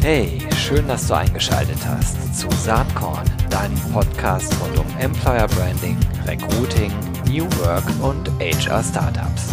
Hey, 0.00 0.38
schön, 0.56 0.88
dass 0.88 1.06
du 1.06 1.14
eingeschaltet 1.14 1.78
hast 1.86 2.34
zu 2.34 2.48
Saatkorn, 2.50 3.24
deinem 3.50 3.78
Podcast 3.92 4.54
rund 4.60 4.78
um 4.78 4.98
Employer 4.98 5.46
Branding, 5.48 5.98
Recruiting, 6.26 6.90
New 7.28 7.44
Work 7.60 7.84
und 8.00 8.30
HR 8.40 8.82
Startups. 8.82 9.50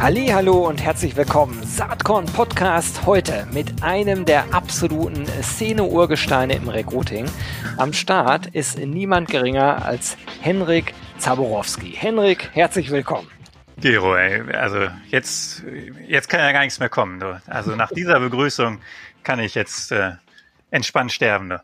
Hallo 0.00 0.68
und 0.68 0.82
herzlich 0.82 1.16
willkommen. 1.16 1.62
Saatkorn 1.64 2.24
Podcast 2.26 3.04
heute 3.04 3.46
mit 3.52 3.82
einem 3.82 4.24
der 4.24 4.54
absoluten 4.54 5.26
Szene-Urgesteine 5.42 6.54
im 6.54 6.68
Recruiting. 6.68 7.26
Am 7.76 7.92
Start 7.92 8.46
ist 8.46 8.78
niemand 8.78 9.28
geringer 9.28 9.84
als 9.84 10.16
Henrik 10.40 10.94
Zaborowski. 11.18 11.92
Henrik, 11.92 12.50
herzlich 12.52 12.90
willkommen. 12.90 13.28
Gero, 13.80 14.16
ey, 14.16 14.40
also 14.54 14.88
jetzt, 15.08 15.62
jetzt 16.06 16.28
kann 16.28 16.40
ja 16.40 16.52
gar 16.52 16.60
nichts 16.62 16.80
mehr 16.80 16.88
kommen. 16.88 17.20
Du. 17.20 17.40
Also 17.46 17.76
nach 17.76 17.90
dieser 17.92 18.18
Begrüßung 18.20 18.80
kann 19.22 19.38
ich 19.38 19.54
jetzt 19.54 19.92
äh, 19.92 20.12
entspannt 20.70 21.12
sterben. 21.12 21.52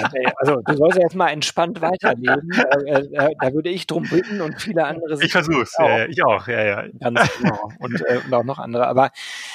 Ja, 0.00 0.32
also 0.36 0.60
du 0.64 0.76
sollst 0.76 0.98
jetzt 0.98 1.14
mal 1.14 1.28
entspannt 1.28 1.80
weiterleben. 1.80 2.50
Äh, 2.84 3.00
äh, 3.00 3.34
da 3.40 3.52
würde 3.52 3.70
ich 3.70 3.86
drum 3.86 4.04
bitten 4.04 4.40
und 4.40 4.60
viele 4.60 4.84
andere. 4.84 5.22
Ich 5.22 5.32
versuch's, 5.32 5.76
auch. 5.78 5.88
Ja, 5.88 6.06
ich 6.06 6.24
auch, 6.24 6.48
ja, 6.48 6.64
ja. 6.64 6.84
Ganz 6.98 7.20
genau. 7.38 7.70
Und, 7.78 8.00
äh, 8.00 8.20
und, 8.24 8.34
auch 8.34 8.44
noch 8.44 8.58
andere. 8.58 8.86
Aber 8.86 9.10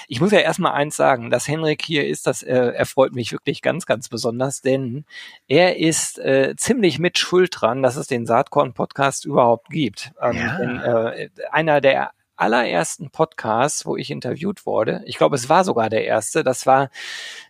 ich 0.07 0.21
muss 0.21 0.31
ja 0.31 0.39
erstmal 0.39 0.73
eins 0.73 0.95
sagen, 0.95 1.29
dass 1.29 1.47
Henrik 1.47 1.81
hier 1.81 2.07
ist, 2.07 2.27
das 2.27 2.43
äh, 2.43 2.53
erfreut 2.53 3.13
mich 3.13 3.31
wirklich 3.31 3.61
ganz, 3.61 3.85
ganz 3.85 4.09
besonders, 4.09 4.61
denn 4.61 5.05
er 5.47 5.77
ist 5.77 6.19
äh, 6.19 6.55
ziemlich 6.55 6.99
mit 6.99 7.17
Schuld 7.17 7.51
dran, 7.53 7.83
dass 7.83 7.95
es 7.97 8.07
den 8.07 8.25
Saatkorn-Podcast 8.25 9.25
überhaupt 9.25 9.69
gibt. 9.69 10.11
Ähm, 10.21 10.37
ja. 10.37 10.57
denn, 10.57 10.79
äh, 10.79 11.29
einer 11.51 11.81
der 11.81 12.11
allerersten 12.39 13.09
Podcasts, 13.09 13.85
wo 13.85 13.97
ich 13.97 14.11
interviewt 14.11 14.65
wurde, 14.65 15.01
ich 15.05 15.17
glaube, 15.17 15.35
es 15.35 15.49
war 15.49 15.63
sogar 15.63 15.89
der 15.89 16.05
erste, 16.05 16.43
das 16.43 16.65
war 16.65 16.89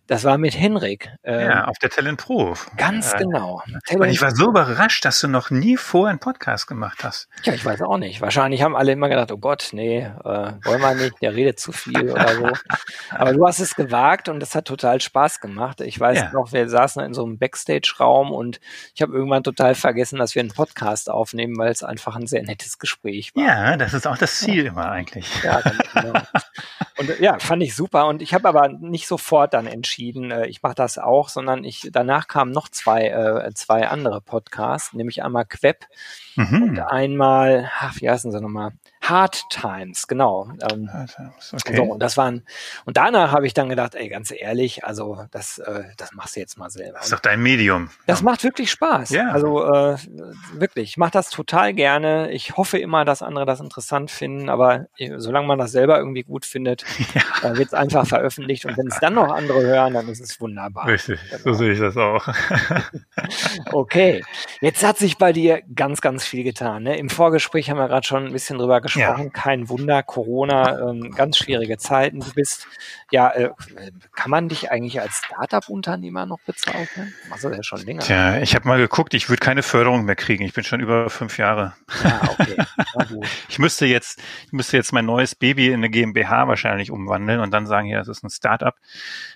das 0.10 0.24
war 0.24 0.40
mit 0.40 0.58
Henrik. 0.58 1.12
Ähm, 1.24 1.42
ja, 1.42 1.66
auf 1.66 1.78
der 1.78 1.92
Talent 1.92 2.20
Pro. 2.20 2.56
Ganz 2.78 3.14
genau. 3.16 3.62
Und 3.94 4.10
ich 4.10 4.20
war 4.24 4.36
so 4.36 4.50
überrascht, 4.50 5.06
dass 5.06 5.22
du 5.22 5.28
noch 5.28 5.52
nie 5.52 5.78
vorher 5.78 6.10
einen 6.10 6.20
Podcast 6.20 6.66
gemacht 6.66 7.04
hast. 7.04 7.30
Ja, 7.44 7.54
ich 7.54 7.64
weiß 7.64 7.84
auch 7.84 8.00
nicht. 8.00 8.20
Wahrscheinlich 8.20 8.64
haben 8.64 8.76
alle 8.76 8.94
immer 8.94 9.08
gedacht, 9.08 9.32
oh 9.32 9.38
Gott, 9.38 9.70
nee, 9.72 10.00
äh, 10.00 10.04
wollen 10.24 10.82
wir 10.82 10.96
nicht, 10.96 11.22
der 11.22 11.36
redet 11.36 11.60
zu 11.60 11.72
viel 11.72 12.10
oder 12.10 12.28
so. 12.34 12.50
Aber 13.12 13.34
du 13.34 13.46
hast 13.46 13.60
es 13.60 13.76
gewagt 13.76 14.30
und 14.30 14.40
das 14.40 14.56
hat 14.56 14.66
total 14.66 15.00
Spaß 15.00 15.42
gemacht. 15.42 15.80
Ich 15.82 16.00
weiß 16.00 16.18
ja. 16.18 16.32
noch, 16.32 16.54
wir 16.54 16.68
saßen 16.68 17.04
in 17.04 17.14
so 17.14 17.24
einem 17.24 17.38
Backstage-Raum 17.38 18.32
und 18.32 18.60
ich 18.96 19.04
habe 19.04 19.14
irgendwann 19.14 19.44
total 19.44 19.76
vergessen, 19.76 20.18
dass 20.18 20.34
wir 20.34 20.40
einen 20.40 20.54
Podcast 20.54 21.12
aufnehmen, 21.12 21.56
weil 21.60 21.72
es 21.72 21.84
einfach 21.84 22.16
ein 22.16 22.26
sehr 22.26 22.42
nettes 22.42 22.80
Gespräch 22.80 23.36
war. 23.36 23.44
Ja, 23.44 23.78
das 23.78 23.94
ist 23.94 24.08
auch 24.08 24.18
das 24.18 24.40
Ziel 24.40 24.66
ja. 24.66 24.72
immer 24.72 24.90
eigentlich. 24.90 25.28
Ja, 25.44 25.62
genau. 25.94 26.20
Und 27.00 27.18
ja, 27.22 27.40
fand 27.40 27.64
ich 27.64 27.76
super. 27.76 28.08
Und 28.08 28.22
ich 28.22 28.34
habe 28.34 28.48
aber 28.48 28.68
nicht 28.68 29.08
sofort 29.08 29.54
dann 29.54 29.68
entschieden, 29.68 29.99
entschieden, 30.00 30.32
äh, 30.32 30.48
ich 30.48 30.64
mache 30.64 30.76
das 30.76 30.98
auch, 30.98 31.28
sondern 31.28 31.64
ich 31.66 31.90
danach 31.92 32.28
kamen 32.28 32.52
noch 32.54 32.70
zwei, 32.70 33.10
äh, 33.10 33.54
zwei 33.54 33.88
andere 33.88 34.22
Podcasts, 34.22 34.94
nämlich 34.94 35.24
einmal 35.24 35.46
Queb 35.46 35.86
mhm. 36.40 36.64
und 36.64 36.80
einmal, 36.80 37.70
ach, 37.80 37.96
wie 38.00 38.10
heißen 38.10 38.32
sie 38.32 38.42
nochmal? 38.42 38.72
Hard 39.02 39.44
Times, 39.50 40.08
genau. 40.08 40.52
Ähm, 40.72 40.90
okay. 41.54 41.76
So, 41.76 41.84
und 41.84 42.00
das 42.00 42.16
waren, 42.16 42.44
und 42.86 42.98
danach 42.98 43.32
habe 43.32 43.48
ich 43.48 43.54
dann 43.54 43.70
gedacht, 43.70 43.96
ey, 43.96 44.08
ganz 44.08 44.32
ehrlich, 44.32 44.84
also 44.84 45.26
das, 45.32 45.58
äh, 45.58 45.84
das 45.98 46.12
machst 46.14 46.36
du 46.36 46.40
jetzt 46.40 46.58
mal 46.58 46.70
selber. 46.70 46.98
Das 46.98 47.06
ist 47.06 47.14
doch 47.14 47.20
dein 47.20 47.42
Medium. 47.42 47.90
Das 48.06 48.20
ja. 48.20 48.26
macht 48.26 48.44
wirklich 48.44 48.70
Spaß. 48.70 49.10
Ja. 49.10 49.30
Also 49.30 49.64
äh, 49.66 49.98
wirklich, 50.54 50.92
ich 50.92 50.98
mache 50.98 51.12
das 51.12 51.30
total 51.30 51.74
gerne. 51.74 52.32
Ich 52.32 52.56
hoffe 52.58 52.78
immer, 52.78 53.04
dass 53.04 53.22
andere 53.22 53.46
das 53.46 53.62
interessant 53.62 54.12
finden, 54.12 54.50
aber 54.50 54.88
äh, 54.98 55.18
solange 55.18 55.48
man 55.48 55.58
das 55.58 55.72
selber 55.72 55.98
irgendwie 55.98 56.24
gut 56.24 56.46
findet, 56.46 56.86
ja. 57.14 57.50
äh, 57.50 57.58
wird 57.58 57.70
es 57.70 57.74
einfach 57.74 58.06
veröffentlicht. 58.06 58.66
Und 58.66 58.78
wenn 58.78 58.88
es 58.88 59.00
dann 59.00 59.16
noch 59.16 59.34
andere 59.34 59.62
hören, 59.62 59.94
dann 59.94 60.08
ist 60.08 60.22
es 60.22 60.40
wunderbar. 60.40 60.88
Richtig, 60.88 61.20
genau. 61.30 61.42
so 61.44 61.54
sehe 61.54 61.74
ich 61.74 61.80
das 61.80 61.98
auch. 61.98 62.28
okay, 63.72 64.24
jetzt 64.62 64.84
hat 64.84 64.98
sich 64.98 65.18
bei 65.18 65.34
dir 65.34 65.62
ganz, 65.74 66.02
ganz 66.02 66.26
viel 66.30 66.44
getan. 66.44 66.84
Ne? 66.84 66.98
Im 66.98 67.10
Vorgespräch 67.10 67.70
haben 67.70 67.78
wir 67.78 67.88
gerade 67.88 68.06
schon 68.08 68.28
ein 68.28 68.32
bisschen 68.32 68.58
drüber 68.58 68.82
gesprochen. 68.82 69.26
Ja. 69.26 69.30
Kein 69.30 69.68
Wunder, 69.68 70.04
Corona, 70.04 70.90
ähm, 70.90 71.12
ganz 71.16 71.38
schwierige 71.38 71.78
Zeiten. 71.78 72.20
Du 72.20 72.32
bist, 72.34 72.68
ja, 73.12 73.30
äh, 73.32 73.50
kann 74.16 74.32
man 74.32 74.48
dich 74.48 74.72
eigentlich 74.72 75.02
als 75.02 75.18
Startup-Unternehmer 75.18 76.26
noch 76.26 76.40
bezeichnen? 76.46 77.14
Du 77.42 77.50
ja 77.50 77.64
schon 77.64 77.82
länger. 77.82 78.02
Tja, 78.02 78.38
ich 78.40 78.56
habe 78.56 78.68
mal 78.68 78.78
geguckt, 78.78 79.14
ich 79.14 79.30
würde 79.30 79.40
keine 79.40 79.64
Förderung 79.64 80.06
mehr 80.06 80.16
kriegen. 80.16 80.44
Ich 80.44 80.54
bin 80.54 80.64
schon 80.64 80.80
über 80.80 81.10
fünf 81.10 81.38
Jahre. 81.38 81.74
Ja, 82.04 82.22
ah, 82.22 82.30
okay. 82.30 82.58
ich 83.50 83.60
müsste 83.60 83.86
jetzt, 83.86 84.22
ich 84.46 84.52
müsste 84.54 84.78
jetzt 84.78 84.94
mein 84.94 85.06
neues 85.06 85.36
Baby 85.36 85.68
in 85.68 85.76
eine 85.76 85.90
GmbH 85.90 86.48
wahrscheinlich 86.48 86.92
umwandeln 86.92 87.40
und 87.40 87.52
dann 87.52 87.66
sagen, 87.66 87.88
ja, 87.88 88.00
es 88.00 88.08
ist 88.08 88.24
ein 88.24 88.30
Startup. 88.30 88.76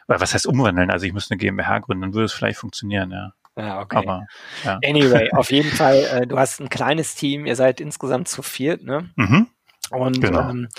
Oder 0.07 0.21
was 0.21 0.33
heißt 0.33 0.45
umwandeln? 0.45 0.91
Also 0.91 1.05
ich 1.05 1.13
müsste 1.13 1.33
eine 1.33 1.39
GmbH 1.39 1.79
gründen, 1.79 2.01
dann 2.01 2.13
würde 2.13 2.25
es 2.25 2.33
vielleicht 2.33 2.59
funktionieren, 2.59 3.11
ja. 3.11 3.33
Ja, 3.57 3.81
okay. 3.81 3.97
Aber, 3.97 4.25
ja. 4.63 4.79
Anyway, 4.83 5.29
auf 5.33 5.51
jeden 5.51 5.71
Fall, 5.71 6.03
äh, 6.11 6.27
du 6.27 6.37
hast 6.37 6.59
ein 6.59 6.69
kleines 6.69 7.15
Team, 7.15 7.45
ihr 7.45 7.55
seid 7.55 7.79
insgesamt 7.81 8.27
zu 8.27 8.41
viert, 8.41 8.83
ne? 8.83 9.09
Mhm. 9.15 9.47
Und 9.91 10.21
genau. 10.21 10.49
ähm, 10.49 10.69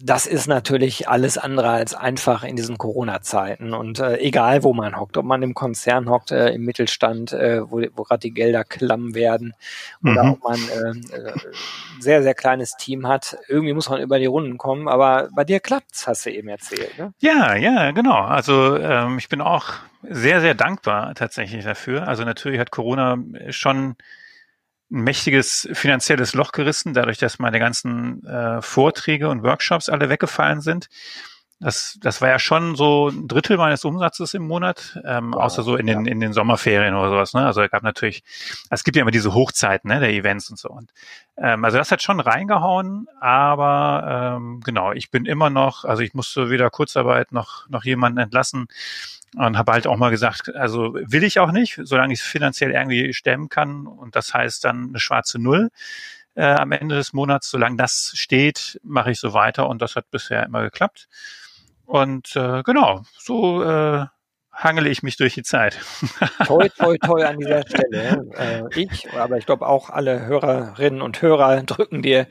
das 0.00 0.26
ist 0.26 0.46
natürlich 0.46 1.08
alles 1.08 1.38
andere 1.38 1.70
als 1.70 1.94
einfach 1.94 2.44
in 2.44 2.56
diesen 2.56 2.78
Corona-Zeiten. 2.78 3.72
Und 3.72 3.98
äh, 3.98 4.18
egal, 4.18 4.62
wo 4.62 4.72
man 4.72 4.98
hockt, 4.98 5.16
ob 5.16 5.24
man 5.24 5.42
im 5.42 5.54
Konzern 5.54 6.08
hockt, 6.08 6.30
äh, 6.32 6.50
im 6.50 6.64
Mittelstand, 6.64 7.32
äh, 7.32 7.62
wo, 7.62 7.82
wo 7.94 8.02
gerade 8.02 8.20
die 8.20 8.32
Gelder 8.32 8.64
klamm 8.64 9.14
werden, 9.14 9.54
oder 10.04 10.24
mhm. 10.24 10.32
ob 10.32 10.42
man 10.44 10.58
äh, 10.58 11.16
äh, 11.16 11.32
sehr, 12.00 12.22
sehr 12.22 12.34
kleines 12.34 12.76
Team 12.76 13.06
hat, 13.06 13.38
irgendwie 13.48 13.72
muss 13.72 13.88
man 13.88 14.00
über 14.00 14.18
die 14.18 14.26
Runden 14.26 14.58
kommen. 14.58 14.88
Aber 14.88 15.28
bei 15.34 15.44
dir 15.44 15.60
klappt's, 15.60 16.06
hast 16.06 16.26
du 16.26 16.30
eben 16.30 16.48
erzählt. 16.48 16.98
Ne? 16.98 17.12
Ja, 17.18 17.54
ja, 17.54 17.90
genau. 17.92 18.20
Also 18.20 18.76
ähm, 18.76 19.18
ich 19.18 19.28
bin 19.28 19.40
auch 19.40 19.66
sehr, 20.02 20.40
sehr 20.40 20.54
dankbar 20.54 21.14
tatsächlich 21.14 21.64
dafür. 21.64 22.06
Also 22.06 22.24
natürlich 22.24 22.60
hat 22.60 22.70
Corona 22.70 23.18
schon 23.50 23.96
ein 24.90 25.02
mächtiges 25.02 25.68
finanzielles 25.72 26.34
Loch 26.34 26.52
gerissen, 26.52 26.94
dadurch, 26.94 27.18
dass 27.18 27.38
meine 27.38 27.58
ganzen 27.58 28.24
äh, 28.24 28.62
Vorträge 28.62 29.28
und 29.28 29.42
Workshops 29.42 29.88
alle 29.88 30.08
weggefallen 30.08 30.60
sind. 30.60 30.88
Das, 31.58 31.98
das 32.02 32.20
war 32.20 32.28
ja 32.28 32.38
schon 32.38 32.76
so 32.76 33.08
ein 33.08 33.28
Drittel 33.28 33.56
meines 33.56 33.86
Umsatzes 33.86 34.34
im 34.34 34.46
Monat, 34.46 35.00
ähm, 35.06 35.32
wow, 35.32 35.44
außer 35.44 35.62
so 35.62 35.76
in 35.76 35.86
den, 35.86 36.04
ja. 36.04 36.12
in 36.12 36.20
den 36.20 36.34
Sommerferien 36.34 36.94
oder 36.94 37.08
sowas. 37.08 37.32
Ne? 37.32 37.46
Also 37.46 37.62
es 37.62 37.70
gab 37.70 37.82
natürlich, 37.82 38.22
es 38.68 38.84
gibt 38.84 38.94
ja 38.94 39.00
immer 39.00 39.10
diese 39.10 39.32
Hochzeiten 39.32 39.88
ne, 39.88 39.98
der 39.98 40.10
Events 40.10 40.50
und 40.50 40.58
so. 40.58 40.68
Und, 40.68 40.92
ähm, 41.38 41.64
also 41.64 41.78
das 41.78 41.90
hat 41.90 42.02
schon 42.02 42.20
reingehauen, 42.20 43.06
aber 43.20 44.36
ähm, 44.36 44.60
genau, 44.64 44.92
ich 44.92 45.10
bin 45.10 45.24
immer 45.24 45.48
noch, 45.48 45.86
also 45.86 46.02
ich 46.02 46.12
musste 46.12 46.50
weder 46.50 46.68
Kurzarbeit 46.68 47.32
noch, 47.32 47.66
noch 47.70 47.84
jemanden 47.84 48.18
entlassen 48.18 48.68
und 49.36 49.58
habe 49.58 49.72
halt 49.72 49.86
auch 49.86 49.96
mal 49.96 50.10
gesagt, 50.10 50.54
also 50.54 50.94
will 50.94 51.22
ich 51.22 51.38
auch 51.38 51.52
nicht, 51.52 51.78
solange 51.82 52.14
ich 52.14 52.20
es 52.20 52.26
finanziell 52.26 52.70
irgendwie 52.70 53.12
stemmen 53.12 53.48
kann. 53.48 53.86
Und 53.86 54.16
das 54.16 54.32
heißt 54.32 54.64
dann 54.64 54.88
eine 54.88 54.98
schwarze 54.98 55.38
Null 55.38 55.70
äh, 56.34 56.44
am 56.44 56.72
Ende 56.72 56.94
des 56.96 57.12
Monats. 57.12 57.50
Solange 57.50 57.76
das 57.76 58.12
steht, 58.14 58.80
mache 58.82 59.10
ich 59.10 59.20
so 59.20 59.34
weiter 59.34 59.68
und 59.68 59.82
das 59.82 59.94
hat 59.94 60.10
bisher 60.10 60.44
immer 60.44 60.62
geklappt. 60.62 61.08
Und 61.84 62.34
äh, 62.34 62.62
genau, 62.62 63.02
so 63.18 63.62
äh, 63.62 64.06
hangele 64.56 64.88
ich 64.88 65.02
mich 65.02 65.16
durch 65.16 65.34
die 65.34 65.42
Zeit. 65.42 65.78
Toi, 66.46 66.68
toi, 66.70 66.96
toi 66.98 67.24
an 67.24 67.38
dieser 67.38 67.62
Stelle. 67.62 68.26
Äh, 68.36 68.62
ich, 68.74 69.12
aber 69.12 69.36
ich 69.36 69.46
glaube 69.46 69.66
auch 69.66 69.90
alle 69.90 70.26
Hörerinnen 70.26 71.02
und 71.02 71.20
Hörer 71.20 71.62
drücken 71.62 72.02
dir 72.02 72.26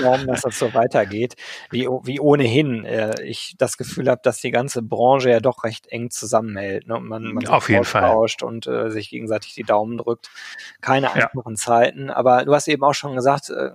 Daumen, 0.00 0.26
dass 0.26 0.42
das 0.42 0.58
so 0.58 0.74
weitergeht, 0.74 1.36
wie, 1.70 1.86
wie 2.02 2.20
ohnehin 2.20 2.84
äh, 2.84 3.22
ich 3.22 3.54
das 3.58 3.76
Gefühl 3.76 4.08
habe, 4.08 4.20
dass 4.24 4.40
die 4.40 4.50
ganze 4.50 4.82
Branche 4.82 5.30
ja 5.30 5.40
doch 5.40 5.64
recht 5.64 5.86
eng 5.88 6.10
zusammenhält. 6.10 6.88
Ne? 6.88 6.96
Und 6.96 7.06
man, 7.06 7.34
man 7.34 7.46
Auf 7.46 7.68
jeden 7.68 7.84
Fall. 7.84 8.26
und 8.42 8.66
äh, 8.66 8.90
sich 8.90 9.10
gegenseitig 9.10 9.54
die 9.54 9.62
Daumen 9.62 9.98
drückt. 9.98 10.30
Keine 10.80 11.12
einfachen 11.12 11.54
ja. 11.54 11.56
Zeiten. 11.56 12.10
Aber 12.10 12.44
du 12.44 12.54
hast 12.54 12.68
eben 12.68 12.82
auch 12.82 12.94
schon 12.94 13.14
gesagt, 13.14 13.50
äh, 13.50 13.70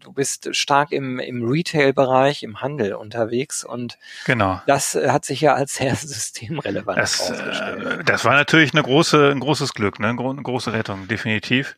du 0.00 0.12
bist 0.12 0.54
stark 0.54 0.92
im, 0.92 1.18
im 1.18 1.48
Retail-Bereich, 1.48 2.42
im 2.42 2.60
Handel 2.60 2.94
unterwegs 2.94 3.64
und 3.64 3.98
genau. 4.24 4.60
das 4.66 4.94
äh, 4.94 5.10
hat 5.10 5.24
sich 5.24 5.40
ja 5.40 5.54
als 5.54 5.74
sehr 5.74 5.94
systemrelevant 5.96 6.98
das, 6.98 7.32
äh, 7.48 8.04
das 8.04 8.24
war 8.24 8.34
natürlich 8.34 8.72
eine 8.72 8.82
große, 8.82 9.30
ein 9.30 9.40
großes 9.40 9.74
Glück, 9.74 9.98
ne? 10.00 10.08
eine 10.08 10.42
große 10.42 10.72
Rettung, 10.72 11.08
definitiv. 11.08 11.76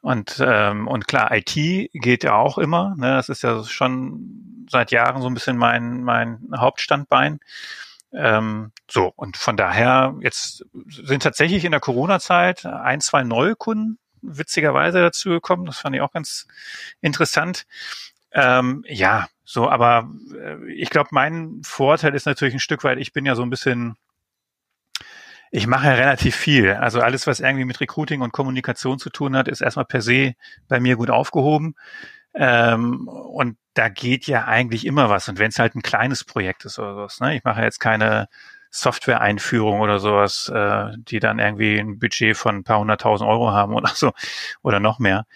Und, 0.00 0.42
ähm, 0.44 0.86
und 0.86 1.08
klar, 1.08 1.30
IT 1.32 1.54
geht 1.92 2.24
ja 2.24 2.34
auch 2.34 2.58
immer. 2.58 2.94
Ne? 2.96 3.16
Das 3.16 3.28
ist 3.28 3.42
ja 3.42 3.64
schon 3.64 4.66
seit 4.70 4.92
Jahren 4.92 5.22
so 5.22 5.28
ein 5.28 5.34
bisschen 5.34 5.56
mein, 5.56 6.02
mein 6.04 6.38
Hauptstandbein. 6.56 7.40
Ähm, 8.12 8.72
so, 8.90 9.12
und 9.16 9.36
von 9.36 9.56
daher, 9.56 10.14
jetzt 10.20 10.64
sind 10.88 11.22
tatsächlich 11.22 11.64
in 11.64 11.72
der 11.72 11.80
Corona-Zeit 11.80 12.64
ein, 12.64 13.00
zwei 13.00 13.22
neue 13.22 13.54
Kunden 13.54 13.98
witzigerweise 14.22 15.00
dazu 15.00 15.30
gekommen. 15.30 15.66
Das 15.66 15.78
fand 15.78 15.94
ich 15.94 16.02
auch 16.02 16.12
ganz 16.12 16.46
interessant. 17.00 17.66
Ähm, 18.32 18.84
ja, 18.86 19.28
so, 19.44 19.68
aber 19.68 20.08
äh, 20.34 20.72
ich 20.72 20.90
glaube, 20.90 21.10
mein 21.12 21.60
Vorteil 21.64 22.14
ist 22.14 22.26
natürlich 22.26 22.54
ein 22.54 22.60
Stück 22.60 22.84
weit, 22.84 22.98
ich 22.98 23.12
bin 23.12 23.26
ja 23.26 23.34
so 23.34 23.42
ein 23.42 23.50
bisschen 23.50 23.96
ich 25.50 25.66
mache 25.66 25.86
ja 25.86 25.94
relativ 25.94 26.36
viel. 26.36 26.72
Also 26.72 27.00
alles, 27.00 27.26
was 27.26 27.40
irgendwie 27.40 27.64
mit 27.64 27.80
Recruiting 27.80 28.20
und 28.20 28.32
Kommunikation 28.32 28.98
zu 28.98 29.10
tun 29.10 29.36
hat, 29.36 29.48
ist 29.48 29.60
erstmal 29.60 29.86
per 29.86 30.02
se 30.02 30.34
bei 30.68 30.80
mir 30.80 30.96
gut 30.96 31.10
aufgehoben. 31.10 31.74
Ähm, 32.34 33.08
und 33.08 33.56
da 33.74 33.88
geht 33.88 34.26
ja 34.26 34.44
eigentlich 34.46 34.86
immer 34.86 35.08
was. 35.08 35.28
Und 35.28 35.38
wenn 35.38 35.48
es 35.48 35.58
halt 35.58 35.74
ein 35.74 35.82
kleines 35.82 36.24
Projekt 36.24 36.64
ist 36.64 36.78
oder 36.78 36.94
sowas, 36.94 37.20
ne? 37.20 37.36
ich 37.36 37.44
mache 37.44 37.62
jetzt 37.62 37.80
keine 37.80 38.28
Software-Einführung 38.70 39.80
oder 39.80 39.98
sowas, 39.98 40.50
äh, 40.54 40.92
die 40.96 41.20
dann 41.20 41.38
irgendwie 41.38 41.78
ein 41.78 41.98
Budget 41.98 42.36
von 42.36 42.56
ein 42.56 42.64
paar 42.64 42.78
hunderttausend 42.80 43.28
Euro 43.28 43.50
haben 43.50 43.74
oder 43.74 43.90
so 43.94 44.12
oder 44.62 44.80
noch 44.80 44.98
mehr. 44.98 45.26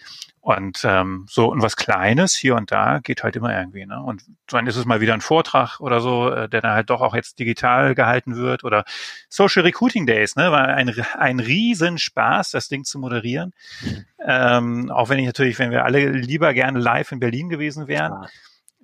Und 0.43 0.81
ähm, 0.83 1.25
so 1.29 1.49
und 1.49 1.61
was 1.61 1.77
Kleines 1.77 2.35
hier 2.35 2.55
und 2.57 2.69
da 2.69 2.99
geht 2.99 3.23
halt 3.23 3.37
immer 3.37 3.57
irgendwie. 3.57 3.85
Ne? 3.85 4.03
Und 4.03 4.23
dann 4.47 4.67
ist 4.67 4.75
es 4.75 4.83
mal 4.83 4.99
wieder 4.99 5.13
ein 5.13 5.21
Vortrag 5.21 5.79
oder 5.79 6.01
so, 6.01 6.29
äh, 6.29 6.49
der 6.49 6.59
dann 6.59 6.73
halt 6.73 6.89
doch 6.89 6.99
auch 6.99 7.15
jetzt 7.15 7.39
digital 7.39 7.95
gehalten 7.95 8.35
wird 8.35 8.65
oder 8.65 8.83
Social 9.29 9.63
Recruiting 9.63 10.05
Days, 10.05 10.35
ne? 10.35 10.51
War 10.51 10.67
ein, 10.67 10.93
ein 11.17 11.39
Riesenspaß, 11.39 12.51
das 12.51 12.67
Ding 12.67 12.83
zu 12.83 12.99
moderieren. 12.99 13.53
Mhm. 13.83 14.05
Ähm, 14.19 14.91
auch 14.91 15.07
wenn 15.07 15.19
ich 15.19 15.27
natürlich, 15.27 15.59
wenn 15.59 15.71
wir 15.71 15.85
alle 15.85 16.09
lieber 16.09 16.53
gerne 16.53 16.77
live 16.77 17.13
in 17.13 17.21
Berlin 17.21 17.47
gewesen 17.47 17.87
wären. 17.87 18.11
Ja. 18.11 18.27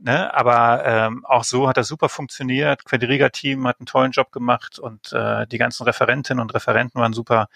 Ne, 0.01 0.33
aber 0.33 0.85
ähm, 0.85 1.25
auch 1.25 1.43
so 1.43 1.67
hat 1.67 1.75
das 1.75 1.89
super 1.89 2.07
funktioniert. 2.07 2.85
Quadriga-Team 2.85 3.67
hat 3.67 3.79
einen 3.79 3.85
tollen 3.85 4.11
Job 4.11 4.31
gemacht 4.31 4.79
und 4.79 5.11
äh, 5.11 5.45
die 5.47 5.57
ganzen 5.57 5.83
Referentinnen 5.83 6.41
und 6.41 6.53
Referenten 6.53 7.01
waren 7.01 7.11
super. 7.11 7.49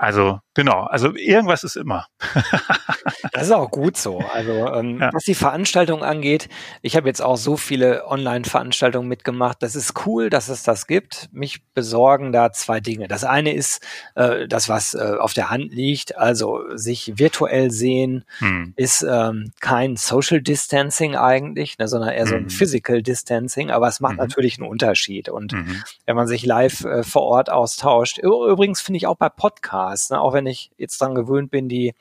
Also 0.00 0.40
genau, 0.54 0.84
also 0.84 1.14
irgendwas 1.14 1.62
ist 1.62 1.76
immer. 1.76 2.06
das 3.32 3.42
ist 3.42 3.52
auch 3.52 3.70
gut 3.70 3.98
so. 3.98 4.20
Also 4.32 4.72
ähm, 4.72 4.98
ja. 4.98 5.10
was 5.12 5.24
die 5.24 5.34
Veranstaltung 5.34 6.02
angeht, 6.02 6.48
ich 6.80 6.96
habe 6.96 7.06
jetzt 7.06 7.20
auch 7.20 7.36
so 7.36 7.58
viele 7.58 8.06
Online-Veranstaltungen 8.06 9.08
mitgemacht. 9.08 9.62
Das 9.62 9.76
ist 9.76 10.06
cool, 10.06 10.30
dass 10.30 10.48
es 10.48 10.62
das 10.62 10.86
gibt. 10.86 11.28
Mich 11.32 11.62
besorgen 11.74 12.32
da 12.32 12.50
zwei 12.50 12.80
Dinge. 12.80 13.08
Das 13.08 13.24
eine 13.24 13.52
ist 13.52 13.86
äh, 14.14 14.48
das, 14.48 14.70
was 14.70 14.94
äh, 14.94 15.16
auf 15.18 15.34
der 15.34 15.50
Hand 15.50 15.70
liegt, 15.74 16.16
also 16.16 16.62
sich 16.74 17.18
virtuell 17.18 17.70
sehen, 17.70 18.24
hm. 18.38 18.72
ist 18.76 19.02
ähm, 19.02 19.52
kein 19.60 19.96
Social 19.96 20.40
Distancing 20.40 21.14
eigentlich, 21.14 21.69
ne, 21.78 21.88
sondern 21.88 22.10
eher 22.10 22.26
so 22.26 22.34
ein 22.34 22.44
hm. 22.44 22.50
Physical 22.50 23.02
Distancing. 23.02 23.70
Aber 23.70 23.88
es 23.88 24.00
macht 24.00 24.14
mhm. 24.14 24.18
natürlich 24.18 24.58
einen 24.58 24.68
Unterschied. 24.68 25.28
Und 25.28 25.52
mhm. 25.52 25.82
wenn 26.06 26.16
man 26.16 26.26
sich 26.26 26.44
live 26.44 26.84
äh, 26.84 27.02
vor 27.02 27.22
Ort 27.22 27.50
austauscht, 27.50 28.18
übrigens 28.18 28.80
finde 28.80 28.98
ich 28.98 29.06
auch 29.06 29.16
bei 29.16 29.28
Podcasts 29.28 29.60
Podcasts, 29.60 30.10
ne? 30.10 30.20
auch 30.20 30.32
wenn 30.32 30.46
ich 30.46 30.70
jetzt 30.78 31.00
dran 31.00 31.14
gewöhnt 31.14 31.50
bin, 31.50 31.68
die, 31.68 31.94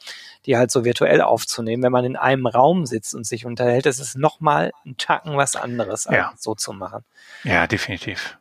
die 0.45 0.57
halt 0.57 0.71
so 0.71 0.85
virtuell 0.85 1.21
aufzunehmen. 1.21 1.83
Wenn 1.83 1.91
man 1.91 2.05
in 2.05 2.15
einem 2.15 2.47
Raum 2.47 2.85
sitzt 2.85 3.13
und 3.13 3.25
sich 3.25 3.45
unterhält, 3.45 3.85
ist 3.85 3.99
es 3.99 4.15
nochmal 4.15 4.71
ein 4.85 4.97
Tacken 4.97 5.37
was 5.37 5.55
anderes, 5.55 6.07
ja. 6.09 6.33
so 6.37 6.55
zu 6.55 6.73
machen. 6.73 7.03
Ja, 7.43 7.67
definitiv. 7.67 8.38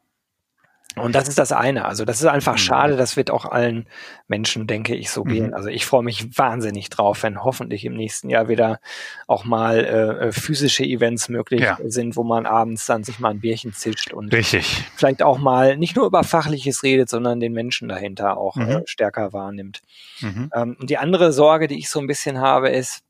Und 0.99 1.15
das 1.15 1.29
ist 1.29 1.39
das 1.39 1.53
eine. 1.53 1.85
Also 1.85 2.05
das 2.05 2.21
ist 2.21 2.27
einfach 2.27 2.55
mhm. 2.55 2.59
schade. 2.59 2.97
Das 2.97 3.17
wird 3.17 3.31
auch 3.31 3.45
allen 3.45 3.87
Menschen, 4.27 4.67
denke 4.67 4.95
ich, 4.95 5.11
so 5.11 5.25
mhm. 5.25 5.29
gehen. 5.29 5.55
Also 5.55 5.69
ich 5.69 5.87
freue 5.87 6.03
mich 6.03 6.39
wahnsinnig 6.39 6.91
drauf, 6.91 7.23
wenn 7.23 7.43
hoffentlich 7.43 7.85
im 7.85 7.95
nächsten 7.95 8.31
Jahr 8.31 8.49
wieder 8.49 8.81
auch 9.27 9.45
mal 9.45 9.79
äh, 9.79 10.27
äh, 10.29 10.33
physische 10.33 10.85
Events 10.85 11.29
möglich 11.29 11.63
ja. 11.63 11.79
sind, 11.85 12.17
wo 12.17 12.25
man 12.25 12.47
abends 12.47 12.87
dann 12.87 13.05
sich 13.05 13.19
mal 13.19 13.31
ein 13.31 13.41
Bierchen 13.41 13.73
zischt 13.73 14.13
und 14.13 14.33
Richtig. 14.33 14.85
vielleicht 14.97 15.23
auch 15.23 15.39
mal 15.39 15.77
nicht 15.77 15.97
nur 15.97 16.07
über 16.07 16.25
Fachliches 16.25 16.83
redet, 16.83 17.09
sondern 17.09 17.41
den 17.41 17.53
Menschen 17.53 17.89
dahinter 17.89 18.37
auch 18.37 18.57
äh, 18.57 18.61
mhm. 18.61 18.71
äh, 18.71 18.83
stärker 18.87 19.33
wahrnimmt. 19.33 19.81
Mhm. 20.21 20.51
Ähm, 20.55 20.77
und 20.81 20.91
die 20.91 20.99
andere 20.99 21.33
Sorge, 21.33 21.69
die 21.69 21.79
ich 21.79 21.91
so 21.91 22.01
ein 22.01 22.07
bisschen 22.07 22.39
habe, 22.39 22.69
ist, 22.69 23.03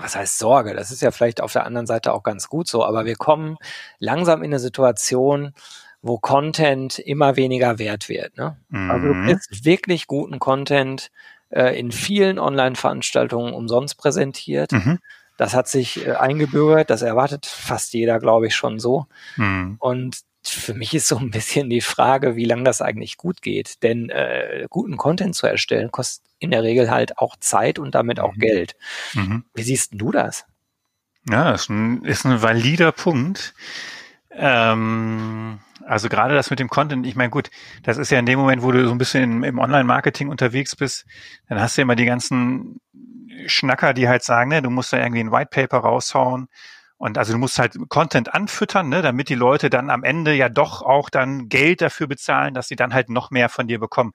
was 0.00 0.16
heißt 0.16 0.38
Sorge? 0.38 0.74
Das 0.74 0.90
ist 0.90 1.02
ja 1.02 1.10
vielleicht 1.10 1.40
auf 1.40 1.52
der 1.52 1.66
anderen 1.66 1.86
Seite 1.86 2.12
auch 2.12 2.22
ganz 2.22 2.48
gut 2.48 2.68
so, 2.68 2.84
aber 2.84 3.04
wir 3.04 3.16
kommen 3.16 3.58
langsam 3.98 4.42
in 4.42 4.50
eine 4.50 4.58
Situation, 4.58 5.54
wo 6.02 6.18
Content 6.18 6.98
immer 6.98 7.36
weniger 7.36 7.78
wert 7.78 8.08
wird. 8.08 8.36
Ne? 8.36 8.56
Mhm. 8.68 8.90
Also 8.90 9.06
du 9.06 9.14
mhm. 9.14 9.26
kriegst 9.26 9.64
wirklich 9.64 10.06
guten 10.08 10.38
Content 10.40 11.10
äh, 11.50 11.78
in 11.78 11.92
vielen 11.92 12.38
Online-Veranstaltungen 12.38 13.54
umsonst 13.54 13.96
präsentiert. 13.96 14.72
Mhm. 14.72 14.98
Das 15.36 15.54
hat 15.54 15.68
sich 15.68 16.06
äh, 16.06 16.12
eingebürgert, 16.12 16.90
das 16.90 17.02
erwartet 17.02 17.46
fast 17.46 17.94
jeder, 17.94 18.18
glaube 18.18 18.48
ich, 18.48 18.54
schon 18.54 18.80
so. 18.80 19.06
Mhm. 19.36 19.76
Und 19.78 20.18
für 20.44 20.74
mich 20.74 20.92
ist 20.92 21.06
so 21.06 21.16
ein 21.16 21.30
bisschen 21.30 21.70
die 21.70 21.80
Frage, 21.80 22.34
wie 22.34 22.44
lange 22.44 22.64
das 22.64 22.82
eigentlich 22.82 23.16
gut 23.16 23.42
geht. 23.42 23.82
Denn 23.84 24.10
äh, 24.10 24.66
guten 24.68 24.96
Content 24.96 25.36
zu 25.36 25.46
erstellen, 25.46 25.92
kostet 25.92 26.24
in 26.40 26.50
der 26.50 26.64
Regel 26.64 26.90
halt 26.90 27.18
auch 27.18 27.36
Zeit 27.36 27.78
und 27.78 27.94
damit 27.94 28.18
auch 28.18 28.34
mhm. 28.34 28.40
Geld. 28.40 28.76
Mhm. 29.14 29.44
Wie 29.54 29.62
siehst 29.62 29.92
du 29.94 30.10
das? 30.10 30.44
Ja, 31.30 31.52
ist 31.52 31.70
ein, 31.70 32.04
ist 32.04 32.24
ein 32.26 32.42
valider 32.42 32.90
Punkt. 32.90 33.54
Ähm, 34.36 35.60
also 35.86 36.08
gerade 36.08 36.34
das 36.34 36.50
mit 36.50 36.58
dem 36.58 36.68
Content, 36.68 37.06
ich 37.06 37.16
meine, 37.16 37.30
gut, 37.30 37.50
das 37.82 37.98
ist 37.98 38.10
ja 38.10 38.18
in 38.18 38.26
dem 38.26 38.38
Moment, 38.38 38.62
wo 38.62 38.72
du 38.72 38.86
so 38.86 38.92
ein 38.92 38.98
bisschen 38.98 39.22
im, 39.22 39.44
im 39.44 39.58
Online-Marketing 39.58 40.28
unterwegs 40.28 40.76
bist, 40.76 41.06
dann 41.48 41.60
hast 41.60 41.76
du 41.76 41.80
ja 41.80 41.84
immer 41.84 41.96
die 41.96 42.04
ganzen 42.04 42.80
Schnacker, 43.46 43.94
die 43.94 44.08
halt 44.08 44.22
sagen, 44.22 44.50
ne, 44.50 44.62
du 44.62 44.70
musst 44.70 44.92
da 44.92 44.98
irgendwie 44.98 45.20
ein 45.20 45.32
White 45.32 45.50
Paper 45.50 45.78
raushauen. 45.78 46.48
Und 46.98 47.18
also 47.18 47.32
du 47.32 47.38
musst 47.38 47.58
halt 47.58 47.76
Content 47.88 48.32
anfüttern, 48.32 48.88
ne, 48.88 49.02
damit 49.02 49.28
die 49.28 49.34
Leute 49.34 49.70
dann 49.70 49.90
am 49.90 50.04
Ende 50.04 50.34
ja 50.34 50.48
doch 50.48 50.82
auch 50.82 51.10
dann 51.10 51.48
Geld 51.48 51.80
dafür 51.80 52.06
bezahlen, 52.06 52.54
dass 52.54 52.68
sie 52.68 52.76
dann 52.76 52.94
halt 52.94 53.08
noch 53.08 53.30
mehr 53.32 53.48
von 53.48 53.66
dir 53.66 53.80
bekommen. 53.80 54.12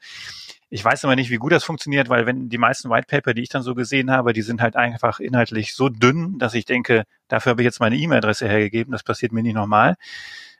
Ich 0.69 0.83
weiß 0.83 1.05
aber 1.05 1.15
nicht, 1.15 1.29
wie 1.29 1.37
gut 1.37 1.53
das 1.53 1.63
funktioniert, 1.63 2.09
weil 2.09 2.25
wenn 2.25 2.49
die 2.49 2.57
meisten 2.57 2.89
White 2.89 3.07
Paper, 3.07 3.33
die 3.33 3.41
ich 3.41 3.49
dann 3.49 3.61
so 3.63 3.73
gesehen 3.73 4.11
habe, 4.11 4.33
die 4.33 4.41
sind 4.41 4.61
halt 4.61 4.75
einfach 4.75 5.19
inhaltlich 5.19 5.73
so 5.73 5.87
dünn, 5.87 6.39
dass 6.39 6.53
ich 6.53 6.65
denke, 6.65 7.05
dafür 7.29 7.51
habe 7.51 7.61
ich 7.61 7.65
jetzt 7.65 7.79
meine 7.79 7.95
E-Mail-Adresse 7.95 8.47
hergegeben, 8.47 8.91
das 8.91 9.03
passiert 9.03 9.31
mir 9.31 9.43
nicht 9.43 9.55
nochmal. 9.55 9.95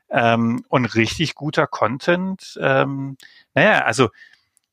Ähm, 0.10 0.64
und 0.70 0.96
richtig 0.96 1.36
guter 1.36 1.68
Content, 1.68 2.58
ähm, 2.62 3.18
naja, 3.54 3.84
also 3.84 4.10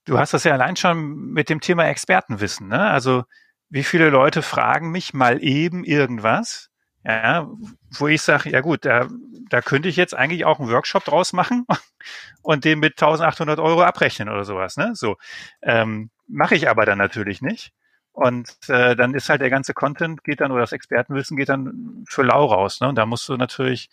du 0.04 0.18
hast 0.18 0.34
das 0.34 0.44
ja 0.44 0.52
allein 0.52 0.76
schon 0.76 1.32
mit 1.32 1.48
dem 1.48 1.60
Thema 1.60 1.86
Expertenwissen, 1.86 2.68
ne? 2.68 2.80
Also 2.90 3.24
wie 3.70 3.82
viele 3.82 4.10
Leute 4.10 4.42
fragen 4.42 4.92
mich 4.92 5.14
mal 5.14 5.42
eben 5.42 5.82
irgendwas, 5.84 6.70
ja, 7.04 7.48
wo 7.90 8.08
ich 8.08 8.22
sage, 8.22 8.50
ja 8.50 8.60
gut, 8.60 8.84
da, 8.84 9.08
da 9.50 9.60
könnte 9.60 9.88
ich 9.88 9.96
jetzt 9.96 10.14
eigentlich 10.14 10.44
auch 10.44 10.58
einen 10.58 10.70
Workshop 10.70 11.04
draus 11.04 11.32
machen 11.32 11.66
und 12.42 12.64
den 12.64 12.80
mit 12.80 12.92
1800 12.94 13.58
Euro 13.58 13.82
abrechnen 13.82 14.28
oder 14.28 14.44
sowas, 14.44 14.76
ne? 14.76 14.94
So 14.94 15.16
ähm, 15.62 16.10
mache 16.26 16.54
ich 16.54 16.68
aber 16.68 16.86
dann 16.86 16.98
natürlich 16.98 17.42
nicht. 17.42 17.72
Und 18.12 18.48
äh, 18.68 18.94
dann 18.94 19.12
ist 19.12 19.28
halt 19.28 19.40
der 19.40 19.50
ganze 19.50 19.74
Content 19.74 20.22
geht 20.22 20.40
dann 20.40 20.52
oder 20.52 20.60
das 20.60 20.72
Expertenwissen 20.72 21.36
geht 21.36 21.48
dann 21.48 22.04
für 22.08 22.22
lau 22.22 22.44
raus. 22.44 22.80
Ne? 22.80 22.88
Und 22.88 22.94
da 22.94 23.06
musst 23.06 23.28
du 23.28 23.36
natürlich 23.36 23.90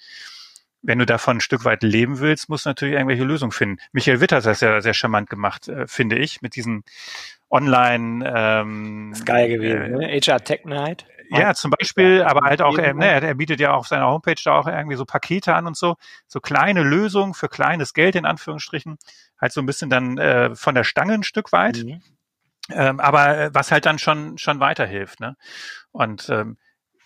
wenn 0.81 1.00
du 1.00 1.06
davon 1.06 1.38
ein 1.38 1.42
Stück 1.42 1.66
weit 1.66 1.84
leben 1.84 2.19
willst, 2.19 2.50
musst 2.50 2.66
du 2.66 2.69
natürlich 2.69 2.96
irgendwelche 2.96 3.24
Lösungen 3.24 3.52
finden. 3.52 3.78
Michael 3.92 4.19
Witter 4.19 4.38
hat 4.38 4.46
das 4.46 4.62
ja 4.62 4.81
sehr 4.81 4.94
charmant 4.94 5.30
gemacht, 5.30 5.68
äh, 5.68 5.88
finde 5.88 6.18
ich, 6.18 6.42
mit 6.42 6.56
diesen 6.56 6.84
Online. 7.50 8.25
Ähm, 8.36 9.10
das 9.12 9.19
ist 9.19 9.25
geil 9.25 9.50
gewesen, 9.50 10.02
äh, 10.02 10.08
ne? 10.08 10.22
HR 10.22 10.44
Tech 10.44 10.66
Night. 10.66 11.06
Ja, 11.39 11.54
zum 11.54 11.72
Beispiel, 11.72 12.24
aber 12.24 12.41
halt 12.41 12.62
auch, 12.62 12.77
er, 12.77 12.94
ne, 12.94 13.22
er 13.22 13.34
bietet 13.36 13.60
ja 13.60 13.74
auf 13.74 13.88
seiner 13.88 14.08
Homepage 14.08 14.36
da 14.44 14.53
auch 14.53 14.67
irgendwie 14.67 14.98
so 14.98 15.06
Pakete 15.06 15.56
an 15.56 15.65
und 15.65 15.77
so, 15.77 15.96
so 16.27 16.39
kleine 16.39 16.84
Lösungen 16.84 17.34
für 17.34 17.48
kleines 17.48 17.94
Geld 17.94 18.15
in 18.15 18.25
Anführungsstrichen, 18.25 18.98
halt 19.39 19.51
so 19.53 19.62
ein 19.62 19.65
bisschen 19.65 19.89
dann 19.89 20.17
äh, 20.17 20.56
von 20.56 20.75
der 20.75 20.84
Stange 20.84 21.13
ein 21.13 21.24
Stück 21.24 21.51
weit, 21.51 21.77
mhm. 21.77 22.01
ähm, 22.70 23.00
aber 23.00 23.38
äh, 23.38 23.50
was 23.53 23.72
halt 23.72 23.86
dann 23.86 23.98
schon 23.98 24.38
schon 24.38 24.60
weiterhilft, 24.60 25.20
ne? 25.22 25.38
Und 25.91 26.29
ähm, 26.29 26.58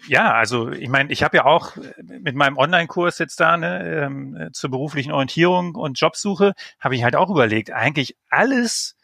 ja, 0.08 0.34
also 0.34 0.72
ich 0.72 0.90
meine, 0.90 1.12
ich 1.12 1.24
habe 1.24 1.38
ja 1.38 1.46
auch 1.46 1.76
mit 2.04 2.36
meinem 2.36 2.58
Online-Kurs 2.58 3.18
jetzt 3.20 3.40
da 3.40 3.58
ne, 3.58 4.04
ähm, 4.04 4.50
zur 4.54 4.70
beruflichen 4.70 5.12
Orientierung 5.12 5.76
und 5.76 6.00
Jobsuche, 6.00 6.54
habe 6.80 6.96
ich 6.96 7.04
halt 7.04 7.16
auch 7.16 7.30
überlegt, 7.30 7.72
eigentlich 7.72 8.16
alles 8.30 8.95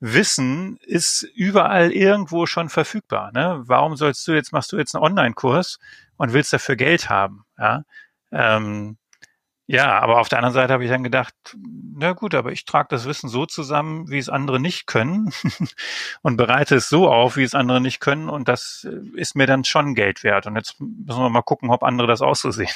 Wissen 0.00 0.78
ist 0.78 1.22
überall 1.34 1.92
irgendwo 1.92 2.46
schon 2.46 2.70
verfügbar. 2.70 3.32
Ne? 3.32 3.60
Warum 3.66 3.96
sollst 3.96 4.26
du 4.26 4.32
jetzt, 4.32 4.52
machst 4.52 4.72
du 4.72 4.78
jetzt 4.78 4.94
einen 4.94 5.04
Online-Kurs 5.04 5.78
und 6.16 6.32
willst 6.32 6.52
dafür 6.52 6.76
Geld 6.76 7.10
haben? 7.10 7.44
Ja? 7.58 7.84
Ähm, 8.32 8.96
ja, 9.70 10.00
aber 10.00 10.18
auf 10.18 10.28
der 10.28 10.38
anderen 10.38 10.54
Seite 10.54 10.72
habe 10.72 10.82
ich 10.82 10.90
dann 10.90 11.04
gedacht, 11.04 11.32
na 11.94 12.12
gut, 12.12 12.34
aber 12.34 12.50
ich 12.50 12.64
trage 12.64 12.88
das 12.90 13.06
Wissen 13.06 13.28
so 13.28 13.46
zusammen, 13.46 14.10
wie 14.10 14.18
es 14.18 14.28
andere 14.28 14.58
nicht 14.58 14.88
können 14.88 15.32
und 16.22 16.36
bereite 16.36 16.74
es 16.74 16.88
so 16.88 17.08
auf, 17.08 17.36
wie 17.36 17.44
es 17.44 17.54
andere 17.54 17.80
nicht 17.80 18.00
können 18.00 18.28
und 18.28 18.48
das 18.48 18.84
ist 19.14 19.36
mir 19.36 19.46
dann 19.46 19.62
schon 19.62 19.94
Geld 19.94 20.24
wert. 20.24 20.48
Und 20.48 20.56
jetzt 20.56 20.80
müssen 20.80 21.20
wir 21.20 21.30
mal 21.30 21.42
gucken, 21.42 21.70
ob 21.70 21.84
andere 21.84 22.08
das 22.08 22.20
auch 22.20 22.34
so 22.34 22.50
sehen. 22.50 22.74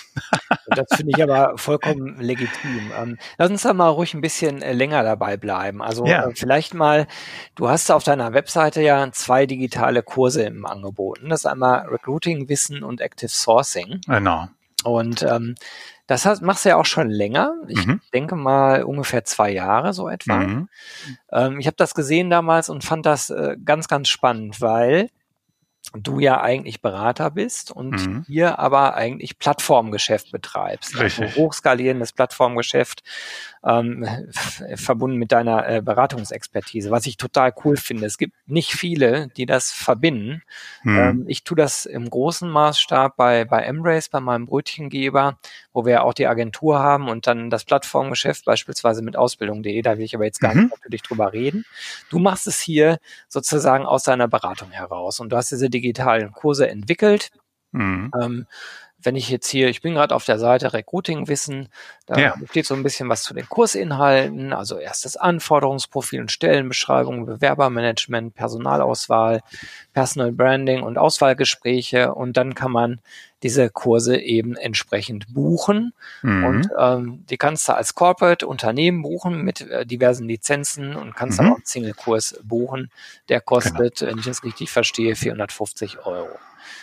das 0.66 0.86
finde 0.94 1.14
ich 1.16 1.20
aber 1.20 1.58
vollkommen 1.58 2.20
legitim. 2.20 2.92
Ähm, 2.96 3.18
lass 3.38 3.50
uns 3.50 3.62
da 3.62 3.72
mal 3.72 3.88
ruhig 3.88 4.14
ein 4.14 4.20
bisschen 4.20 4.62
äh, 4.62 4.72
länger 4.72 5.02
dabei 5.02 5.36
bleiben. 5.36 5.82
Also 5.82 6.06
ja. 6.06 6.28
Äh, 6.28 6.34
vielleicht 6.36 6.74
mal, 6.74 7.08
du 7.56 7.68
hast 7.68 7.90
auf 7.90 8.04
deiner 8.04 8.34
Webseite 8.34 8.82
ja 8.82 9.10
zwei 9.10 9.46
digitale 9.46 10.04
Kurse 10.04 10.44
im 10.44 10.64
Angebot. 10.64 11.18
Das 11.24 11.40
ist 11.40 11.46
einmal 11.46 11.88
Recruiting 11.88 12.48
Wissen 12.48 12.84
und 12.84 13.00
Active 13.00 13.30
Sourcing. 13.30 14.00
Genau. 14.06 14.46
Und 14.84 15.22
ähm, 15.22 15.54
das 16.06 16.26
hast, 16.26 16.42
machst 16.42 16.64
du 16.64 16.70
ja 16.70 16.76
auch 16.76 16.84
schon 16.84 17.08
länger. 17.08 17.54
Ich 17.68 17.87
mhm. 17.87 18.00
denke 18.12 18.37
mal 18.37 18.84
ungefähr 18.84 19.25
zwei 19.25 19.50
Jahre 19.50 19.92
so 19.94 20.08
etwa. 20.08 20.38
Mhm. 20.38 20.68
Ähm, 21.32 21.61
ich 21.61 21.66
habe 21.66 21.76
das 21.76 21.94
gesehen 21.94 22.30
damals 22.30 22.68
und 22.68 22.84
fand 22.84 23.06
das 23.06 23.30
äh, 23.30 23.56
ganz, 23.64 23.88
ganz 23.88 24.08
spannend, 24.08 24.61
weil 24.61 25.08
du 25.92 26.18
ja 26.18 26.40
eigentlich 26.40 26.82
Berater 26.82 27.30
bist 27.30 27.70
und 27.70 27.90
mhm. 27.90 28.25
hier 28.26 28.58
aber 28.58 28.94
eigentlich 28.94 29.38
Plattformgeschäft 29.38 30.32
betreibst. 30.32 30.94
Also 30.94 31.04
Richtig. 31.04 31.25
Also 31.25 31.37
hochskalierendes 31.37 32.12
Plattformgeschäft 32.12 33.02
ähm, 33.64 34.06
verbunden 34.76 35.16
mit 35.16 35.33
deiner 35.33 35.68
äh, 35.68 35.83
Beratungsexpertise, 35.83 36.90
was 36.90 37.06
ich 37.06 37.16
total 37.16 37.52
cool 37.64 37.76
finde. 37.76 38.06
Es 38.06 38.18
gibt 38.18 38.35
nicht 38.47 38.73
viele, 38.73 39.28
die 39.37 39.47
das 39.47 39.73
verbinden. 39.73 40.42
Mhm. 40.83 40.99
Ähm, 40.99 41.25
ich 41.26 41.44
tue 41.44 41.56
das 41.56 41.87
im 41.87 42.09
großen 42.09 42.49
Maßstab 42.49 43.16
bei, 43.16 43.44
bei 43.44 43.62
Embrace, 43.62 44.09
bei 44.09 44.21
meinem 44.21 44.47
Brötchengeber, 44.47 45.38
wo 45.73 45.87
wir 45.87 46.04
auch 46.04 46.14
die 46.14 46.26
Agentur 46.26 46.78
haben 46.78 47.09
und 47.09 47.26
dann 47.26 47.50
das 47.50 47.64
Plattformgeschäft 47.64 48.44
beispielsweise 48.44 49.02
mit 49.02 49.16
Ausbildung.de, 49.16 49.80
da 49.83 49.97
will 49.97 50.04
ich 50.04 50.14
aber 50.14 50.25
jetzt 50.25 50.40
gar 50.40 50.54
mhm. 50.54 50.64
nicht 50.64 50.76
natürlich 50.83 51.02
drüber 51.02 51.33
reden. 51.33 51.64
Du 52.11 52.18
machst 52.18 52.47
es 52.47 52.61
hier 52.61 52.99
sozusagen 53.28 53.87
aus 53.87 54.02
deiner 54.02 54.28
Beratung 54.28 54.71
heraus 54.71 55.21
und 55.21 55.30
du 55.30 55.37
hast 55.37 55.50
diese 55.50 55.71
digitalen 55.71 56.33
Kurse 56.33 56.68
entwickelt. 56.68 57.30
Mhm. 57.73 58.12
Ähm, 58.21 58.47
wenn 59.04 59.16
ich 59.16 59.28
jetzt 59.28 59.49
hier, 59.49 59.68
ich 59.68 59.82
bin 59.82 59.94
gerade 59.94 60.14
auf 60.14 60.25
der 60.25 60.38
Seite 60.38 60.73
Recruiting 60.73 61.28
Wissen, 61.28 61.68
da 62.06 62.18
ja. 62.18 62.34
steht 62.50 62.66
so 62.66 62.75
ein 62.75 62.82
bisschen 62.82 63.08
was 63.08 63.23
zu 63.23 63.34
den 63.34 63.49
Kursinhalten, 63.49 64.52
also 64.52 64.78
erstes 64.78 65.16
Anforderungsprofil 65.16 66.20
und 66.20 66.32
Stellenbeschreibung, 66.32 67.26
Bewerbermanagement, 67.26 68.34
Personalauswahl, 68.34 69.42
Personal 69.92 70.32
Branding 70.32 70.82
und 70.82 70.99
Auswahlgespräche 70.99 72.14
und 72.14 72.37
dann 72.37 72.54
kann 72.54 72.73
man 72.73 73.00
diese 73.44 73.68
Kurse 73.68 74.16
eben 74.16 74.56
entsprechend 74.56 75.32
buchen. 75.32 75.92
Mhm. 76.23 76.44
Und 76.44 76.68
ähm, 76.78 77.25
die 77.28 77.37
kannst 77.37 77.68
du 77.68 77.75
als 77.75 77.94
Corporate 77.94 78.46
Unternehmen 78.46 79.02
buchen 79.02 79.42
mit 79.42 79.61
äh, 79.61 79.84
diversen 79.84 80.26
Lizenzen 80.26 80.96
und 80.96 81.14
kannst 81.14 81.38
mhm. 81.38 81.44
dann 81.44 81.52
auch 81.52 81.56
einen 81.56 81.66
Single-Kurs 81.66 82.40
buchen. 82.42 82.90
Der 83.28 83.42
kostet, 83.42 83.99
genau. 83.99 84.12
wenn 84.12 84.18
ich 84.18 84.25
das 84.25 84.44
richtig 84.44 84.70
verstehe, 84.70 85.14
450 85.14 86.06
Euro. 86.06 86.30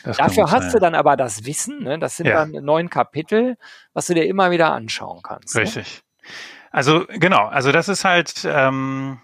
Das 0.04 0.18
Dafür 0.18 0.52
hast 0.52 0.64
sein. 0.64 0.72
du 0.74 0.80
dann 0.80 0.96
aber 0.96 1.16
das 1.16 1.46
Wissen, 1.46 1.84
ne? 1.84 2.00
das 2.00 2.18
sind 2.18 2.28
ja. 2.28 2.46
dann 2.46 2.52
neun 2.64 2.90
Kapitel, 2.90 3.58
was 3.94 4.08
du 4.08 4.14
dir 4.14 4.26
immer 4.26 4.52
wieder 4.52 4.72
anschauen 4.74 5.22
kannst. 5.22 5.56
Ne? 5.56 5.62
Richtig. 5.62 6.02
Ne? 6.04 6.30
Also 6.72 7.06
genau, 7.08 7.46
also 7.48 7.72
das 7.72 7.90
ist 7.90 8.06
halt, 8.06 8.46
ähm, 8.46 9.20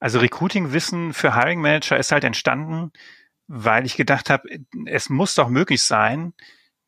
also 0.00 0.18
Recruiting-Wissen 0.18 1.14
für 1.14 1.34
Hiring 1.34 1.60
Manager 1.60 1.96
ist 1.96 2.12
halt 2.12 2.24
entstanden, 2.24 2.92
weil 3.46 3.86
ich 3.86 3.96
gedacht 3.96 4.30
habe, 4.30 4.48
es 4.86 5.08
muss 5.08 5.34
doch 5.34 5.48
möglich 5.48 5.82
sein, 5.82 6.34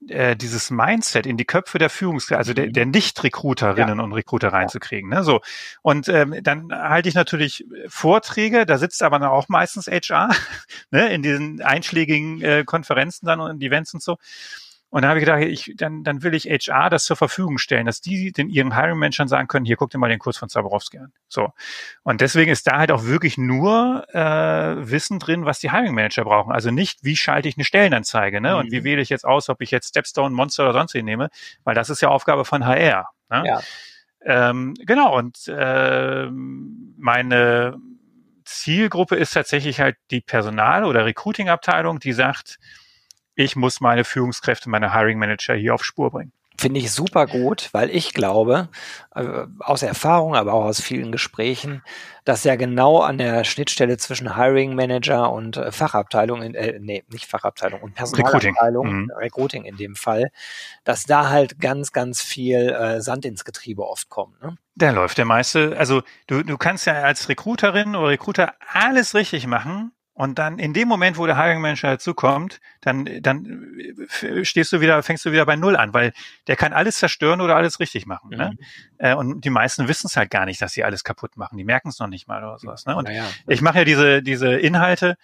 äh, 0.08 0.36
dieses 0.36 0.70
Mindset 0.70 1.26
in 1.26 1.36
die 1.36 1.44
Köpfe 1.44 1.78
der 1.78 1.90
Führungskräfte, 1.90 2.38
also 2.38 2.54
der, 2.54 2.66
mhm. 2.66 2.72
der 2.72 2.86
Nicht-Recruiterinnen 2.86 3.98
ja. 3.98 4.04
und 4.04 4.12
Recruiter 4.12 4.52
reinzukriegen. 4.52 5.10
Ne? 5.10 5.24
So. 5.24 5.40
Und 5.82 6.08
ähm, 6.08 6.34
dann 6.42 6.72
halte 6.72 7.08
ich 7.08 7.14
natürlich 7.14 7.66
Vorträge, 7.88 8.66
da 8.66 8.78
sitzt 8.78 9.02
aber 9.02 9.30
auch 9.30 9.48
meistens 9.48 9.86
HR, 9.86 10.30
ne? 10.90 11.12
in 11.12 11.22
diesen 11.22 11.62
einschlägigen 11.62 12.42
äh, 12.42 12.64
Konferenzen 12.64 13.26
dann 13.26 13.40
und 13.40 13.62
Events 13.62 13.94
und 13.94 14.02
so. 14.02 14.16
Und 14.88 15.02
dann 15.02 15.10
habe 15.10 15.18
ich 15.18 15.26
gedacht, 15.26 15.42
ich, 15.42 15.74
dann, 15.76 16.04
dann 16.04 16.22
will 16.22 16.34
ich 16.34 16.46
HR 16.46 16.90
das 16.90 17.04
zur 17.04 17.16
Verfügung 17.16 17.58
stellen, 17.58 17.86
dass 17.86 18.00
die 18.00 18.30
den 18.30 18.48
ihren 18.48 18.74
Hiring 18.74 18.98
Managern 18.98 19.26
sagen 19.26 19.48
können, 19.48 19.66
hier 19.66 19.76
guckt 19.76 19.94
ihr 19.94 19.98
mal 19.98 20.08
den 20.08 20.20
Kurs 20.20 20.36
von 20.36 20.48
Zaborowski 20.48 20.98
an. 20.98 21.12
So. 21.28 21.52
Und 22.04 22.20
deswegen 22.20 22.52
ist 22.52 22.66
da 22.66 22.78
halt 22.78 22.92
auch 22.92 23.04
wirklich 23.04 23.36
nur 23.36 24.06
äh, 24.14 24.88
Wissen 24.88 25.18
drin, 25.18 25.44
was 25.44 25.58
die 25.58 25.72
Hiring 25.72 25.94
Manager 25.94 26.24
brauchen. 26.24 26.52
Also 26.52 26.70
nicht, 26.70 27.00
wie 27.02 27.16
schalte 27.16 27.48
ich 27.48 27.56
eine 27.56 27.64
Stellenanzeige, 27.64 28.40
ne? 28.40 28.52
Mhm. 28.52 28.58
Und 28.58 28.70
wie 28.70 28.80
mhm. 28.80 28.84
wähle 28.84 29.02
ich 29.02 29.08
jetzt 29.08 29.24
aus, 29.24 29.48
ob 29.48 29.60
ich 29.60 29.70
jetzt 29.70 29.88
Stepstone, 29.88 30.34
Monster 30.34 30.64
oder 30.64 30.72
sonst 30.72 30.94
wen 30.94 31.04
nehme, 31.04 31.30
weil 31.64 31.74
das 31.74 31.90
ist 31.90 32.00
ja 32.00 32.08
Aufgabe 32.08 32.44
von 32.44 32.64
HR. 32.64 33.08
Ne? 33.28 33.42
Ja. 33.44 33.60
Ähm, 34.24 34.74
genau, 34.78 35.16
und 35.16 35.46
äh, 35.48 36.28
meine 36.30 37.76
Zielgruppe 38.44 39.16
ist 39.16 39.32
tatsächlich 39.34 39.80
halt 39.80 39.96
die 40.10 40.20
Personal- 40.20 40.84
oder 40.84 41.04
Recruiting-Abteilung, 41.04 41.98
die 41.98 42.12
sagt, 42.12 42.58
ich 43.36 43.54
muss 43.54 43.80
meine 43.80 44.04
Führungskräfte, 44.04 44.68
meine 44.68 44.92
Hiring 44.92 45.18
Manager 45.18 45.54
hier 45.54 45.74
auf 45.74 45.84
Spur 45.84 46.10
bringen. 46.10 46.32
Finde 46.58 46.80
ich 46.80 46.90
super 46.90 47.26
gut, 47.26 47.68
weil 47.72 47.90
ich 47.90 48.14
glaube, 48.14 48.68
äh, 49.14 49.44
aus 49.58 49.82
Erfahrung, 49.82 50.34
aber 50.34 50.54
auch 50.54 50.64
aus 50.64 50.80
vielen 50.80 51.12
Gesprächen, 51.12 51.82
dass 52.24 52.44
ja 52.44 52.56
genau 52.56 53.00
an 53.00 53.18
der 53.18 53.44
Schnittstelle 53.44 53.98
zwischen 53.98 54.36
Hiring 54.36 54.74
Manager 54.74 55.30
und 55.30 55.58
äh, 55.58 55.70
Fachabteilung, 55.70 56.40
in, 56.40 56.54
äh, 56.54 56.78
nee, 56.80 57.04
nicht 57.08 57.26
Fachabteilung 57.26 57.82
und 57.82 57.94
Personalabteilung, 57.94 58.86
Recruiting. 58.86 59.04
Mhm. 59.04 59.12
Recruiting 59.18 59.64
in 59.64 59.76
dem 59.76 59.96
Fall, 59.96 60.30
dass 60.84 61.04
da 61.04 61.28
halt 61.28 61.60
ganz, 61.60 61.92
ganz 61.92 62.22
viel 62.22 62.70
äh, 62.70 63.02
Sand 63.02 63.26
ins 63.26 63.44
Getriebe 63.44 63.86
oft 63.86 64.08
kommt. 64.08 64.40
Ne? 64.42 64.56
Da 64.76 64.90
läuft 64.92 65.18
der 65.18 65.26
meiste, 65.26 65.76
also 65.76 66.02
du, 66.26 66.42
du 66.42 66.56
kannst 66.56 66.86
ja 66.86 66.94
als 67.02 67.28
Recruiterin 67.28 67.94
oder 67.96 68.08
Recruiter 68.08 68.54
alles 68.72 69.14
richtig 69.14 69.46
machen, 69.46 69.92
und 70.16 70.38
dann 70.38 70.58
in 70.58 70.72
dem 70.72 70.88
Moment, 70.88 71.18
wo 71.18 71.26
der 71.26 71.36
Hiring 71.36 71.60
Manager 71.60 71.90
dazukommt, 71.90 72.62
dann, 72.80 73.06
dann 73.20 73.76
stehst 74.44 74.72
du 74.72 74.80
wieder, 74.80 75.02
fängst 75.02 75.26
du 75.26 75.30
wieder 75.30 75.44
bei 75.44 75.56
Null 75.56 75.76
an, 75.76 75.92
weil 75.92 76.14
der 76.46 76.56
kann 76.56 76.72
alles 76.72 76.96
zerstören 76.96 77.42
oder 77.42 77.54
alles 77.54 77.80
richtig 77.80 78.06
machen. 78.06 78.30
Ne? 78.30 78.52
Mhm. 78.52 79.06
Ne? 79.06 79.16
Und 79.18 79.44
die 79.44 79.50
meisten 79.50 79.88
wissen 79.88 80.06
es 80.06 80.16
halt 80.16 80.30
gar 80.30 80.46
nicht, 80.46 80.62
dass 80.62 80.72
sie 80.72 80.84
alles 80.84 81.04
kaputt 81.04 81.36
machen. 81.36 81.58
Die 81.58 81.64
merken 81.64 81.90
es 81.90 81.98
noch 81.98 82.06
nicht 82.06 82.28
mal 82.28 82.42
oder 82.42 82.58
sowas. 82.58 82.86
Ne? 82.86 82.96
Und 82.96 83.10
ja. 83.10 83.26
ich 83.46 83.60
mache 83.60 83.80
ja 83.80 83.84
diese, 83.84 84.22
diese 84.22 84.54
Inhalte 84.54 85.18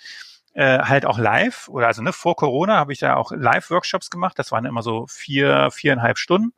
äh, 0.53 0.81
halt 0.81 1.07
auch 1.07 1.19
live 1.19 1.69
oder 1.69 1.87
also 1.87 2.03
ne, 2.03 2.13
vor 2.13 2.37
Corona 2.37 2.77
habe 2.77 2.93
ich 2.93 2.99
da 2.99 3.15
auch 3.15 3.33
Live-Workshops 3.33 4.11
gemacht. 4.11 4.39
Das 4.39 4.53
waren 4.53 4.67
immer 4.67 4.83
so 4.83 5.07
vier, 5.07 5.71
viereinhalb 5.71 6.19
Stunden. 6.19 6.53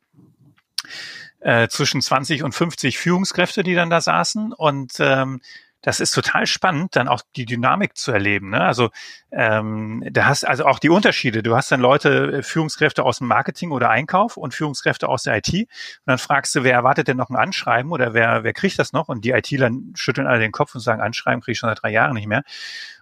Äh, 1.39 1.69
zwischen 1.69 2.01
20 2.01 2.43
und 2.43 2.53
50 2.53 2.97
Führungskräfte, 2.97 3.63
die 3.63 3.75
dann 3.75 3.89
da 3.89 4.01
saßen. 4.01 4.51
Und 4.51 4.95
ähm, 4.99 5.39
das 5.85 5.99
ist 5.99 6.11
total 6.11 6.47
spannend, 6.47 6.95
dann 6.95 7.07
auch 7.07 7.21
die 7.35 7.45
Dynamik 7.45 7.95
zu 7.95 8.11
erleben. 8.11 8.49
Ne? 8.49 8.59
Also 8.59 8.89
ähm, 9.31 10.03
da 10.09 10.25
hast 10.25 10.43
also 10.43 10.65
auch 10.65 10.79
die 10.79 10.89
Unterschiede. 10.89 11.43
Du 11.43 11.55
hast 11.55 11.71
dann 11.71 11.79
Leute, 11.79 12.39
äh, 12.39 12.43
Führungskräfte 12.43 13.03
aus 13.03 13.19
dem 13.19 13.27
Marketing 13.27 13.69
oder 13.69 13.91
Einkauf 13.91 14.35
und 14.35 14.55
Führungskräfte 14.55 15.07
aus 15.07 15.23
der 15.23 15.37
IT. 15.37 15.53
Und 15.53 15.67
dann 16.07 16.17
fragst 16.17 16.55
du, 16.55 16.63
wer 16.63 16.73
erwartet 16.73 17.07
denn 17.07 17.17
noch 17.17 17.29
ein 17.29 17.35
Anschreiben 17.35 17.91
oder 17.91 18.15
wer, 18.15 18.43
wer 18.43 18.53
kriegt 18.53 18.79
das 18.79 18.93
noch? 18.93 19.09
Und 19.09 19.25
die 19.25 19.29
ITler 19.29 19.69
schütteln 19.93 20.25
alle 20.25 20.39
den 20.39 20.51
Kopf 20.51 20.73
und 20.73 20.81
sagen, 20.81 21.01
Anschreiben 21.01 21.41
kriege 21.41 21.51
ich 21.51 21.59
schon 21.59 21.69
seit 21.69 21.83
drei 21.83 21.91
Jahren 21.91 22.15
nicht 22.15 22.27
mehr. 22.27 22.41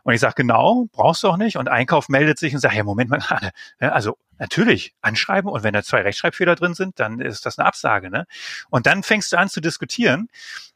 Und 0.03 0.13
ich 0.13 0.19
sage, 0.19 0.35
genau, 0.35 0.87
brauchst 0.91 1.23
du 1.23 1.29
auch 1.29 1.37
nicht. 1.37 1.57
Und 1.57 1.69
Einkauf 1.69 2.09
meldet 2.09 2.37
sich 2.37 2.53
und 2.53 2.59
sagt, 2.59 2.75
ja, 2.75 2.83
Moment 2.83 3.09
mal 3.09 3.19
gerade. 3.19 3.51
Also 3.79 4.17
natürlich, 4.37 4.93
anschreiben. 5.01 5.49
Und 5.49 5.63
wenn 5.63 5.73
da 5.73 5.83
zwei 5.83 6.01
Rechtschreibfehler 6.01 6.55
drin 6.55 6.73
sind, 6.73 6.99
dann 6.99 7.19
ist 7.19 7.45
das 7.45 7.57
eine 7.57 7.67
Absage. 7.67 8.09
Ne? 8.09 8.25
Und 8.69 8.85
dann 8.85 9.03
fängst 9.03 9.31
du 9.31 9.37
an 9.37 9.49
zu 9.49 9.61
diskutieren. 9.61 10.27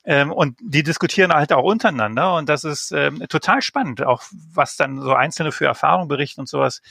Ähm, 0.06 0.32
und 0.32 0.58
die 0.62 0.84
diskutieren 0.84 1.34
halt 1.34 1.52
auch 1.52 1.64
untereinander. 1.64 2.36
Und 2.36 2.48
das 2.48 2.64
ist 2.64 2.92
ähm, 2.92 3.26
total 3.28 3.62
spannend, 3.62 4.04
auch 4.04 4.24
was 4.54 4.78
dann 4.78 5.02
so 5.02 5.14
Einzelne 5.14 5.52
für 5.52 5.66
Erfahrungen 5.66 6.08
berichten 6.08 6.42
und 6.42 6.48
sowas. 6.48 6.82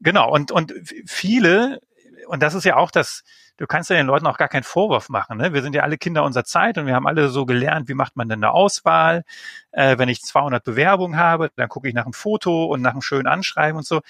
Genau. 0.00 0.30
Und, 0.32 0.50
und 0.50 0.72
viele, 1.06 1.80
und 2.28 2.42
das 2.42 2.54
ist 2.54 2.64
ja 2.64 2.76
auch 2.76 2.90
das, 2.90 3.24
du 3.56 3.66
kannst 3.66 3.90
ja 3.90 3.96
den 3.96 4.06
Leuten 4.06 4.26
auch 4.26 4.36
gar 4.36 4.48
keinen 4.48 4.62
Vorwurf 4.62 5.08
machen. 5.08 5.38
Ne? 5.38 5.54
Wir 5.54 5.62
sind 5.62 5.74
ja 5.74 5.82
alle 5.82 5.96
Kinder 5.96 6.24
unserer 6.24 6.44
Zeit 6.44 6.76
und 6.78 6.86
wir 6.86 6.94
haben 6.94 7.06
alle 7.06 7.28
so 7.30 7.46
gelernt, 7.46 7.88
wie 7.88 7.94
macht 7.94 8.16
man 8.16 8.28
denn 8.28 8.44
eine 8.44 8.52
Auswahl. 8.52 9.24
Äh, 9.72 9.98
wenn 9.98 10.08
ich 10.08 10.22
200 10.22 10.62
Bewerbungen 10.62 11.18
habe, 11.18 11.50
dann 11.56 11.68
gucke 11.68 11.88
ich 11.88 11.94
nach 11.94 12.04
einem 12.04 12.12
Foto 12.12 12.66
und 12.66 12.82
nach 12.82 12.92
einem 12.92 13.02
schönen 13.02 13.26
Anschreiben 13.26 13.78
und 13.78 13.86
so. 13.86 14.02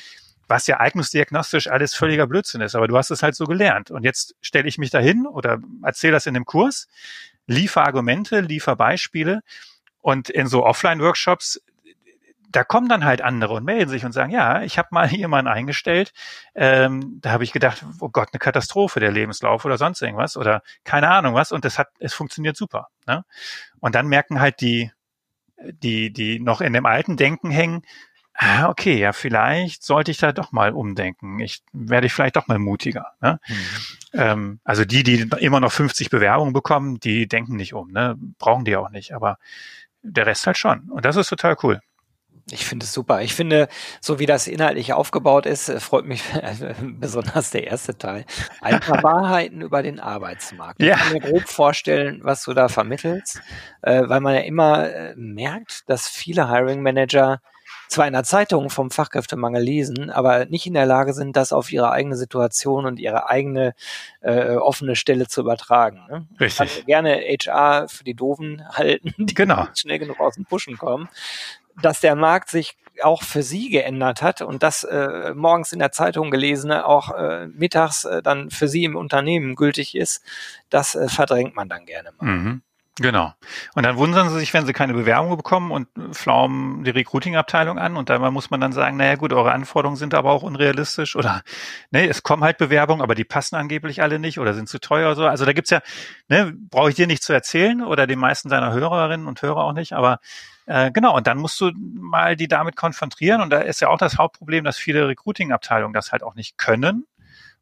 Was 0.49 0.67
ja 0.67 0.81
eignungsdiagnostisch 0.81 1.69
alles 1.69 1.95
völliger 1.95 2.27
Blödsinn 2.27 2.63
ist, 2.63 2.75
aber 2.75 2.89
du 2.89 2.97
hast 2.97 3.11
es 3.11 3.23
halt 3.23 3.35
so 3.35 3.45
gelernt. 3.45 3.91
Und 3.91 4.03
jetzt 4.03 4.35
stelle 4.41 4.67
ich 4.67 4.79
mich 4.79 4.91
dahin 4.91 5.27
oder 5.27 5.59
erzähle 5.83 6.15
das 6.15 6.27
in 6.27 6.35
dem 6.35 6.47
Kurs, 6.47 6.89
liefer 7.47 7.85
Argumente, 7.85 8.41
liefer 8.41 8.75
Beispiele. 8.75 9.43
Und 10.01 10.31
in 10.31 10.47
so 10.47 10.65
Offline-Workshops 10.65 11.61
da 12.51 12.65
kommen 12.65 12.89
dann 12.89 13.05
halt 13.05 13.21
andere 13.21 13.55
und 13.55 13.65
melden 13.65 13.91
sich 13.91 14.05
und 14.05 14.13
sagen, 14.13 14.31
ja, 14.31 14.63
ich 14.63 14.79
habe 14.79 14.89
mal 14.91 15.09
jemanden 15.13 15.51
eingestellt, 15.51 16.13
ähm, 16.55 17.19
da 17.21 17.31
habe 17.33 17.45
ich 17.45 17.53
gedacht, 17.53 17.85
oh 18.01 18.09
Gott, 18.09 18.29
eine 18.33 18.39
Katastrophe, 18.39 19.01
der 19.01 19.13
Lebenslauf 19.13 19.65
oder 19.65 19.79
sonst 19.79 20.03
irgendwas 20.03 20.37
oder 20.37 20.63
keine 20.85 21.11
Ahnung 21.11 21.35
was 21.35 21.53
und 21.53 21.65
das 21.65 21.79
hat, 21.79 21.89
es 21.99 22.15
funktioniert 22.15 22.57
super. 22.57 22.89
Ne? 23.07 23.25
Und 23.81 23.95
dann 23.95 24.09
merken 24.09 24.41
halt 24.41 24.61
die, 24.61 24.91
die, 25.59 26.13
die 26.13 26.41
noch 26.41 26.61
in 26.61 26.73
dem 26.73 26.87
alten 26.87 27.17
Denken 27.17 27.51
hängen, 27.51 27.83
ah, 28.35 28.69
okay, 28.69 28.99
ja, 28.99 29.13
vielleicht 29.13 29.83
sollte 29.83 30.13
ich 30.13 30.19
da 30.19 30.33
doch 30.33 30.53
mal 30.53 30.73
umdenken. 30.73 31.41
Ich 31.41 31.63
werde 31.73 32.07
ich 32.07 32.13
vielleicht 32.13 32.37
doch 32.37 32.47
mal 32.47 32.61
mutiger. 32.61 33.13
Ne? 33.21 33.41
Mhm. 33.49 33.55
Ähm, 34.13 34.61
also 34.65 34.85
die, 34.85 35.03
die 35.03 35.29
immer 35.41 35.59
noch 35.59 35.73
50 35.73 36.09
Bewerbungen 36.09 36.53
bekommen, 36.53 37.01
die 37.01 37.27
denken 37.27 37.57
nicht 37.57 37.75
um, 37.75 37.91
ne? 37.91 38.17
brauchen 38.39 38.65
die 38.65 38.77
auch 38.77 38.91
nicht, 38.91 39.13
aber 39.13 39.39
der 40.03 40.27
Rest 40.27 40.47
halt 40.47 40.57
schon. 40.57 40.89
Und 40.91 41.05
das 41.05 41.17
ist 41.17 41.29
total 41.29 41.57
cool. 41.65 41.81
Ich 42.51 42.65
finde 42.65 42.85
es 42.85 42.93
super. 42.93 43.23
Ich 43.23 43.35
finde, 43.35 43.69
so 44.01 44.19
wie 44.19 44.27
das 44.27 44.47
inhaltlich 44.47 44.93
aufgebaut 44.93 45.47
ist, 45.47 45.69
äh, 45.69 45.81
freut 45.81 46.07
mich 46.07 46.23
besonders 46.83 47.51
der 47.51 47.67
erste 47.67 47.97
Teil. 47.97 48.25
Ein 48.61 48.81
paar 48.81 49.03
Wahrheiten 49.03 49.61
über 49.61 49.83
den 49.83 50.01
Arbeitsmarkt. 50.01 50.83
Ja. 50.83 50.95
Ich 50.95 51.01
kann 51.01 51.13
mir 51.13 51.21
grob 51.21 51.49
vorstellen, 51.49 52.21
was 52.23 52.45
du 52.45 52.55
da 52.55 52.69
vermittelst, 52.69 53.41
äh, 53.83 54.03
weil 54.07 54.21
man 54.21 54.35
ja 54.35 54.41
immer 54.41 54.91
äh, 54.91 55.15
merkt, 55.17 55.89
dass 55.89 56.09
viele 56.09 56.49
Hiring 56.51 56.83
Manager 56.83 57.41
zwar 57.89 58.07
in 58.07 58.13
der 58.13 58.25
Zeitung 58.25 58.71
vom 58.71 58.91
Fachkräftemangel 58.91 59.63
lesen, 59.63 60.11
aber 60.11 60.45
nicht 60.47 60.67
in 60.67 60.75
der 60.75 60.87
Lage 60.87 61.15
sind, 61.15 61.37
das 61.37 61.53
auf 61.53 61.73
ihre 61.73 61.91
eigene 61.91 62.17
Situation 62.17 62.87
und 62.87 63.01
ihre 63.01 63.29
eigene 63.29 63.75
äh, 64.21 64.57
offene 64.57 64.95
Stelle 64.95 65.27
zu 65.27 65.41
übertragen. 65.41 66.05
Ne? 66.09 66.27
Richtig. 66.39 66.67
Ich 66.67 66.77
kann 66.77 66.87
gerne 66.87 67.17
HR 67.17 67.89
für 67.89 68.05
die 68.05 68.15
Doofen 68.15 68.63
halten, 68.71 69.15
die 69.19 69.35
genau. 69.35 69.67
schnell 69.75 69.99
genug 69.99 70.21
aus 70.21 70.35
dem 70.35 70.45
Pushen 70.45 70.77
kommen 70.77 71.09
dass 71.83 72.01
der 72.01 72.15
Markt 72.15 72.51
sich 72.51 72.77
auch 73.03 73.23
für 73.23 73.43
sie 73.43 73.71
geändert 73.71 74.23
hat 74.23 74.43
und 74.43 74.63
das 74.63 74.85
äh, 74.85 75.33
morgens 75.35 75.73
in 75.73 75.79
der 75.79 75.93
Zeitung 75.93 76.31
gelesene 76.31 76.85
auch 76.85 77.15
äh, 77.15 77.47
mittags 77.47 78.05
äh, 78.05 78.23
dann 78.23 78.51
für 78.51 78.69
sie 78.69 78.85
im 78.85 78.97
Unternehmen 78.97 79.55
gültig 79.55 79.95
ist, 79.95 80.23
das 80.71 80.95
äh, 80.95 81.09
verdrängt 81.09 81.55
man 81.55 81.69
dann 81.69 81.87
gerne 81.87 82.11
mal. 82.19 82.27
Mhm. 82.27 82.63
Genau. 83.01 83.33
Und 83.75 83.85
dann 83.85 83.97
wundern 83.97 84.29
sie 84.29 84.41
sich, 84.41 84.53
wenn 84.53 84.67
sie 84.67 84.73
keine 84.73 84.93
Bewerbung 84.93 85.37
bekommen 85.37 85.71
und 85.71 85.87
flaumen 86.17 86.83
die 86.83 86.91
Recruiting-Abteilung 86.91 87.79
an 87.79 87.97
und 87.97 88.11
da 88.11 88.19
muss 88.31 88.51
man 88.51 88.61
dann 88.61 88.73
sagen, 88.73 88.97
naja 88.97 89.15
gut, 89.15 89.33
eure 89.33 89.53
Anforderungen 89.53 89.97
sind 89.97 90.15
aber 90.15 90.33
auch 90.33 90.43
unrealistisch 90.43 91.15
oder 91.15 91.43
ne, 91.93 92.09
es 92.09 92.25
kommen 92.25 92.43
halt 92.43 92.59
Bewerbungen, 92.59 93.01
aber 93.01 93.15
die 93.15 93.25
passen 93.25 93.55
angeblich 93.55 94.03
alle 94.03 94.19
nicht 94.19 94.41
oder 94.41 94.53
sind 94.53 94.69
zu 94.69 94.81
teuer 94.81 95.07
oder 95.07 95.17
so. 95.17 95.27
Also 95.27 95.45
da 95.45 95.53
gibt's 95.53 95.71
ja, 95.71 95.81
ne, 96.29 96.53
brauche 96.57 96.91
ich 96.91 96.97
dir 96.97 97.07
nicht 97.07 97.23
zu 97.23 97.33
erzählen 97.33 97.85
oder 97.85 98.09
den 98.09 98.19
meisten 98.19 98.49
deiner 98.49 98.73
Hörerinnen 98.73 99.29
und 99.29 99.43
Hörer 99.43 99.63
auch 99.63 99.75
nicht, 99.75 99.93
aber 99.93 100.19
äh, 100.69 100.91
genau, 100.93 101.17
und 101.17 101.27
dann 101.27 101.39
musst 101.39 101.59
du 101.63 101.73
mal 101.75 102.37
die 102.37 102.47
damit 102.47 102.77
konfrontieren 102.77 103.41
und 103.41 103.49
da 103.49 103.61
ist 103.61 103.81
ja 103.81 103.89
auch 103.89 103.97
das 103.97 104.19
Hauptproblem, 104.19 104.65
dass 104.65 104.77
viele 104.77 105.09
Recruiting-Abteilungen 105.09 105.95
das 105.95 106.13
halt 106.13 106.23
auch 106.23 106.35
nicht 106.35 106.59
können 106.59 107.07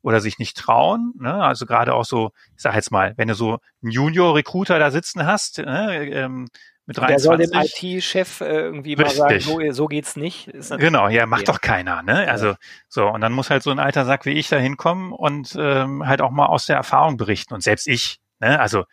oder 0.03 0.21
sich 0.21 0.41
nicht 0.41 0.57
trauen. 0.57 1.15
Ne? 1.21 1.33
Also 1.33 1.67
gerade 1.67 1.95
auch 1.95 2.05
so, 2.05 2.33
ich 2.57 2.63
sag 2.63 2.75
jetzt 2.75 2.91
mal, 2.91 3.15
wenn 3.17 3.29
du 3.29 3.35
so 3.35 3.61
einen 3.81 3.93
Junior-Recruiter 3.93 4.81
da 4.81 4.91
sitzen 4.91 5.25
hast, 5.25 5.59
ne? 5.59 6.05
ähm, 6.11 6.49
mit 6.87 6.99
23. 6.99 7.07
Der 7.09 7.19
soll 7.21 7.39
dem 7.39 7.97
IT-Chef 7.97 8.41
äh, 8.41 8.45
irgendwie 8.47 8.95
Richtig. 8.95 9.19
mal 9.19 9.29
sagen, 9.29 9.41
so, 9.41 9.73
so 9.73 9.87
geht's 9.87 10.17
nicht. 10.17 10.51
genau, 10.77 11.09
ja, 11.09 11.27
macht 11.27 11.49
doch 11.49 11.61
keiner, 11.61 12.03
ne? 12.03 12.29
Also 12.29 12.47
ja. 12.47 12.57
so, 12.89 13.09
und 13.09 13.21
dann 13.21 13.33
muss 13.33 13.51
halt 13.51 13.63
so 13.63 13.71
ein 13.71 13.79
alter 13.79 14.05
Sack 14.05 14.25
wie 14.25 14.33
ich 14.33 14.49
da 14.49 14.57
hinkommen 14.57 15.13
und 15.13 15.57
ähm, 15.59 16.07
halt 16.07 16.21
auch 16.21 16.31
mal 16.31 16.47
aus 16.47 16.67
der 16.67 16.77
Erfahrung 16.77 17.17
berichten. 17.17 17.55
Und 17.55 17.63
selbst 17.63 17.87
ich, 17.87 18.19
ne, 18.41 18.59
also 18.59 18.85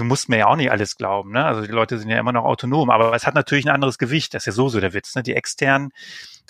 du 0.00 0.04
musst 0.04 0.28
mir 0.28 0.38
ja 0.38 0.46
auch 0.46 0.56
nicht 0.56 0.70
alles 0.70 0.96
glauben, 0.96 1.32
ne? 1.32 1.44
Also 1.44 1.60
die 1.60 1.72
Leute 1.72 1.98
sind 1.98 2.08
ja 2.08 2.18
immer 2.18 2.32
noch 2.32 2.44
autonom, 2.44 2.90
aber 2.90 3.14
es 3.14 3.26
hat 3.26 3.34
natürlich 3.34 3.66
ein 3.66 3.74
anderes 3.74 3.98
Gewicht, 3.98 4.34
das 4.34 4.42
ist 4.42 4.46
ja 4.46 4.52
so 4.52 4.68
so 4.68 4.80
der 4.80 4.94
Witz, 4.94 5.14
ne? 5.14 5.22
Die 5.22 5.34
externen, 5.34 5.92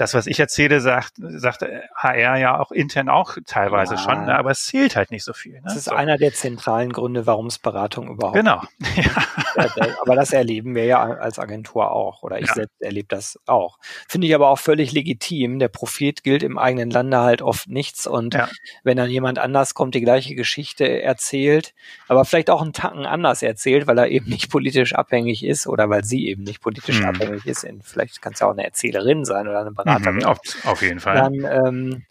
das, 0.00 0.14
was 0.14 0.26
ich 0.26 0.40
erzähle, 0.40 0.80
sagt, 0.80 1.14
sagt 1.18 1.62
HR 1.94 2.36
ja 2.36 2.58
auch 2.58 2.70
intern 2.70 3.08
auch 3.08 3.36
teilweise 3.44 3.94
ja. 3.94 4.00
schon, 4.00 4.24
ne? 4.24 4.38
aber 4.38 4.50
es 4.50 4.64
zählt 4.64 4.96
halt 4.96 5.10
nicht 5.10 5.24
so 5.24 5.32
viel. 5.32 5.54
Ne? 5.54 5.60
Das 5.64 5.76
ist 5.76 5.84
so. 5.86 5.92
einer 5.92 6.16
der 6.16 6.32
zentralen 6.32 6.92
Gründe, 6.92 7.26
warum 7.26 7.46
es 7.46 7.58
Beratung 7.58 8.08
überhaupt 8.08 8.36
Genau. 8.36 8.62
Ja. 8.96 9.66
aber 10.02 10.16
das 10.16 10.32
erleben 10.32 10.74
wir 10.74 10.84
ja 10.84 11.02
als 11.02 11.38
Agentur 11.38 11.90
auch 11.92 12.22
oder 12.22 12.38
ich 12.38 12.48
ja. 12.48 12.54
selbst 12.54 12.80
erlebe 12.80 13.08
das 13.08 13.38
auch. 13.46 13.78
Finde 14.08 14.26
ich 14.26 14.34
aber 14.34 14.48
auch 14.48 14.58
völlig 14.58 14.92
legitim. 14.92 15.58
Der 15.58 15.68
Profit 15.68 16.22
gilt 16.22 16.42
im 16.42 16.58
eigenen 16.58 16.90
Lande 16.90 17.18
halt 17.18 17.42
oft 17.42 17.68
nichts 17.68 18.06
und 18.06 18.36
wenn 18.84 18.96
dann 18.96 19.10
jemand 19.10 19.38
anders 19.38 19.74
kommt, 19.74 19.94
die 19.94 20.00
gleiche 20.00 20.34
Geschichte 20.34 21.02
erzählt, 21.02 21.74
aber 22.08 22.24
vielleicht 22.24 22.50
auch 22.50 22.62
einen 22.62 22.72
Tacken 22.72 23.06
anders 23.06 23.42
erzählt, 23.42 23.86
weil 23.86 23.98
er 23.98 24.08
eben 24.08 24.28
nicht 24.28 24.50
politisch 24.50 24.94
abhängig 24.94 25.44
ist 25.44 25.66
oder 25.66 25.88
weil 25.90 26.04
sie 26.04 26.28
eben 26.28 26.42
nicht 26.42 26.60
politisch 26.60 27.00
mhm. 27.00 27.06
abhängig 27.06 27.46
ist. 27.46 27.66
Vielleicht 27.82 28.22
kann 28.22 28.32
es 28.32 28.40
ja 28.40 28.46
auch 28.46 28.52
eine 28.52 28.64
Erzählerin 28.64 29.24
sein 29.24 29.46
oder 29.48 29.60
eine 29.60 29.72
Beraterin 29.72 29.89
Berater 29.98 30.12
mhm, 30.12 30.24
auf, 30.24 30.38
auf, 30.64 30.82
jeden 30.82 31.00
Fall. 31.00 31.16
Dann, 31.16 31.66
ähm, 31.66 32.02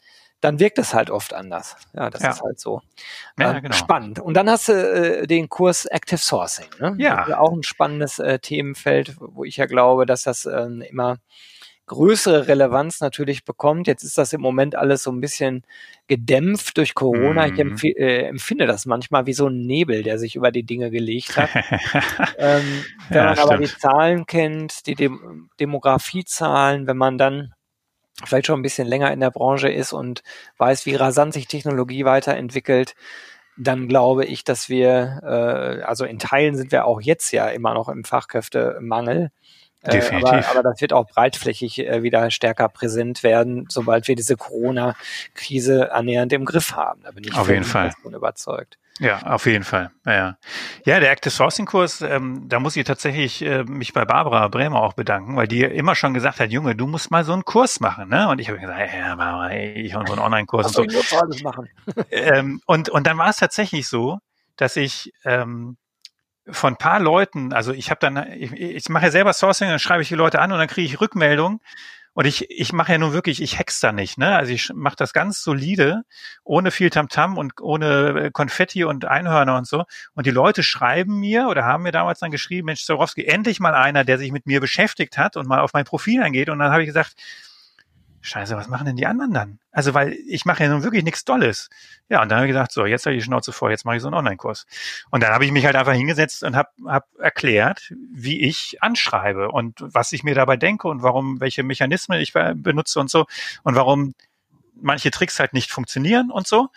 dann 0.41 0.59
wirkt 0.59 0.79
es 0.79 0.93
halt 0.93 1.09
oft 1.09 1.33
anders. 1.33 1.75
Ja, 1.93 2.09
das 2.09 2.21
ja. 2.21 2.31
ist 2.31 2.41
halt 2.41 2.59
so. 2.59 2.81
Ja, 3.38 3.55
ähm, 3.55 3.63
genau. 3.63 3.75
Spannend. 3.75 4.19
Und 4.19 4.36
dann 4.36 4.50
hast 4.50 4.69
du 4.69 4.74
äh, 4.74 5.27
den 5.27 5.50
Kurs 5.50 5.86
Active 5.86 6.19
Sourcing. 6.19 6.69
Ne? 6.79 6.95
Ja. 6.98 7.39
Auch 7.39 7.51
ein 7.51 7.63
spannendes 7.63 8.19
äh, 8.19 8.39
Themenfeld, 8.39 9.15
wo 9.19 9.43
ich 9.43 9.57
ja 9.57 9.65
glaube, 9.65 10.05
dass 10.05 10.24
das 10.24 10.45
äh, 10.45 10.67
immer 10.89 11.17
größere 11.89 12.48
Relevanz 12.48 13.01
natürlich 13.01 13.43
bekommt. 13.43 13.88
Jetzt 13.88 14.03
ist 14.03 14.17
das 14.17 14.31
im 14.31 14.39
Moment 14.39 14.75
alles 14.75 15.03
so 15.03 15.12
ein 15.12 15.19
bisschen 15.19 15.65
gedämpft 16.07 16.77
durch 16.77 16.93
Corona. 16.93 17.48
Mhm. 17.48 17.53
Ich 17.53 17.59
empf 17.59 17.83
äh, 17.83 18.21
empfinde 18.27 18.65
das 18.65 18.86
manchmal 18.86 19.25
wie 19.25 19.33
so 19.33 19.48
ein 19.48 19.65
Nebel, 19.65 20.03
der 20.03 20.17
sich 20.17 20.36
über 20.38 20.51
die 20.51 20.63
Dinge 20.63 20.91
gelegt 20.91 21.36
hat. 21.36 21.50
ähm, 22.38 22.86
wenn 23.09 23.17
ja, 23.17 23.25
man 23.25 23.36
stimmt. 23.36 23.51
aber 23.51 23.57
die 23.57 23.77
Zahlen 23.77 24.25
kennt, 24.25 24.86
die 24.86 24.95
Dem 24.95 25.50
Demografiezahlen, 25.59 26.88
wenn 26.88 26.98
man 26.98 27.17
dann 27.17 27.53
vielleicht 28.26 28.48
schon 28.48 28.60
ein 28.60 28.64
bisschen 28.64 28.88
länger 28.88 29.12
in 29.12 29.20
der 29.20 29.32
Branche 29.32 29.70
ist 29.70 29.94
und 29.94 30.24
weiß, 30.58 30.86
wie 30.86 30.96
rasant 30.96 31.34
sich 31.34 31.48
Technologie 31.48 32.06
weiterentwickelt, 32.06 32.96
dann 33.58 33.88
glaube 33.88 34.26
ich, 34.26 34.44
dass 34.44 34.70
wir, 34.70 35.20
äh, 35.24 35.84
also 35.84 36.06
in 36.06 36.18
Teilen 36.18 36.56
sind 36.56 36.72
wir 36.72 36.86
auch 36.86 37.02
jetzt 37.02 37.32
ja 37.32 37.48
immer 37.50 37.74
noch 37.74 37.90
im 37.90 38.04
Fachkräftemangel. 38.06 39.32
Äh, 39.81 39.91
Definitiv. 39.91 40.29
aber, 40.29 40.50
aber 40.50 40.63
das 40.63 40.81
wird 40.81 40.91
auch 40.91 41.07
breitflächig 41.07 41.79
äh, 41.79 42.03
wieder 42.03 42.31
stärker 42.31 42.67
präsent 42.67 43.24
werden, 43.24 43.65
sobald 43.69 44.07
wir 44.07 44.15
diese 44.15 44.36
Corona-Krise 44.36 45.93
annähernd 45.93 46.33
im 46.33 46.45
Griff 46.45 46.75
haben. 46.75 47.01
Da 47.03 47.12
bin 47.12 47.24
ich 47.24 47.33
auf 47.36 47.48
jeden 47.48 47.63
Fall 47.63 47.94
überzeugt. 48.03 48.77
Ja, 49.00 49.22
auf 49.24 49.46
jeden 49.46 49.63
Fall. 49.63 49.92
Ja, 50.05 50.37
ja 50.85 51.00
der 51.00 51.11
Active 51.11 51.31
Sourcing 51.31 51.65
Kurs, 51.65 52.01
ähm, 52.01 52.50
da 52.50 52.59
muss 52.59 52.75
ich 52.75 52.83
tatsächlich 52.83 53.42
äh, 53.42 53.63
mich 53.63 53.94
bei 53.94 54.03
Barbara 54.03 54.50
Bremer 54.50 54.81
auch 54.81 54.94
bedanken, 54.94 55.37
weil 55.37 55.48
die 55.48 55.63
immer 55.63 55.96
schon 55.96 56.13
gesagt 56.13 56.42
hat, 56.42 56.51
Junge, 56.51 56.75
du 56.75 56.85
musst 56.85 57.09
mal 57.09 57.24
so 57.24 57.31
einen 57.31 57.46
Kurs 57.46 57.79
machen, 57.79 58.09
ne? 58.09 58.27
Und 58.27 58.39
ich 58.39 58.50
habe 58.50 58.59
gesagt, 58.59 58.77
ja, 58.94 59.15
Barbara, 59.15 59.51
ich 59.53 59.94
habe 59.94 60.05
so 60.05 60.13
einen 60.13 60.22
Online-Kurs 60.22 60.75
und 60.75 60.92
so. 60.92 61.18
Alles 61.18 61.42
machen. 61.42 61.70
ähm, 62.11 62.61
und 62.65 62.89
und 62.89 63.07
dann 63.07 63.18
war 63.18 63.29
es 63.29 63.37
tatsächlich 63.37 63.87
so, 63.87 64.20
dass 64.57 64.75
ich 64.75 65.13
ähm, 65.24 65.77
von 66.51 66.77
paar 66.77 67.00
Leuten, 67.00 67.53
also 67.53 67.74
ich 67.74 67.90
habe 67.90 68.00
dann, 68.00 68.31
ich, 68.33 68.51
ich 68.53 68.90
mache 68.90 69.05
ja 69.05 69.12
selber 69.12 69.33
Sourcing, 69.33 69.70
dann 69.70 69.79
schreibe 69.79 70.01
ich 70.01 70.09
die 70.09 70.16
Leute 70.16 70.40
an 70.40 70.51
und 70.51 70.57
dann 70.59 70.68
kriege 70.68 70.88
ich 70.88 71.01
Rückmeldungen. 71.01 71.59
Und 72.14 72.25
ich, 72.25 72.50
ich 72.50 72.74
mache 72.74 72.92
ja 72.92 72.98
nun 72.98 73.14
wirklich, 73.14 73.42
ich 73.42 73.59
hex 73.59 73.79
da 73.79 73.92
nicht, 73.92 74.18
ne? 74.18 74.35
Also 74.35 74.51
ich 74.51 74.72
mache 74.74 74.96
das 74.98 75.14
ganz 75.14 75.42
solide, 75.42 76.01
ohne 76.44 76.72
viel 76.72 76.90
Tamtam 76.90 77.35
-Tam 77.35 77.38
und 77.38 77.62
ohne 77.62 78.25
äh, 78.25 78.31
Konfetti 78.31 78.83
und 78.83 79.05
Einhörner 79.05 79.55
und 79.57 79.68
so. 79.68 79.85
Und 80.16 80.25
die 80.25 80.31
Leute 80.31 80.64
schreiben 80.64 81.20
mir 81.20 81.48
oder 81.48 81.64
haben 81.64 81.83
mir 81.83 81.92
damals 81.92 82.20
dann 82.20 82.31
geschrieben, 82.31 82.66
Mensch, 82.66 82.83
Zorowski, 82.83 83.25
endlich 83.25 83.59
mal 83.59 83.74
einer, 83.74 84.03
der 84.03 84.18
sich 84.18 84.31
mit 84.31 84.48
mir 84.48 84.59
beschäftigt 84.59 85.18
hat 85.18 85.38
und 85.38 85.48
mal 85.48 85.59
auf 85.59 85.72
mein 85.74 85.85
Profil 85.85 86.22
eingeht. 86.22 86.50
Und 86.50 86.59
dann 86.59 86.72
habe 86.72 86.81
ich 86.81 86.88
gesagt, 86.88 87.14
Scheiße, 88.22 88.58
was 88.58 88.68
machen 88.68 88.86
denn 88.86 88.98
die 88.98 89.05
anderen 89.05 89.34
dann? 89.34 89.60
Also, 89.72 89.94
weil 89.94 90.14
ich 90.27 90.44
mache 90.44 90.64
ja 90.64 90.70
nun 90.70 90.84
wirklich 90.84 91.03
nichts 91.03 91.24
Dolles. 91.24 91.70
Ja, 92.10 92.22
und 92.22 92.29
dann 92.29 92.40
habe 92.40 92.48
ich 92.48 92.51
gedacht, 92.51 92.72
so, 92.72 92.86
jetzt 92.86 93.05
habe 93.05 93.16
ich 93.16 93.22
die 93.22 93.25
Schnauze 93.25 93.53
vor, 93.53 93.70
jetzt 93.70 93.86
mache 93.86 93.96
ich 93.96 94.01
so 94.01 94.10
einen 94.10 94.18
Online-Kurs. 94.18 94.66
Und 95.10 95.24
dann 95.24 95.32
habe 95.32 95.46
ich 95.46 95.51
mich 95.51 95.66
halt 95.66 95.77
einfach 95.77 95.94
hingesetzt 95.94 96.44
und 96.44 96.55
habe 96.55 96.70
hab 96.86 97.08
erklärt, 97.18 97.94
wie 98.14 98.42
ich 98.42 98.84
anschreibe 98.84 99.50
und 99.50 99.77
was 99.79 100.12
ich 100.12 100.24
mir 100.24 100.36
dabei 100.36 100.58
denke 100.58 100.90
und 100.90 101.01
warum, 101.01 101.40
welche 101.40 101.64
Mechanismen 101.64 102.20
ich 102.20 102.34
benutze 102.34 103.00
und 103.00 103.10
so 103.10 103.25
und 103.64 103.75
warum 103.75 104.14
manche 104.82 105.12
Tricks 105.12 105.40
halt 105.40 105.53
nicht 105.53 105.72
funktionieren 105.72 106.29
und 106.32 106.48
so 106.48 106.70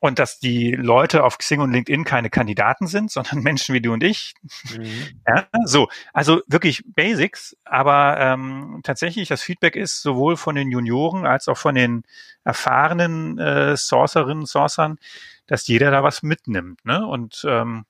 und 0.00 0.18
dass 0.18 0.38
die 0.38 0.72
Leute 0.72 1.24
auf 1.24 1.38
Xing 1.38 1.60
und 1.60 1.72
LinkedIn 1.72 2.04
keine 2.04 2.30
Kandidaten 2.30 2.86
sind, 2.86 3.10
sondern 3.10 3.38
Menschen 3.42 3.74
wie 3.74 3.80
du 3.80 3.92
und 3.92 4.02
ich. 4.02 4.34
Mhm. 4.76 5.20
Ja, 5.26 5.46
so, 5.64 5.88
also 6.12 6.42
wirklich 6.46 6.84
Basics, 6.86 7.56
aber 7.64 8.18
ähm, 8.18 8.80
tatsächlich 8.82 9.28
das 9.28 9.42
Feedback 9.42 9.76
ist 9.76 10.02
sowohl 10.02 10.36
von 10.36 10.54
den 10.54 10.70
Junioren 10.70 11.26
als 11.26 11.48
auch 11.48 11.58
von 11.58 11.74
den 11.74 12.02
erfahrenen 12.44 13.38
äh, 13.38 13.76
Sourcerinnen, 13.76 14.46
Sourcern, 14.46 14.98
dass 15.46 15.66
jeder 15.66 15.90
da 15.90 16.02
was 16.02 16.22
mitnimmt. 16.22 16.84
Ne? 16.84 17.06
Und 17.06 17.44
ähm, 17.48 17.84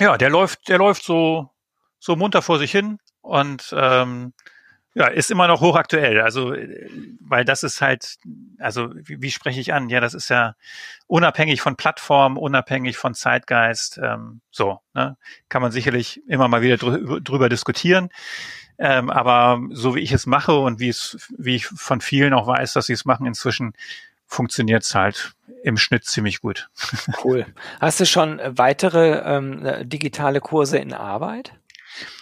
ja, 0.00 0.16
der 0.16 0.30
läuft, 0.30 0.68
der 0.68 0.78
läuft 0.78 1.02
so 1.02 1.50
so 1.98 2.16
munter 2.16 2.42
vor 2.42 2.58
sich 2.58 2.70
hin 2.70 2.98
und 3.20 3.74
ähm, 3.76 4.32
ja, 4.98 5.06
ist 5.06 5.30
immer 5.30 5.46
noch 5.46 5.60
hochaktuell. 5.60 6.20
Also, 6.20 6.52
weil 7.20 7.44
das 7.44 7.62
ist 7.62 7.80
halt, 7.80 8.16
also 8.58 8.90
wie, 8.94 9.22
wie 9.22 9.30
spreche 9.30 9.60
ich 9.60 9.72
an? 9.72 9.88
Ja, 9.88 10.00
das 10.00 10.12
ist 10.12 10.28
ja 10.28 10.56
unabhängig 11.06 11.60
von 11.60 11.76
Plattform, 11.76 12.36
unabhängig 12.36 12.96
von 12.96 13.14
Zeitgeist. 13.14 14.00
Ähm, 14.02 14.40
so, 14.50 14.80
ne? 14.94 15.16
kann 15.48 15.62
man 15.62 15.70
sicherlich 15.70 16.20
immer 16.26 16.48
mal 16.48 16.62
wieder 16.62 16.78
drü 16.78 17.20
drüber 17.20 17.48
diskutieren. 17.48 18.08
Ähm, 18.76 19.08
aber 19.08 19.60
so 19.70 19.94
wie 19.94 20.00
ich 20.00 20.10
es 20.10 20.26
mache 20.26 20.58
und 20.58 20.80
wie 20.80 20.88
es, 20.88 21.28
wie 21.36 21.54
ich 21.54 21.66
von 21.66 22.00
vielen 22.00 22.34
auch 22.34 22.48
weiß, 22.48 22.72
dass 22.72 22.86
sie 22.86 22.92
es 22.92 23.04
machen 23.04 23.26
inzwischen, 23.26 23.74
funktioniert 24.26 24.82
es 24.82 24.96
halt 24.96 25.32
im 25.62 25.76
Schnitt 25.76 26.06
ziemlich 26.06 26.40
gut. 26.40 26.70
Cool. 27.24 27.46
Hast 27.80 28.00
du 28.00 28.06
schon 28.06 28.40
weitere 28.44 29.18
ähm, 29.24 29.88
digitale 29.88 30.40
Kurse 30.40 30.78
in 30.78 30.92
Arbeit? 30.92 31.52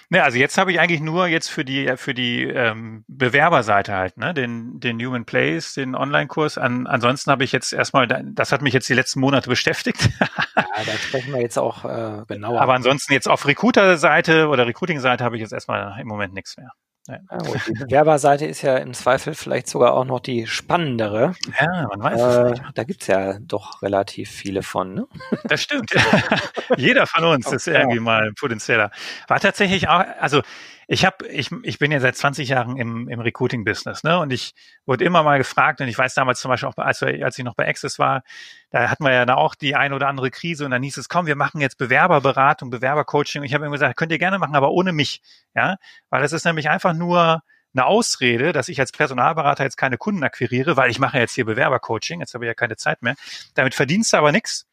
Ne, 0.08 0.22
also 0.22 0.38
jetzt 0.38 0.56
habe 0.56 0.70
ich 0.70 0.78
eigentlich 0.78 1.00
nur 1.00 1.26
jetzt 1.26 1.48
für 1.48 1.64
die 1.64 1.92
für 1.96 2.14
die 2.14 2.44
ähm, 2.44 3.04
Bewerberseite 3.08 3.92
halt, 3.94 4.16
ne, 4.16 4.32
den 4.34 4.78
den 4.78 5.04
Human 5.04 5.24
Plays, 5.24 5.74
den 5.74 5.96
Online-Kurs. 5.96 6.58
An, 6.58 6.86
ansonsten 6.86 7.30
habe 7.32 7.42
ich 7.42 7.50
jetzt 7.50 7.72
erstmal, 7.72 8.06
das 8.06 8.52
hat 8.52 8.62
mich 8.62 8.72
jetzt 8.72 8.88
die 8.88 8.94
letzten 8.94 9.18
Monate 9.18 9.48
beschäftigt. 9.48 10.08
ja, 10.20 10.28
da 10.86 10.92
sprechen 10.92 11.32
wir 11.32 11.40
jetzt 11.40 11.58
auch 11.58 11.84
äh, 11.84 12.24
genauer. 12.28 12.60
Aber 12.60 12.74
ansonsten 12.74 13.12
jetzt 13.12 13.28
auf 13.28 13.46
Recruiter-Seite 13.46 14.48
oder 14.48 14.66
Recruiting-Seite 14.66 15.24
habe 15.24 15.36
ich 15.36 15.42
jetzt 15.42 15.52
erstmal 15.52 16.00
im 16.00 16.06
Moment 16.06 16.34
nichts 16.34 16.56
mehr. 16.56 16.70
Ja. 17.08 17.18
gut, 17.38 17.60
die 17.68 17.72
Bewerberseite 17.72 18.46
ist 18.46 18.62
ja 18.62 18.76
im 18.78 18.92
Zweifel 18.92 19.34
vielleicht 19.34 19.68
sogar 19.68 19.94
auch 19.94 20.04
noch 20.04 20.20
die 20.20 20.46
spannendere. 20.46 21.34
Ja, 21.60 21.86
man 21.88 22.02
weiß 22.02 22.20
äh, 22.20 22.24
es 22.24 22.50
nicht. 22.50 22.62
Da 22.74 22.84
gibt's 22.84 23.06
ja 23.06 23.38
doch 23.38 23.82
relativ 23.82 24.30
viele 24.30 24.62
von. 24.62 24.94
Ne? 24.94 25.06
Das 25.44 25.62
stimmt. 25.62 25.90
Jeder 26.76 27.06
von 27.06 27.24
uns 27.24 27.52
ist 27.52 27.68
irgendwie 27.68 28.00
mal 28.00 28.32
potenzieller. 28.32 28.90
War 29.28 29.38
tatsächlich 29.38 29.88
auch, 29.88 30.04
also 30.20 30.42
ich 30.88 31.04
habe, 31.04 31.26
ich, 31.26 31.50
ich 31.62 31.78
bin 31.78 31.90
ja 31.90 31.98
seit 31.98 32.16
20 32.16 32.48
Jahren 32.48 32.76
im, 32.76 33.08
im 33.08 33.18
Recruiting-Business, 33.18 34.04
ne? 34.04 34.20
Und 34.20 34.32
ich 34.32 34.54
wurde 34.84 35.04
immer 35.04 35.24
mal 35.24 35.38
gefragt, 35.38 35.80
und 35.80 35.88
ich 35.88 35.98
weiß 35.98 36.14
damals 36.14 36.40
zum 36.40 36.48
Beispiel 36.48 36.68
auch, 36.68 36.76
als, 36.76 37.02
als 37.02 37.38
ich 37.38 37.44
noch 37.44 37.56
bei 37.56 37.66
Access 37.66 37.98
war, 37.98 38.22
da 38.70 38.88
hatten 38.88 39.02
wir 39.04 39.12
ja 39.12 39.26
da 39.26 39.34
auch 39.34 39.56
die 39.56 39.74
ein 39.74 39.92
oder 39.92 40.06
andere 40.06 40.30
Krise 40.30 40.64
und 40.64 40.70
dann 40.70 40.82
hieß 40.82 40.96
es, 40.98 41.08
komm, 41.08 41.26
wir 41.26 41.34
machen 41.34 41.60
jetzt 41.60 41.76
Bewerberberatung, 41.78 42.70
Bewerbercoaching. 42.70 43.40
Und 43.40 43.46
ich 43.46 43.54
habe 43.54 43.64
immer 43.64 43.74
gesagt, 43.74 43.96
könnt 43.96 44.12
ihr 44.12 44.18
gerne 44.18 44.38
machen, 44.38 44.54
aber 44.54 44.70
ohne 44.70 44.92
mich, 44.92 45.22
ja, 45.54 45.76
weil 46.08 46.22
das 46.22 46.32
ist 46.32 46.44
nämlich 46.44 46.70
einfach 46.70 46.92
nur 46.92 47.42
eine 47.74 47.86
Ausrede, 47.86 48.52
dass 48.52 48.68
ich 48.68 48.78
als 48.78 48.92
Personalberater 48.92 49.64
jetzt 49.64 49.76
keine 49.76 49.98
Kunden 49.98 50.22
akquiriere, 50.22 50.76
weil 50.76 50.90
ich 50.90 51.00
mache 51.00 51.18
jetzt 51.18 51.34
hier 51.34 51.44
Bewerbercoaching, 51.44 52.20
jetzt 52.20 52.32
habe 52.34 52.44
ich 52.44 52.48
ja 52.48 52.54
keine 52.54 52.76
Zeit 52.76 53.02
mehr. 53.02 53.16
Damit 53.54 53.74
verdienst 53.74 54.12
du 54.12 54.18
aber 54.18 54.30
nichts. 54.30 54.66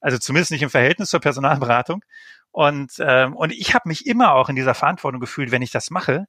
Also 0.00 0.18
zumindest 0.18 0.50
nicht 0.50 0.62
im 0.62 0.68
Verhältnis 0.68 1.08
zur 1.08 1.20
Personalberatung. 1.20 2.04
Und, 2.54 2.92
ähm, 3.00 3.34
und 3.34 3.50
ich 3.50 3.74
habe 3.74 3.88
mich 3.88 4.06
immer 4.06 4.34
auch 4.34 4.48
in 4.48 4.54
dieser 4.54 4.74
Verantwortung 4.74 5.20
gefühlt, 5.20 5.50
wenn 5.50 5.60
ich 5.60 5.72
das 5.72 5.90
mache, 5.90 6.26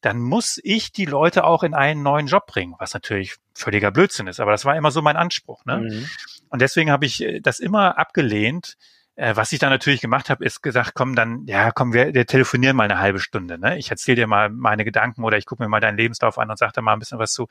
dann 0.00 0.18
muss 0.18 0.58
ich 0.64 0.90
die 0.90 1.04
Leute 1.04 1.44
auch 1.44 1.62
in 1.62 1.72
einen 1.72 2.02
neuen 2.02 2.26
Job 2.26 2.48
bringen, 2.48 2.74
was 2.80 2.94
natürlich 2.94 3.36
völliger 3.54 3.92
Blödsinn 3.92 4.26
ist. 4.26 4.40
Aber 4.40 4.50
das 4.50 4.64
war 4.64 4.74
immer 4.74 4.90
so 4.90 5.02
mein 5.02 5.16
Anspruch. 5.16 5.64
Ne? 5.66 5.78
Mhm. 5.78 6.10
Und 6.48 6.62
deswegen 6.62 6.90
habe 6.90 7.06
ich 7.06 7.22
äh, 7.22 7.38
das 7.38 7.60
immer 7.60 7.96
abgelehnt. 7.96 8.76
Äh, 9.14 9.36
was 9.36 9.52
ich 9.52 9.60
dann 9.60 9.70
natürlich 9.70 10.00
gemacht 10.00 10.30
habe, 10.30 10.44
ist 10.44 10.62
gesagt, 10.62 10.94
komm, 10.96 11.14
dann, 11.14 11.46
ja, 11.46 11.70
komm, 11.70 11.92
wir, 11.92 12.12
wir 12.12 12.26
telefonieren 12.26 12.76
mal 12.76 12.82
eine 12.82 12.98
halbe 12.98 13.20
Stunde. 13.20 13.56
Ne? 13.56 13.78
Ich 13.78 13.88
erzähle 13.88 14.16
dir 14.16 14.26
mal 14.26 14.50
meine 14.50 14.84
Gedanken 14.84 15.22
oder 15.22 15.38
ich 15.38 15.46
gucke 15.46 15.62
mir 15.62 15.68
mal 15.68 15.78
deinen 15.78 15.96
Lebenslauf 15.96 16.38
an 16.38 16.50
und 16.50 16.58
sage 16.58 16.72
da 16.74 16.82
mal 16.82 16.94
ein 16.94 16.98
bisschen 16.98 17.20
was 17.20 17.32
zu. 17.32 17.46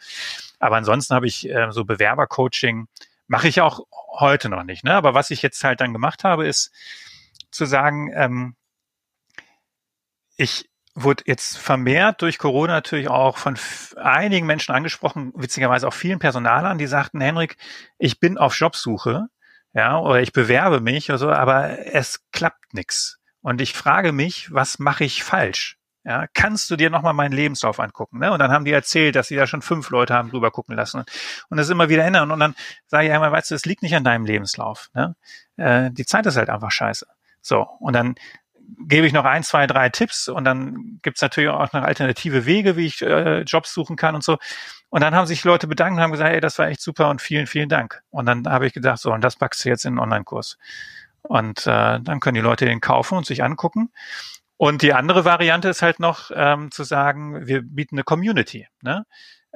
Aber 0.59 0.75
ansonsten 0.75 1.15
habe 1.15 1.27
ich 1.27 1.49
äh, 1.49 1.71
so 1.71 1.85
Bewerbercoaching, 1.85 2.89
mache 3.27 3.47
ich 3.47 3.61
auch 3.61 3.85
heute 4.19 4.49
noch 4.49 4.65
nicht. 4.65 4.83
Ne? 4.83 4.93
Aber 4.93 5.13
was 5.13 5.31
ich 5.31 5.41
jetzt 5.41 5.63
halt 5.63 5.79
dann 5.79 5.93
gemacht 5.93 6.25
habe, 6.25 6.45
ist 6.45 6.73
zu 7.57 7.65
sagen, 7.65 8.11
ähm, 8.15 8.55
ich, 10.37 10.69
wurde 10.97 11.23
jetzt 11.27 11.57
vermehrt 11.57 12.21
durch 12.23 12.39
Corona 12.39 12.73
natürlich 12.73 13.07
auch 13.07 13.37
von 13.37 13.57
einigen 13.97 14.47
Menschen 14.47 14.73
angesprochen, 14.73 15.31
witzigerweise 15.35 15.87
auch 15.87 15.93
vielen 15.93 16.19
Personalern, 16.19 16.79
die 16.79 16.87
sagten, 16.87 17.21
Henrik, 17.21 17.55
ich 17.99 18.19
bin 18.19 18.37
auf 18.37 18.55
Jobsuche, 18.55 19.27
ja, 19.73 19.99
oder 19.99 20.21
ich 20.21 20.33
bewerbe 20.33 20.81
mich 20.81 21.09
oder 21.09 21.19
so, 21.19 21.31
aber 21.31 21.85
es 21.93 22.25
klappt 22.31 22.73
nichts. 22.73 23.19
Und 23.41 23.61
ich 23.61 23.73
frage 23.73 24.11
mich, 24.11 24.51
was 24.51 24.79
mache 24.79 25.03
ich 25.03 25.23
falsch? 25.23 25.77
Ja, 26.03 26.25
kannst 26.33 26.71
du 26.71 26.77
dir 26.77 26.89
nochmal 26.89 27.13
meinen 27.13 27.33
Lebenslauf 27.33 27.79
angucken? 27.79 28.19
Ne? 28.19 28.31
Und 28.31 28.39
dann 28.39 28.51
haben 28.51 28.65
die 28.65 28.71
erzählt, 28.71 29.15
dass 29.15 29.27
sie 29.27 29.35
da 29.35 29.45
schon 29.45 29.61
fünf 29.61 29.89
Leute 29.89 30.13
haben 30.15 30.29
drüber 30.29 30.51
gucken 30.51 30.75
lassen 30.75 31.03
und 31.49 31.57
das 31.57 31.69
immer 31.69 31.89
wieder 31.89 32.05
ändern. 32.05 32.31
Und 32.31 32.39
dann 32.39 32.55
sage 32.87 33.07
ich 33.07 33.11
einmal, 33.11 33.31
weißt 33.31 33.51
du, 33.51 33.55
es 33.55 33.65
liegt 33.65 33.83
nicht 33.83 33.95
an 33.95 34.05
deinem 34.05 34.25
Lebenslauf. 34.25 34.89
Ne? 34.93 35.15
Äh, 35.57 35.91
die 35.91 36.05
Zeit 36.05 36.25
ist 36.25 36.37
halt 36.37 36.49
einfach 36.49 36.71
scheiße. 36.71 37.05
So, 37.47 37.67
und 37.79 37.93
dann 37.93 38.15
gebe 38.79 39.07
ich 39.07 39.13
noch 39.13 39.25
ein, 39.25 39.43
zwei, 39.43 39.65
drei 39.65 39.89
Tipps 39.89 40.27
und 40.27 40.43
dann 40.43 40.99
gibt's 41.01 41.21
natürlich 41.21 41.49
auch 41.49 41.71
noch 41.71 41.83
alternative 41.83 42.45
Wege, 42.45 42.75
wie 42.75 42.85
ich 42.85 43.01
äh, 43.01 43.41
Jobs 43.41 43.73
suchen 43.73 43.95
kann 43.95 44.15
und 44.15 44.23
so. 44.23 44.37
Und 44.89 45.01
dann 45.01 45.15
haben 45.15 45.25
sich 45.25 45.43
Leute 45.43 45.67
bedankt 45.67 45.97
und 45.97 46.03
haben 46.03 46.11
gesagt, 46.11 46.33
ey, 46.33 46.39
das 46.39 46.59
war 46.59 46.67
echt 46.67 46.81
super 46.81 47.09
und 47.09 47.21
vielen, 47.21 47.47
vielen 47.47 47.69
Dank. 47.69 48.01
Und 48.09 48.25
dann 48.25 48.47
habe 48.47 48.67
ich 48.67 48.73
gedacht, 48.73 48.99
so, 48.99 49.11
und 49.13 49.21
das 49.21 49.35
packst 49.35 49.63
du 49.63 49.69
jetzt 49.69 49.85
in 49.85 49.93
einen 49.93 49.99
Online-Kurs. 49.99 50.57
Und 51.23 51.67
äh, 51.67 51.99
dann 51.99 52.19
können 52.19 52.35
die 52.35 52.41
Leute 52.41 52.65
den 52.65 52.79
kaufen 52.79 53.17
und 53.17 53.25
sich 53.25 53.43
angucken. 53.43 53.91
Und 54.55 54.81
die 54.81 54.93
andere 54.93 55.25
Variante 55.25 55.69
ist 55.69 55.81
halt 55.81 55.99
noch 55.99 56.31
ähm, 56.33 56.71
zu 56.71 56.83
sagen, 56.83 57.45
wir 57.47 57.61
bieten 57.61 57.95
eine 57.95 58.03
Community. 58.03 58.67
Ne? 58.81 59.05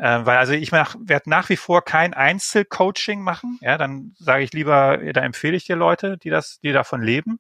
Äh, 0.02 0.26
weil 0.26 0.38
also 0.38 0.54
ich 0.54 0.72
werde 0.72 1.30
nach 1.30 1.50
wie 1.50 1.58
vor 1.58 1.84
kein 1.84 2.16
Einzelcoaching 2.16 3.22
machen. 3.22 3.60
Ja, 3.62 3.78
dann 3.78 4.16
sage 4.18 4.44
ich 4.44 4.52
lieber, 4.52 4.98
da 4.98 5.22
empfehle 5.22 5.56
ich 5.56 5.66
dir 5.66 5.76
Leute, 5.76 6.18
die 6.18 6.32
das, 6.32 6.60
die 6.62 6.72
davon 6.72 7.04
leben. 7.04 7.40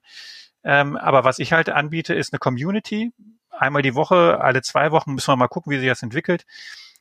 Ähm, 0.64 0.96
aber 0.96 1.24
was 1.24 1.40
ich 1.40 1.54
halt 1.54 1.70
anbiete, 1.70 2.14
ist 2.14 2.32
eine 2.32 2.38
Community. 2.38 3.14
Einmal 3.50 3.82
die 3.82 3.96
Woche, 3.96 4.40
alle 4.42 4.62
zwei 4.62 4.92
Wochen 4.92 5.16
müssen 5.16 5.30
wir 5.30 5.38
mal 5.38 5.48
gucken, 5.48 5.72
wie 5.72 5.80
sich 5.80 5.88
das 5.88 6.04
entwickelt. 6.04 6.46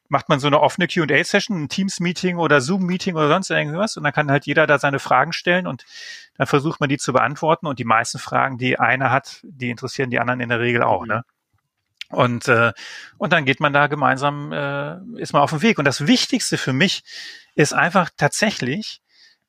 Macht 0.09 0.31
man 0.31 0.41
so 0.41 0.47
eine 0.47 0.61
offene 0.61 0.89
Q&A-Session, 0.89 1.65
ein 1.65 1.69
Teams-Meeting 1.69 2.39
oder 2.39 2.63
Zoom-Meeting 2.63 3.15
oder 3.15 3.29
sonst 3.29 3.51
irgendwas 3.51 3.99
und 3.99 4.05
dann 4.05 4.15
kann 4.15 4.31
halt 4.31 4.47
jeder 4.47 4.67
da 4.67 4.79
seine 4.79 4.99
Fragen 4.99 5.35
stellen 5.35 5.67
und 5.67 5.85
dann 6.39 6.47
versucht 6.47 6.81
man 6.81 6.89
die 6.89 6.97
zu 6.97 7.13
beantworten 7.13 7.67
und 7.67 7.79
die 7.79 7.85
meisten 7.85 8.19
Fragen, 8.19 8.57
die 8.57 8.79
einer 8.79 9.11
hat, 9.11 9.41
die 9.43 9.69
interessieren 9.69 10.09
die 10.09 10.21
anderen 10.21 10.41
in 10.41 10.49
der 10.49 10.61
Regel 10.61 10.83
auch. 10.83 11.05
Ne? 11.05 11.23
Und, 12.11 12.49
äh, 12.49 12.73
und 13.19 13.33
dann 13.33 13.45
geht 13.45 13.61
man 13.61 13.73
da 13.73 13.87
gemeinsam, 13.87 14.53
äh, 14.53 14.97
ist 15.21 15.33
man 15.33 15.43
auf 15.43 15.51
dem 15.51 15.63
Weg. 15.63 15.79
Und 15.79 15.85
das 15.85 16.07
Wichtigste 16.07 16.59
für 16.59 16.73
mich 16.73 17.05
ist 17.55 17.73
einfach 17.73 18.11
tatsächlich, 18.17 19.01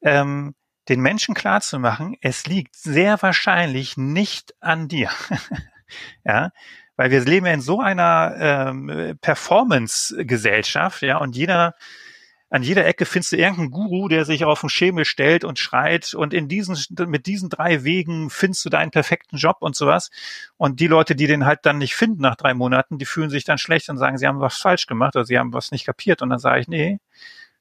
ähm, 0.01 0.55
den 0.89 1.01
Menschen 1.01 1.35
klarzumachen, 1.35 2.17
es 2.21 2.45
liegt 2.47 2.75
sehr 2.75 3.21
wahrscheinlich 3.21 3.97
nicht 3.97 4.53
an 4.59 4.87
dir. 4.87 5.09
ja, 6.25 6.51
weil 6.95 7.11
wir 7.11 7.21
leben 7.21 7.45
ja 7.45 7.53
in 7.53 7.61
so 7.61 7.81
einer 7.81 8.35
ähm, 8.37 9.17
Performance-Gesellschaft, 9.21 11.01
ja, 11.01 11.17
und 11.17 11.35
jeder 11.35 11.75
an 12.51 12.63
jeder 12.63 12.85
Ecke 12.85 13.05
findest 13.05 13.31
du 13.31 13.37
irgendeinen 13.37 13.71
Guru, 13.71 14.09
der 14.09 14.25
sich 14.25 14.43
auf 14.43 14.59
den 14.59 14.69
Schemel 14.69 15.05
stellt 15.05 15.45
und 15.45 15.57
schreit 15.57 16.13
und 16.13 16.33
in 16.33 16.49
diesen, 16.49 16.77
mit 17.07 17.25
diesen 17.25 17.49
drei 17.49 17.85
Wegen 17.85 18.29
findest 18.29 18.65
du 18.65 18.69
deinen 18.69 18.91
perfekten 18.91 19.37
Job 19.37 19.57
und 19.61 19.73
sowas. 19.73 20.11
Und 20.57 20.81
die 20.81 20.87
Leute, 20.87 21.15
die 21.15 21.27
den 21.27 21.45
halt 21.45 21.61
dann 21.63 21.77
nicht 21.77 21.95
finden 21.95 22.21
nach 22.21 22.35
drei 22.35 22.53
Monaten, 22.53 22.97
die 22.97 23.05
fühlen 23.05 23.29
sich 23.29 23.45
dann 23.45 23.57
schlecht 23.57 23.87
und 23.87 23.97
sagen, 23.97 24.17
sie 24.17 24.27
haben 24.27 24.41
was 24.41 24.57
falsch 24.57 24.85
gemacht 24.85 25.15
oder 25.15 25.23
sie 25.23 25.39
haben 25.39 25.53
was 25.53 25.71
nicht 25.71 25.85
kapiert. 25.85 26.21
Und 26.21 26.29
dann 26.29 26.39
sage 26.39 26.59
ich, 26.59 26.67
nee, 26.67 26.99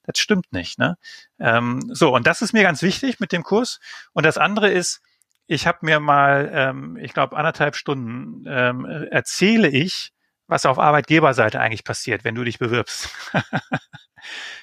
das 0.03 0.19
stimmt 0.19 0.51
nicht. 0.51 0.77
Ne? 0.77 0.97
Ähm, 1.39 1.79
so, 1.93 2.13
und 2.13 2.27
das 2.27 2.41
ist 2.41 2.51
mir 2.51 2.63
ganz 2.63 2.81
wichtig 2.81 3.21
mit 3.21 3.31
dem 3.31 3.43
Kurs. 3.43 3.79
Und 4.11 4.25
das 4.25 4.37
andere 4.37 4.69
ist, 4.69 5.01
ich 5.47 5.67
habe 5.67 5.79
mir 5.83 6.01
mal, 6.01 6.51
ähm, 6.53 6.97
ich 6.97 7.13
glaube, 7.13 7.37
anderthalb 7.37 7.77
Stunden 7.77 8.43
ähm, 8.45 8.83
erzähle 9.09 9.69
ich, 9.69 10.11
was 10.47 10.65
auf 10.65 10.79
Arbeitgeberseite 10.79 11.61
eigentlich 11.61 11.85
passiert, 11.85 12.25
wenn 12.25 12.35
du 12.35 12.43
dich 12.43 12.59
bewirbst. 12.59 13.09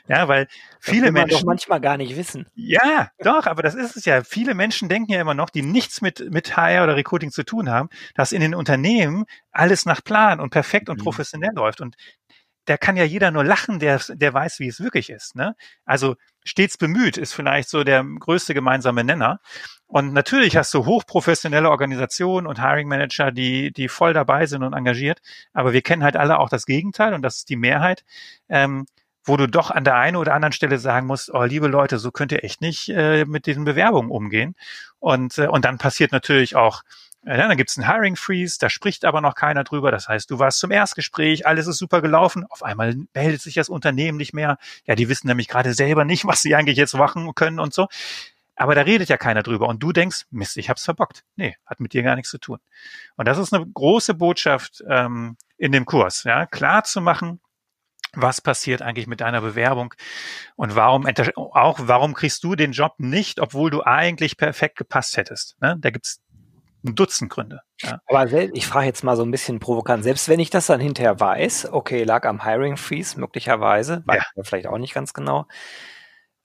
ja, 0.08 0.28
weil 0.28 0.48
viele 0.80 1.06
das 1.06 1.12
Menschen 1.12 1.38
doch 1.38 1.44
manchmal 1.44 1.80
gar 1.80 1.96
nicht 1.96 2.16
wissen. 2.16 2.46
Ja, 2.54 3.10
doch, 3.18 3.46
aber 3.46 3.62
das 3.62 3.74
ist 3.74 3.96
es 3.96 4.04
ja. 4.04 4.22
Viele 4.24 4.54
Menschen 4.54 4.88
denken 4.88 5.12
ja 5.12 5.20
immer 5.20 5.34
noch, 5.34 5.50
die 5.50 5.62
nichts 5.62 6.00
mit 6.00 6.30
mit 6.30 6.56
HR 6.56 6.84
oder 6.84 6.96
Recruiting 6.96 7.30
zu 7.30 7.44
tun 7.44 7.70
haben, 7.70 7.88
dass 8.14 8.32
in 8.32 8.40
den 8.40 8.54
Unternehmen 8.54 9.24
alles 9.50 9.86
nach 9.86 10.02
Plan 10.02 10.40
und 10.40 10.50
perfekt 10.50 10.88
und 10.88 10.98
mhm. 10.98 11.04
professionell 11.04 11.52
läuft 11.54 11.80
und 11.80 11.96
da 12.68 12.76
kann 12.76 12.96
ja 12.96 13.04
jeder 13.04 13.30
nur 13.30 13.44
lachen, 13.44 13.78
der, 13.78 13.98
der 14.10 14.34
weiß, 14.34 14.60
wie 14.60 14.68
es 14.68 14.80
wirklich 14.80 15.08
ist. 15.08 15.34
Ne? 15.34 15.56
Also 15.86 16.16
stets 16.44 16.76
bemüht 16.76 17.16
ist 17.16 17.32
vielleicht 17.32 17.70
so 17.70 17.82
der 17.82 18.04
größte 18.04 18.52
gemeinsame 18.52 19.04
Nenner. 19.04 19.40
Und 19.86 20.12
natürlich 20.12 20.56
hast 20.56 20.74
du 20.74 20.84
hochprofessionelle 20.84 21.70
Organisationen 21.70 22.46
und 22.46 22.60
Hiring 22.60 22.88
Manager, 22.88 23.32
die, 23.32 23.72
die 23.72 23.88
voll 23.88 24.12
dabei 24.12 24.44
sind 24.44 24.62
und 24.62 24.74
engagiert. 24.74 25.20
Aber 25.54 25.72
wir 25.72 25.80
kennen 25.80 26.04
halt 26.04 26.16
alle 26.16 26.38
auch 26.38 26.50
das 26.50 26.66
Gegenteil 26.66 27.14
und 27.14 27.22
das 27.22 27.38
ist 27.38 27.48
die 27.48 27.56
Mehrheit, 27.56 28.04
ähm, 28.50 28.84
wo 29.28 29.36
du 29.36 29.46
doch 29.46 29.70
an 29.70 29.84
der 29.84 29.96
einen 29.96 30.16
oder 30.16 30.34
anderen 30.34 30.52
Stelle 30.52 30.78
sagen 30.78 31.06
musst, 31.06 31.32
oh, 31.32 31.44
liebe 31.44 31.68
Leute, 31.68 31.98
so 31.98 32.10
könnt 32.10 32.32
ihr 32.32 32.44
echt 32.44 32.60
nicht 32.60 32.88
äh, 32.88 33.24
mit 33.24 33.46
diesen 33.46 33.64
Bewerbungen 33.64 34.10
umgehen. 34.10 34.56
Und, 34.98 35.38
äh, 35.38 35.46
und 35.46 35.64
dann 35.64 35.78
passiert 35.78 36.12
natürlich 36.12 36.56
auch 36.56 36.82
ja, 37.24 37.36
dann 37.36 37.56
gibt 37.56 37.68
es 37.68 37.76
einen 37.76 37.86
Hiring 37.86 38.16
Freeze, 38.16 38.58
da 38.58 38.70
spricht 38.70 39.04
aber 39.04 39.20
noch 39.20 39.34
keiner 39.34 39.64
drüber. 39.64 39.90
Das 39.90 40.08
heißt, 40.08 40.30
du 40.30 40.38
warst 40.38 40.60
zum 40.60 40.70
Erstgespräch, 40.70 41.46
alles 41.46 41.66
ist 41.66 41.78
super 41.78 42.00
gelaufen. 42.00 42.46
Auf 42.48 42.62
einmal 42.62 42.96
meldet 43.12 43.42
sich 43.42 43.54
das 43.54 43.68
Unternehmen 43.68 44.16
nicht 44.16 44.32
mehr. 44.32 44.56
Ja, 44.86 44.94
die 44.94 45.08
wissen 45.08 45.26
nämlich 45.26 45.48
gerade 45.48 45.74
selber 45.74 46.04
nicht, 46.04 46.24
was 46.26 46.42
sie 46.42 46.54
eigentlich 46.54 46.78
jetzt 46.78 46.94
machen 46.94 47.34
können 47.34 47.58
und 47.58 47.74
so. 47.74 47.88
Aber 48.56 48.74
da 48.74 48.82
redet 48.82 49.08
ja 49.08 49.16
keiner 49.16 49.42
drüber. 49.42 49.68
Und 49.68 49.82
du 49.82 49.92
denkst, 49.92 50.26
Mist, 50.30 50.56
ich 50.56 50.70
hab's 50.70 50.84
verbockt. 50.84 51.24
Nee, 51.36 51.56
hat 51.66 51.80
mit 51.80 51.92
dir 51.92 52.02
gar 52.02 52.16
nichts 52.16 52.30
zu 52.30 52.38
tun. 52.38 52.58
Und 53.16 53.28
das 53.28 53.38
ist 53.38 53.52
eine 53.52 53.66
große 53.66 54.14
Botschaft 54.14 54.82
ähm, 54.88 55.36
in 55.58 55.72
dem 55.72 55.86
Kurs, 55.86 56.24
ja, 56.24 56.46
klar 56.46 56.84
zu 56.84 57.00
machen, 57.00 57.40
was 58.14 58.40
passiert 58.40 58.82
eigentlich 58.82 59.06
mit 59.06 59.20
deiner 59.20 59.40
Bewerbung 59.40 59.94
und 60.56 60.74
warum 60.74 61.06
auch 61.36 61.78
warum 61.82 62.14
kriegst 62.14 62.44
du 62.44 62.54
den 62.54 62.72
Job 62.72 62.94
nicht, 62.98 63.40
obwohl 63.40 63.70
du 63.70 63.82
eigentlich 63.82 64.36
perfekt 64.36 64.78
gepasst 64.78 65.16
hättest. 65.16 65.60
Ne? 65.60 65.76
Da 65.78 65.90
gibt's 65.90 66.20
ein 66.84 66.94
Dutzend 66.94 67.30
Gründe. 67.30 67.60
Ja. 67.82 68.00
Aber 68.06 68.32
ich 68.32 68.66
frage 68.66 68.86
jetzt 68.86 69.02
mal 69.04 69.16
so 69.16 69.24
ein 69.24 69.30
bisschen 69.30 69.58
provokant, 69.58 70.04
selbst 70.04 70.28
wenn 70.28 70.40
ich 70.40 70.50
das 70.50 70.66
dann 70.66 70.80
hinterher 70.80 71.18
weiß, 71.18 71.72
okay, 71.72 72.04
lag 72.04 72.24
am 72.24 72.44
Hiring 72.44 72.76
Freeze 72.76 73.18
möglicherweise, 73.18 74.02
weiß 74.06 74.22
ja. 74.36 74.42
vielleicht 74.44 74.66
auch 74.66 74.78
nicht 74.78 74.94
ganz 74.94 75.12
genau. 75.12 75.46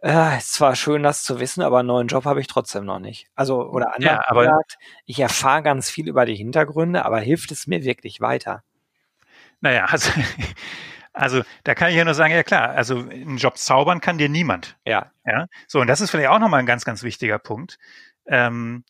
Äh, 0.04 0.38
ist 0.38 0.54
zwar 0.54 0.76
schön, 0.76 1.02
das 1.02 1.24
zu 1.24 1.40
wissen, 1.40 1.62
aber 1.62 1.80
einen 1.80 1.88
neuen 1.88 2.08
Job 2.08 2.26
habe 2.26 2.42
ich 2.42 2.48
trotzdem 2.48 2.84
noch 2.84 3.00
nicht. 3.00 3.28
Also, 3.36 3.62
oder 3.70 3.96
anders 3.96 4.20
ja, 4.28 4.34
gesagt, 4.34 4.78
ich 5.06 5.20
erfahre 5.20 5.64
ganz 5.64 5.90
viel 5.90 6.10
über 6.10 6.26
die 6.26 6.36
Hintergründe, 6.36 7.06
aber 7.06 7.20
hilft 7.20 7.52
es 7.52 7.68
mir 7.68 7.86
wirklich 7.86 8.20
weiter? 8.20 8.64
Naja, 9.62 9.86
also, 9.86 10.12
also 11.14 11.44
da 11.64 11.76
kann 11.76 11.92
ich 11.92 11.96
ja 11.96 12.06
nur 12.06 12.16
sagen, 12.16 12.34
ja 12.34 12.44
klar, 12.44 12.72
also 12.72 12.98
einen 12.98 13.38
Job 13.38 13.58
zaubern 13.58 14.02
kann 14.02 14.18
dir 14.18 14.30
niemand. 14.30 14.78
Ja. 14.86 15.12
Ja. 15.26 15.48
So, 15.68 15.80
und 15.80 15.88
das 15.88 16.02
ist 16.02 16.12
vielleicht 16.12 16.30
auch 16.30 16.40
nochmal 16.40 16.60
ein 16.60 16.66
ganz, 16.66 16.86
ganz 16.86 17.04
wichtiger 17.04 17.40
Punkt. 17.40 17.78
Ähm, 18.26 18.84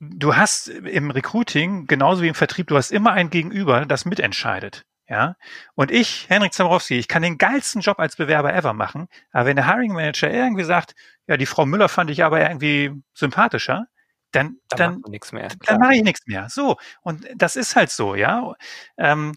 du 0.00 0.36
hast 0.36 0.68
im 0.68 1.10
Recruiting, 1.10 1.86
genauso 1.86 2.22
wie 2.22 2.28
im 2.28 2.34
Vertrieb, 2.34 2.68
du 2.68 2.76
hast 2.76 2.90
immer 2.90 3.12
ein 3.12 3.30
Gegenüber, 3.30 3.86
das 3.86 4.04
mitentscheidet. 4.04 4.84
Ja, 5.08 5.34
und 5.74 5.90
ich, 5.90 6.26
Henrik 6.28 6.54
Zamrowski, 6.54 6.96
ich 6.96 7.08
kann 7.08 7.22
den 7.22 7.36
geilsten 7.36 7.80
Job 7.80 7.98
als 7.98 8.14
Bewerber 8.14 8.54
ever 8.54 8.72
machen, 8.72 9.08
aber 9.32 9.46
wenn 9.46 9.56
der 9.56 9.66
Hiring 9.66 9.92
Manager 9.92 10.30
irgendwie 10.30 10.62
sagt, 10.62 10.94
ja, 11.26 11.36
die 11.36 11.46
Frau 11.46 11.66
Müller 11.66 11.88
fand 11.88 12.10
ich 12.10 12.22
aber 12.22 12.40
irgendwie 12.40 12.92
sympathischer, 13.12 13.86
dann 14.30 14.58
dann, 14.68 15.02
dann, 15.02 15.10
nichts 15.10 15.32
mehr. 15.32 15.48
dann 15.66 15.80
mache 15.80 15.96
ich 15.96 16.04
nichts 16.04 16.24
mehr. 16.28 16.48
So 16.48 16.76
und 17.02 17.26
das 17.34 17.56
ist 17.56 17.74
halt 17.74 17.90
so, 17.90 18.14
ja. 18.14 18.54
Ähm, 18.98 19.34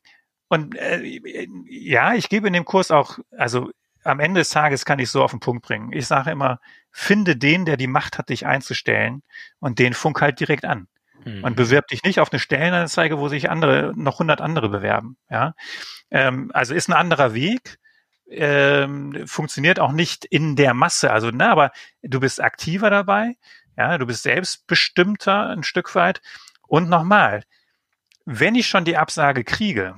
und 0.47 0.75
äh, 0.75 1.01
ja, 1.67 2.13
ich 2.13 2.29
gebe 2.29 2.47
in 2.47 2.53
dem 2.53 2.65
Kurs 2.65 2.91
auch, 2.91 3.19
also 3.37 3.71
am 4.03 4.19
Ende 4.19 4.41
des 4.41 4.49
Tages 4.49 4.85
kann 4.85 4.99
ich 4.99 5.09
so 5.09 5.23
auf 5.23 5.31
den 5.31 5.39
Punkt 5.39 5.65
bringen. 5.65 5.91
Ich 5.93 6.07
sage 6.07 6.31
immer, 6.31 6.59
finde 6.91 7.35
den, 7.35 7.65
der 7.65 7.77
die 7.77 7.87
Macht 7.87 8.17
hat, 8.17 8.29
dich 8.29 8.45
einzustellen 8.45 9.23
und 9.59 9.79
den 9.79 9.93
funk 9.93 10.21
halt 10.21 10.39
direkt 10.39 10.65
an. 10.65 10.87
Mhm. 11.23 11.43
Und 11.43 11.55
bewirb 11.55 11.87
dich 11.87 12.03
nicht 12.03 12.19
auf 12.19 12.31
eine 12.31 12.39
Stellenanzeige, 12.39 13.17
wo 13.17 13.29
sich 13.29 13.49
andere, 13.49 13.93
noch 13.95 14.19
hundert 14.19 14.41
andere 14.41 14.69
bewerben. 14.69 15.17
Ja, 15.29 15.53
ähm, 16.11 16.51
also 16.53 16.73
ist 16.73 16.89
ein 16.89 16.93
anderer 16.93 17.33
Weg. 17.33 17.79
Ähm, 18.29 19.27
funktioniert 19.27 19.79
auch 19.79 19.91
nicht 19.91 20.25
in 20.25 20.55
der 20.55 20.73
Masse. 20.73 21.11
Also, 21.11 21.29
na, 21.31 21.51
aber 21.51 21.71
du 22.01 22.19
bist 22.19 22.41
aktiver 22.41 22.89
dabei. 22.89 23.35
Ja, 23.77 23.97
du 23.97 24.05
bist 24.05 24.23
selbstbestimmter 24.23 25.49
ein 25.49 25.63
Stück 25.63 25.93
weit. 25.95 26.21
Und 26.67 26.89
nochmal, 26.89 27.43
wenn 28.25 28.55
ich 28.55 28.67
schon 28.67 28.85
die 28.85 28.97
Absage 28.97 29.43
kriege, 29.43 29.95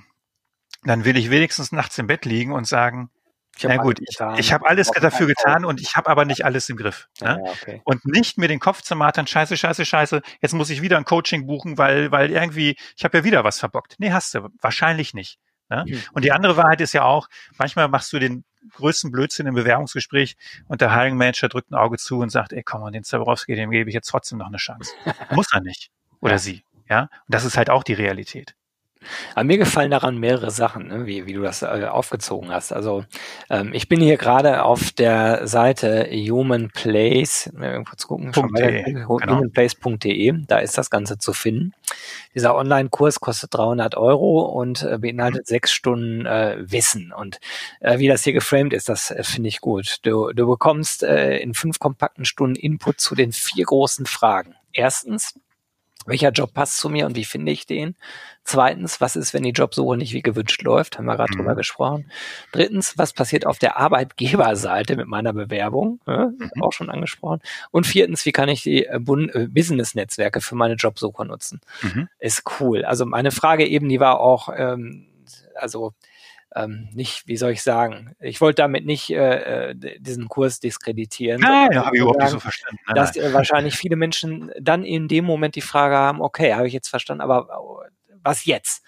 dann 0.86 1.06
will 1.06 1.18
ich 1.18 1.30
wenigstens 1.30 1.72
nachts 1.72 1.98
im 1.98 2.08
Bett 2.08 2.26
liegen 2.26 2.52
und 2.52 2.68
sagen, 2.68 3.10
na 3.64 3.78
gut, 3.78 4.00
ich, 4.02 4.18
ich 4.38 4.54
habe 4.54 4.68
alles 4.68 4.92
dafür 4.92 5.28
getan 5.28 5.64
und 5.64 5.80
ich 5.80 5.96
habe 5.96 6.10
aber 6.10 6.26
nicht 6.26 6.44
alles 6.44 6.68
im 6.70 6.76
Griff. 6.76 7.08
Ne? 7.22 7.42
Ja, 7.44 7.52
okay. 7.52 7.82
Und 7.86 8.06
nicht 8.06 8.38
mir 8.38 8.48
den 8.48 8.60
Kopf 8.60 8.82
zu 8.82 8.96
martern, 8.96 9.28
scheiße, 9.28 9.56
scheiße, 9.56 9.86
scheiße, 9.86 10.22
jetzt 10.42 10.54
muss 10.54 10.70
ich 10.70 10.82
wieder 10.82 10.98
ein 10.98 11.06
Coaching 11.06 11.48
buchen, 11.48 11.78
weil, 11.78 12.12
weil 12.12 12.32
irgendwie, 12.32 12.76
ich 12.98 13.06
habe 13.06 13.20
ja 13.20 13.24
wieder 13.24 13.44
was 13.44 13.60
verbockt. 13.60 13.96
Nee, 13.98 14.12
hast 14.12 14.34
du, 14.34 14.50
wahrscheinlich 14.62 15.14
nicht. 15.14 15.40
Ne? 15.70 15.86
Mhm. 15.88 16.04
Und 16.14 16.26
die 16.26 16.32
andere 16.32 16.58
Wahrheit 16.58 16.82
ist 16.82 16.94
ja 16.94 17.04
auch, 17.04 17.30
manchmal 17.58 17.88
machst 17.88 18.12
du 18.14 18.20
den 18.20 18.44
größten 18.74 19.12
Blödsinn 19.12 19.48
im 19.48 19.56
Bewerbungsgespräch 19.56 20.36
und 20.68 20.82
der 20.82 20.94
Hiring 20.94 21.16
Manager 21.16 21.48
drückt 21.48 21.72
ein 21.72 21.76
Auge 21.76 21.98
zu 21.98 22.20
und 22.20 22.30
sagt, 22.30 22.52
ey, 22.52 22.64
komm, 22.64 22.84
und 22.84 22.94
den 22.94 23.04
Zaborowski, 23.04 23.56
dem 23.56 23.72
gebe 23.72 23.90
ich 23.90 23.94
jetzt 23.94 24.10
trotzdem 24.10 24.40
noch 24.40 24.48
eine 24.48 24.58
Chance. 24.58 24.92
muss 25.32 25.54
er 25.54 25.62
nicht. 25.62 25.92
Oder 26.20 26.34
ja. 26.34 26.40
sie. 26.40 26.64
Ja, 26.90 27.02
und 27.02 27.10
das 27.28 27.46
ist 27.46 27.58
halt 27.58 27.70
auch 27.70 27.84
die 27.84 27.94
Realität. 27.94 28.56
Aber 29.34 29.44
mir 29.44 29.58
gefallen 29.58 29.92
daran 29.92 30.18
mehrere 30.18 30.52
Sachen, 30.52 30.88
ne, 30.88 31.06
wie, 31.06 31.26
wie 31.26 31.34
du 31.34 31.42
das 31.42 31.62
äh, 31.62 31.88
aufgezogen 31.90 32.52
hast. 32.52 32.72
Also 32.72 33.06
ähm, 33.50 33.72
ich 33.74 33.88
bin 33.88 34.00
hier 34.02 34.18
gerade 34.18 34.64
auf 34.64 34.92
der 34.92 35.48
Seite 35.48 36.10
Human 36.12 36.70
Place, 36.70 37.52
kurz 37.88 38.08
gucken, 38.08 38.32
genau. 38.32 39.20
humanplace.de, 39.20 40.34
da 40.48 40.60
ist 40.60 40.78
das 40.78 40.90
Ganze 40.90 41.18
zu 41.18 41.34
finden. 41.34 41.74
Dieser 42.34 42.56
Online-Kurs 42.56 43.20
kostet 43.20 43.54
300 43.54 43.96
Euro 43.96 44.42
und 44.42 44.84
äh, 44.84 44.98
beinhaltet 44.98 45.44
mhm. 45.44 45.46
sechs 45.46 45.72
Stunden 45.72 46.26
äh, 46.26 46.58
Wissen. 46.60 47.14
Und 47.14 47.40
äh, 47.80 48.00
wie 48.00 48.08
das 48.08 48.24
hier 48.24 48.34
geframed 48.34 48.74
ist, 48.74 48.90
das 48.90 49.12
äh, 49.12 49.24
finde 49.24 49.50
ich 49.50 49.62
gut. 49.62 50.00
Du, 50.04 50.32
du 50.34 50.48
bekommst 50.48 51.04
äh, 51.04 51.38
in 51.38 51.54
fünf 51.54 51.80
kompakten 51.80 52.26
Stunden 52.26 52.56
Input 52.56 53.00
zu 53.00 53.16
den 53.16 53.32
vier 53.32 53.66
großen 53.66 54.06
Fragen. 54.06 54.56
Erstens, 54.74 55.40
welcher 56.06 56.32
Job 56.32 56.54
passt 56.54 56.78
zu 56.78 56.90
mir 56.90 57.06
und 57.06 57.16
wie 57.16 57.26
finde 57.26 57.52
ich 57.52 57.66
den? 57.66 57.96
Zweitens, 58.44 59.02
was 59.02 59.16
ist, 59.16 59.34
wenn 59.34 59.44
die 59.44 59.52
Jobsuche 59.52 59.98
nicht 59.98 60.14
wie 60.14 60.22
gewünscht 60.22 60.62
läuft? 60.62 60.98
Haben 60.98 61.06
wir 61.06 61.16
gerade 61.16 61.34
mhm. 61.34 61.38
drüber 61.38 61.56
gesprochen. 61.56 62.12
Drittens, 62.52 62.98
was 62.98 63.14
passiert 63.14 63.46
auf 63.46 63.58
der 63.58 63.78
Arbeitgeberseite 63.78 64.96
mit 64.96 65.08
meiner 65.08 65.34
Bewerbung? 65.34 66.00
Ja, 66.06 66.28
mhm. 66.28 66.52
Auch 66.62 66.72
schon 66.72 66.90
angesprochen. 66.90 67.42
Und 67.72 67.88
viertens, 67.88 68.26
wie 68.26 68.32
kann 68.32 68.50
ich 68.50 68.62
die 68.62 68.86
äh, 68.86 68.98
äh, 68.98 69.48
Business-Netzwerke 69.48 70.42
für 70.42 70.56
meine 70.56 70.76
Jobsuche 70.76 71.26
nutzen? 71.26 71.60
Mhm. 71.82 72.08
Ist 72.20 72.44
cool. 72.60 72.86
Also 72.86 73.06
meine 73.06 73.32
Frage 73.32 73.68
eben, 73.68 73.90
die 73.90 74.00
war 74.00 74.20
auch, 74.20 74.50
ähm, 74.56 75.08
also 75.56 75.94
ähm, 76.56 76.90
nicht, 76.94 77.28
wie 77.28 77.38
soll 77.38 77.52
ich 77.52 77.62
sagen, 77.62 78.16
ich 78.20 78.40
wollte 78.42 78.62
damit 78.62 78.86
nicht 78.86 79.10
äh, 79.10 79.72
äh 79.72 79.76
diesen 80.00 80.30
Kurs 80.30 80.60
diskreditieren. 80.60 81.42
Nein, 81.42 81.70
ja, 81.72 81.86
habe 81.86 81.96
ich 81.96 82.02
überhaupt 82.02 82.22
nicht 82.22 82.30
so 82.30 82.40
verstanden. 82.40 82.80
Nein, 82.88 82.96
dass 82.96 83.16
äh, 83.16 83.34
wahrscheinlich 83.34 83.76
viele 83.76 83.98
Menschen 83.98 84.52
dann 84.60 84.84
in 84.84 85.08
dem 85.08 85.26
Moment 85.26 85.56
die 85.56 85.62
Frage 85.62 85.96
haben, 85.96 86.22
okay, 86.22 86.54
habe 86.54 86.68
ich 86.68 86.74
jetzt 86.74 86.88
verstanden, 86.88 87.22
aber 87.22 87.48
was 88.24 88.46
jetzt? 88.46 88.84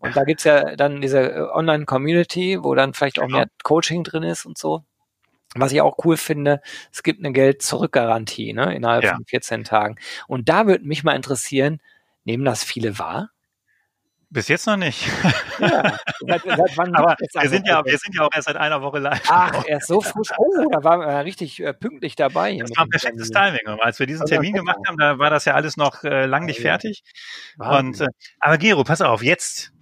Und 0.00 0.16
da 0.16 0.24
gibt's 0.24 0.44
ja 0.44 0.76
dann 0.76 1.00
diese 1.02 1.20
äh, 1.20 1.40
Online-Community, 1.52 2.62
wo 2.62 2.74
dann 2.74 2.94
vielleicht 2.94 3.18
auch 3.18 3.26
genau. 3.26 3.38
mehr 3.38 3.48
Coaching 3.62 4.02
drin 4.02 4.22
ist 4.22 4.46
und 4.46 4.56
so. 4.56 4.82
Was 5.54 5.72
ich 5.72 5.80
auch 5.80 5.98
cool 6.04 6.16
finde, 6.16 6.62
es 6.92 7.02
gibt 7.02 7.18
eine 7.18 7.32
Geld-Zurück-Garantie 7.32 8.52
ne, 8.52 8.74
innerhalb 8.74 9.04
ja. 9.04 9.14
von 9.14 9.24
14 9.24 9.64
Tagen. 9.64 9.96
Und 10.26 10.48
da 10.48 10.66
würde 10.66 10.86
mich 10.86 11.02
mal 11.02 11.16
interessieren, 11.16 11.82
nehmen 12.24 12.44
das 12.44 12.64
viele 12.64 12.98
wahr? 12.98 13.30
Bis 14.32 14.46
jetzt 14.46 14.66
noch 14.66 14.76
nicht. 14.76 15.08
Ja, 15.58 15.98
seit, 16.20 16.42
seit 16.42 16.78
Aber 16.94 17.16
wir 17.18 17.48
sind, 17.48 17.66
ja, 17.66 17.84
wir 17.84 17.98
sind 17.98 18.14
ja 18.14 18.22
auch 18.22 18.30
erst 18.32 18.46
seit 18.46 18.56
einer 18.56 18.80
Woche 18.80 19.00
live. 19.00 19.20
Ach, 19.28 19.64
er 19.66 19.78
ist 19.78 19.88
so 19.88 20.00
frisch. 20.00 20.30
Oh, 20.38 20.68
da 20.70 20.84
war 20.84 21.04
er 21.04 21.24
richtig 21.24 21.60
äh, 21.60 21.74
pünktlich 21.74 22.14
dabei. 22.14 22.56
Das 22.58 22.70
war 22.76 22.84
ein 22.84 22.90
perfektes 22.90 23.30
Timing. 23.30 23.66
Als 23.80 23.98
wir 23.98 24.06
diesen 24.06 24.26
Termin 24.26 24.54
gemacht 24.54 24.78
haben, 24.86 24.96
da 24.96 25.18
war 25.18 25.30
das 25.30 25.44
ja 25.44 25.54
alles 25.54 25.76
noch 25.76 26.04
äh, 26.04 26.26
lang 26.26 26.44
nicht 26.44 26.60
fertig. 26.60 27.02
Und, 27.58 28.00
äh, 28.00 28.06
aber 28.38 28.56
Gero, 28.58 28.84
pass 28.84 29.00
auf, 29.00 29.22
jetzt 29.22 29.72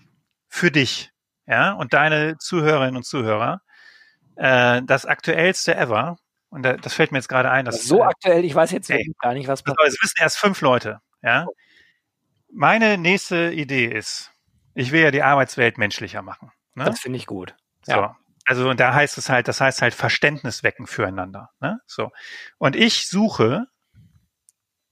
für 0.49 0.71
dich 0.71 1.11
ja, 1.47 1.73
und 1.73 1.93
deine 1.93 2.37
Zuhörerinnen 2.39 2.97
und 2.97 3.05
Zuhörer 3.05 3.61
äh, 4.37 4.83
das 4.85 5.07
aktuellste 5.07 5.75
ever. 5.75 6.17
Und 6.51 6.63
da, 6.63 6.75
das 6.75 6.95
fällt 6.95 7.13
mir 7.13 7.19
jetzt 7.19 7.29
gerade 7.29 7.51
ein. 7.51 7.65
Dass, 7.65 7.85
so 7.85 8.01
äh, 8.01 8.05
aktuell, 8.05 8.45
ich 8.45 8.55
weiß 8.55 8.71
jetzt 8.71 8.91
ey, 8.91 9.13
gar 9.21 9.35
nicht, 9.35 9.49
was 9.49 9.63
passiert. 9.63 9.89
Es 9.89 10.03
wissen 10.03 10.17
erst 10.19 10.39
fünf 10.39 10.61
Leute. 10.61 11.01
Ja. 11.23 11.47
Meine 12.51 12.97
nächste 12.97 13.51
Idee 13.53 13.87
ist, 13.87 14.33
ich 14.79 14.93
will 14.93 15.03
ja 15.03 15.11
die 15.11 15.25
Arbeitswelt 15.25 15.77
menschlicher 15.77 16.23
machen. 16.23 16.53
Ne? 16.75 16.85
Das 16.85 17.01
finde 17.01 17.17
ich 17.17 17.27
gut. 17.27 17.57
So. 17.83 17.93
Ja. 17.93 18.17
Also 18.45 18.73
da 18.75 18.95
heißt 18.95 19.19
es 19.19 19.29
halt, 19.29 19.49
das 19.49 19.61
heißt 19.61 19.83
halt 19.83 19.93
Verständnis 19.93 20.63
wecken 20.63 20.87
füreinander. 20.87 21.51
Ne? 21.61 21.81
So. 21.87 22.13
Und 22.59 22.77
ich 22.77 23.09
suche 23.09 23.67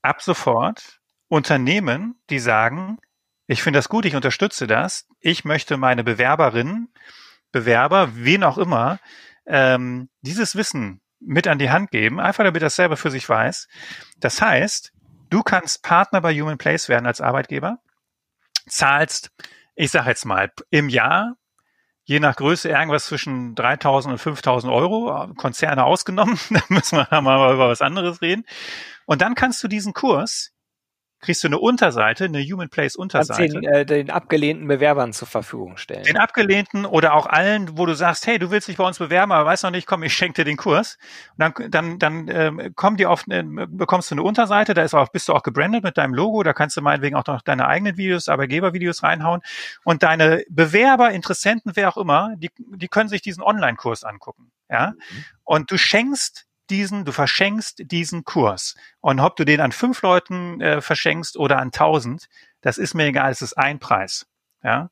ab 0.03 0.23
sofort 0.23 1.01
Unternehmen, 1.29 2.21
die 2.31 2.41
sagen, 2.41 2.99
ich 3.47 3.63
finde 3.63 3.79
das 3.79 3.89
gut, 3.89 4.05
ich 4.07 4.17
unterstütze 4.17 4.67
das. 4.67 5.07
Ich 5.21 5.45
möchte 5.45 5.77
meine 5.77 6.03
Bewerberinnen, 6.03 6.93
Bewerber, 7.53 8.11
wen 8.17 8.43
auch 8.43 8.59
immer, 8.59 8.99
ähm, 9.47 10.09
dieses 10.21 10.57
Wissen 10.57 11.01
mit 11.21 11.47
an 11.47 11.61
die 11.61 11.71
Hand 11.71 11.93
geben, 11.93 12.19
einfach 12.19 12.43
damit 12.43 12.61
das 12.61 12.75
selber 12.75 12.97
für 12.97 13.13
sich 13.13 13.29
weiß. 13.29 13.69
Das 14.19 14.43
heißt, 14.43 14.93
du 15.31 15.45
kannst 15.45 15.85
Partner 15.85 16.21
bei 16.21 16.35
Human 16.35 16.59
Place 16.59 16.89
werden 16.89 17.07
als 17.07 17.21
Arbeitgeber, 17.21 17.79
zahlst 18.69 19.31
ich 19.77 19.91
sage 19.91 20.09
jetzt 20.09 20.25
mal, 20.25 20.51
im 20.71 20.89
Jahr, 20.89 21.37
je 22.05 22.19
nach 22.19 22.37
Größe, 22.37 22.69
irgendwas 22.69 23.07
zwischen 23.07 23.55
3.000 23.55 24.11
und 24.11 24.21
5.000 24.21 24.73
Euro, 24.73 25.33
Konzerne 25.37 25.85
ausgenommen, 25.85 26.39
da 26.51 26.63
müssen 26.69 26.99
wir 26.99 27.21
mal 27.21 27.55
über 27.55 27.69
was 27.69 27.83
anderes 27.83 28.23
reden. 28.23 28.45
Und 29.05 29.21
dann 29.21 29.35
kannst 29.35 29.63
du 29.63 29.69
diesen 29.69 29.93
Kurs 29.93 30.53
kriegst 31.21 31.43
du 31.43 31.49
eine 31.49 31.59
Unterseite, 31.59 32.25
eine 32.25 32.43
Human 32.43 32.69
Place 32.69 32.95
Unterseite. 32.97 33.61
Den, 33.61 33.65
äh, 33.65 33.87
den 33.87 34.11
abgelehnten 34.11 34.69
Bewerbern 34.69 35.13
zur 35.13 35.27
Verfügung 35.27 35.77
stellen. 35.77 36.05
Den 36.05 36.19
abgelehnten 36.19 36.85
oder 36.85 37.15
auch 37.15 37.27
allen, 37.27 37.79
wo 37.79 37.87
du 37.87 37.95
sagst, 37.95 38.27
hey, 38.27 38.39
du 38.39 38.51
willst 38.51 38.69
dich 38.69 38.77
bei 38.77 38.85
uns 38.85 38.99
bewerben, 38.99 39.33
aber 39.33 39.49
weißt 39.49 39.65
noch 39.65 39.71
nicht, 39.71 39.87
komm, 39.87 40.03
ich 40.03 40.15
schenke 40.15 40.43
dir 40.43 40.45
den 40.45 40.57
Kurs. 40.57 40.99
Und 41.37 41.41
dann, 41.41 41.71
dann, 41.71 41.99
dann 41.99 42.29
ähm, 42.29 42.73
kommen 42.75 42.97
die 42.97 43.07
auf, 43.07 43.25
äh, 43.29 43.43
bekommst 43.43 44.11
du 44.11 44.15
eine 44.15 44.23
Unterseite, 44.23 44.75
da 44.75 44.83
ist 44.83 44.95
auch, 44.95 45.09
bist 45.09 45.29
du 45.29 45.33
auch 45.33 45.43
gebrandet 45.43 45.83
mit 45.83 45.97
deinem 45.97 46.15
Logo, 46.15 46.43
da 46.43 46.53
kannst 46.53 46.77
du 46.77 46.83
meinetwegen 46.83 47.17
auch 47.17 47.27
noch 47.27 47.43
deine 47.43 47.67
eigenen 47.67 47.97
Videos, 47.97 48.29
Arbeitgebervideos 48.29 49.03
reinhauen. 49.03 49.41
Und 49.85 50.03
deine 50.03 50.45
Bewerber, 50.51 51.13
Interessenten, 51.13 51.73
wer 51.75 51.89
auch 51.89 51.97
immer, 51.97 52.35
die, 52.37 52.51
die 52.59 52.89
können 52.89 53.09
sich 53.09 53.23
diesen 53.23 53.43
Online-Kurs 53.43 54.05
angucken. 54.05 54.51
Ja. 54.69 54.91
Mhm. 54.91 55.25
Und 55.45 55.71
du 55.71 55.79
schenkst 55.79 56.47
diesen, 56.71 57.05
du 57.05 57.13
verschenkst 57.13 57.91
diesen 57.91 58.25
Kurs. 58.25 58.75
Und 59.01 59.21
ob 59.21 59.37
du 59.37 59.45
den 59.45 59.61
an 59.61 59.73
fünf 59.73 60.03
Leuten 60.03 60.61
äh, 60.61 60.81
verschenkst 60.81 61.37
oder 61.37 61.59
an 61.59 61.73
tausend, 61.73 62.27
das 62.61 62.79
ist 62.79 62.95
mir 62.95 63.07
egal, 63.07 63.31
es 63.31 63.43
ist 63.43 63.57
ein 63.57 63.79
Preis. 63.79 64.27
Ja. 64.63 64.91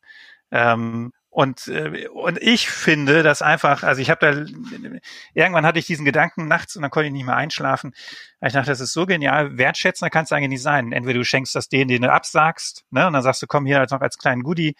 Ähm, 0.51 1.13
und, 1.35 1.67
äh, 1.67 2.07
und 2.11 2.41
ich 2.41 2.69
finde 2.71 3.25
das 3.25 3.43
einfach, 3.43 3.83
also 3.83 4.01
ich 4.01 4.09
habe 4.09 4.21
da, 4.21 5.01
irgendwann 5.33 5.67
hatte 5.67 5.81
ich 5.81 5.87
diesen 5.87 6.05
Gedanken 6.05 6.47
nachts 6.47 6.77
und 6.77 6.83
dann 6.83 6.93
konnte 6.93 7.09
ich 7.09 7.13
nicht 7.13 7.27
mehr 7.27 7.35
einschlafen. 7.35 7.93
Ich 8.41 8.53
dachte, 8.53 8.71
das 8.71 8.79
ist 8.79 8.93
so 8.93 9.05
genial, 9.05 9.59
wertschätzender 9.59 10.11
kannst 10.11 10.31
du 10.31 10.37
eigentlich 10.37 10.51
nicht 10.51 10.63
sein. 10.63 10.93
Entweder 10.93 11.19
du 11.19 11.25
schenkst 11.25 11.57
das 11.57 11.69
denen, 11.69 11.89
den 11.89 12.03
du 12.03 12.13
absagst, 12.13 12.85
ne, 12.91 13.09
und 13.09 13.15
dann 13.15 13.23
sagst 13.25 13.43
du, 13.43 13.49
komm 13.49 13.67
hier 13.67 13.81
als 13.81 13.91
noch 13.91 14.01
als 14.01 14.17
kleinen 14.17 14.45
Goodie, 14.45 14.77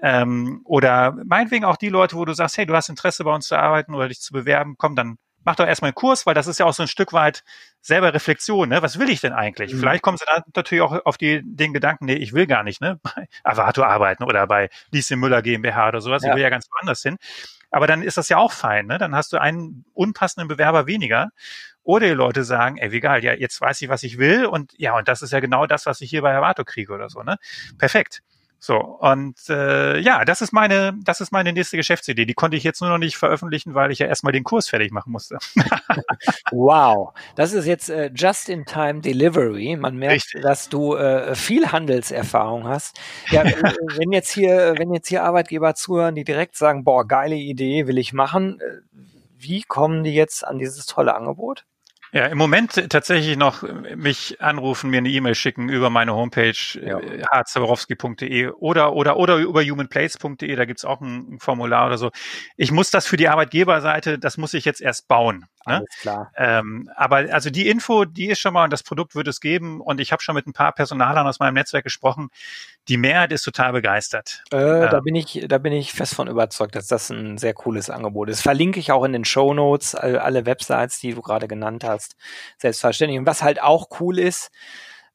ähm, 0.00 0.62
oder 0.64 1.14
meinetwegen 1.26 1.66
auch 1.66 1.76
die 1.76 1.90
Leute, 1.90 2.16
wo 2.16 2.24
du 2.24 2.32
sagst, 2.32 2.56
hey, 2.56 2.64
du 2.64 2.74
hast 2.74 2.88
Interesse 2.88 3.22
bei 3.24 3.34
uns 3.34 3.46
zu 3.46 3.56
arbeiten 3.58 3.94
oder 3.94 4.08
dich 4.08 4.22
zu 4.22 4.32
bewerben, 4.32 4.76
komm, 4.78 4.96
dann 4.96 5.18
mach 5.44 5.56
doch 5.56 5.66
erstmal 5.66 5.88
einen 5.88 5.94
Kurs, 5.94 6.26
weil 6.26 6.34
das 6.34 6.46
ist 6.46 6.58
ja 6.58 6.66
auch 6.66 6.74
so 6.74 6.82
ein 6.82 6.88
Stück 6.88 7.12
weit 7.12 7.44
selber 7.80 8.12
Reflexion, 8.12 8.68
ne? 8.68 8.82
Was 8.82 8.98
will 8.98 9.08
ich 9.08 9.20
denn 9.20 9.32
eigentlich? 9.32 9.72
Mhm. 9.72 9.78
Vielleicht 9.78 10.02
kommen 10.02 10.18
sie 10.18 10.24
dann 10.26 10.42
natürlich 10.54 10.82
auch 10.82 11.04
auf 11.04 11.16
die, 11.16 11.42
den 11.44 11.72
Gedanken, 11.72 12.06
nee, 12.06 12.14
ich 12.14 12.32
will 12.32 12.46
gar 12.46 12.62
nicht, 12.62 12.80
ne? 12.80 13.00
Bei 13.02 13.28
Avato 13.44 13.82
arbeiten 13.82 14.24
oder 14.24 14.46
bei 14.46 14.68
Lieschen 14.90 15.20
Müller 15.20 15.42
GmbH 15.42 15.88
oder 15.88 16.00
sowas. 16.00 16.22
Ja. 16.22 16.30
Ich 16.30 16.36
will 16.36 16.42
ja 16.42 16.50
ganz 16.50 16.68
woanders 16.70 17.02
hin. 17.02 17.16
Aber 17.70 17.86
dann 17.86 18.02
ist 18.02 18.16
das 18.16 18.28
ja 18.28 18.38
auch 18.38 18.52
fein, 18.52 18.86
ne? 18.86 18.98
Dann 18.98 19.14
hast 19.14 19.32
du 19.32 19.38
einen 19.38 19.84
unpassenden 19.92 20.48
Bewerber 20.48 20.86
weniger. 20.86 21.30
Oder 21.82 22.06
die 22.08 22.12
Leute 22.12 22.44
sagen, 22.44 22.76
ey, 22.76 22.92
wie 22.92 23.00
geil, 23.00 23.24
ja, 23.24 23.32
jetzt 23.32 23.60
weiß 23.60 23.80
ich, 23.80 23.88
was 23.88 24.02
ich 24.02 24.18
will 24.18 24.44
und 24.44 24.74
ja, 24.76 24.94
und 24.96 25.08
das 25.08 25.22
ist 25.22 25.32
ja 25.32 25.40
genau 25.40 25.66
das, 25.66 25.86
was 25.86 26.02
ich 26.02 26.10
hier 26.10 26.20
bei 26.20 26.36
Avato 26.36 26.64
kriege 26.64 26.92
oder 26.92 27.08
so, 27.08 27.22
ne? 27.22 27.36
Perfekt. 27.78 28.22
So, 28.60 28.76
und 28.76 29.36
äh, 29.48 30.00
ja, 30.00 30.24
das 30.24 30.40
ist 30.40 30.52
meine, 30.52 30.92
das 31.04 31.20
ist 31.20 31.30
meine 31.30 31.52
nächste 31.52 31.76
Geschäftsidee. 31.76 32.24
Die 32.24 32.34
konnte 32.34 32.56
ich 32.56 32.64
jetzt 32.64 32.80
nur 32.80 32.90
noch 32.90 32.98
nicht 32.98 33.16
veröffentlichen, 33.16 33.74
weil 33.74 33.92
ich 33.92 34.00
ja 34.00 34.06
erstmal 34.06 34.32
den 34.32 34.42
Kurs 34.42 34.68
fertig 34.68 34.90
machen 34.90 35.12
musste. 35.12 35.38
wow, 36.50 37.14
das 37.36 37.52
ist 37.52 37.66
jetzt 37.66 37.88
äh, 37.88 38.10
Just-in-Time 38.12 39.00
Delivery. 39.00 39.76
Man 39.76 39.96
merkt, 39.96 40.24
Richtig. 40.24 40.42
dass 40.42 40.68
du 40.68 40.96
äh, 40.96 41.36
viel 41.36 41.70
Handelserfahrung 41.70 42.66
hast. 42.66 42.98
Ja, 43.30 43.42
äh, 43.42 43.52
wenn 43.96 44.10
jetzt 44.10 44.32
hier, 44.32 44.74
wenn 44.76 44.92
jetzt 44.92 45.08
hier 45.08 45.22
Arbeitgeber 45.22 45.76
zuhören, 45.76 46.16
die 46.16 46.24
direkt 46.24 46.56
sagen, 46.56 46.82
boah, 46.82 47.06
geile 47.06 47.36
Idee, 47.36 47.86
will 47.86 47.98
ich 47.98 48.12
machen, 48.12 48.60
äh, 48.60 48.80
wie 49.38 49.62
kommen 49.62 50.02
die 50.02 50.14
jetzt 50.14 50.44
an 50.44 50.58
dieses 50.58 50.86
tolle 50.86 51.14
Angebot? 51.14 51.64
Ja, 52.12 52.26
im 52.26 52.38
Moment 52.38 52.88
tatsächlich 52.90 53.36
noch 53.36 53.62
mich 53.94 54.40
anrufen, 54.40 54.90
mir 54.90 54.98
eine 54.98 55.10
E-Mail 55.10 55.34
schicken 55.34 55.68
über 55.68 55.90
meine 55.90 56.14
Homepage 56.14 56.54
ja. 56.80 56.98
Äh, 56.98 57.22
harzaborowski.de 57.30 58.48
oder 58.48 58.94
oder 58.94 59.16
oder 59.18 59.36
über 59.36 59.62
humanplace.de, 59.62 60.56
da 60.56 60.64
gibt's 60.64 60.84
auch 60.84 61.00
ein, 61.00 61.34
ein, 61.34 61.38
Formular 61.38 61.86
oder 61.86 61.98
so. 61.98 62.10
Ich 62.56 62.72
muss 62.72 62.90
das 62.90 63.06
für 63.06 63.18
die 63.18 63.28
Arbeitgeberseite, 63.28 64.18
das 64.18 64.38
muss 64.38 64.54
ich 64.54 64.64
jetzt 64.64 64.80
erst 64.80 65.06
bauen. 65.08 65.44
Ne? 65.66 65.76
Alles 65.76 65.88
klar. 66.00 66.32
Ähm, 66.36 66.90
aber 66.94 67.16
also 67.32 67.50
die 67.50 67.68
Info, 67.68 68.04
die 68.04 68.28
ist 68.28 68.38
schon 68.38 68.54
mal 68.54 68.64
und 68.64 68.72
das 68.72 68.82
Produkt 68.82 69.14
wird 69.14 69.28
es 69.28 69.40
geben 69.40 69.80
und 69.80 70.00
ich 70.00 70.12
habe 70.12 70.22
schon 70.22 70.34
mit 70.34 70.46
ein 70.46 70.52
paar 70.52 70.72
Personalern 70.72 71.26
aus 71.26 71.38
meinem 71.40 71.54
Netzwerk 71.54 71.84
gesprochen. 71.84 72.30
Die 72.88 72.96
Mehrheit 72.96 73.32
ist 73.32 73.42
total 73.42 73.72
begeistert. 73.72 74.44
Äh, 74.52 74.56
ähm, 74.56 74.90
da 74.90 75.00
bin 75.00 75.14
ich, 75.14 75.44
da 75.48 75.58
bin 75.58 75.72
ich 75.72 75.92
fest 75.92 76.14
von 76.14 76.28
überzeugt, 76.28 76.74
dass 76.74 76.86
das 76.86 77.10
ein 77.10 77.38
sehr 77.38 77.54
cooles 77.54 77.90
Angebot 77.90 78.28
ist. 78.28 78.40
Verlinke 78.42 78.80
ich 78.80 78.92
auch 78.92 79.04
in 79.04 79.12
den 79.12 79.24
Show 79.24 79.52
Notes 79.54 79.94
alle 79.94 80.46
Websites, 80.46 81.00
die 81.00 81.14
du 81.14 81.22
gerade 81.22 81.48
genannt 81.48 81.84
hast, 81.84 82.16
selbstverständlich. 82.58 83.18
Und 83.18 83.26
was 83.26 83.42
halt 83.42 83.60
auch 83.62 83.88
cool 84.00 84.18
ist, 84.18 84.50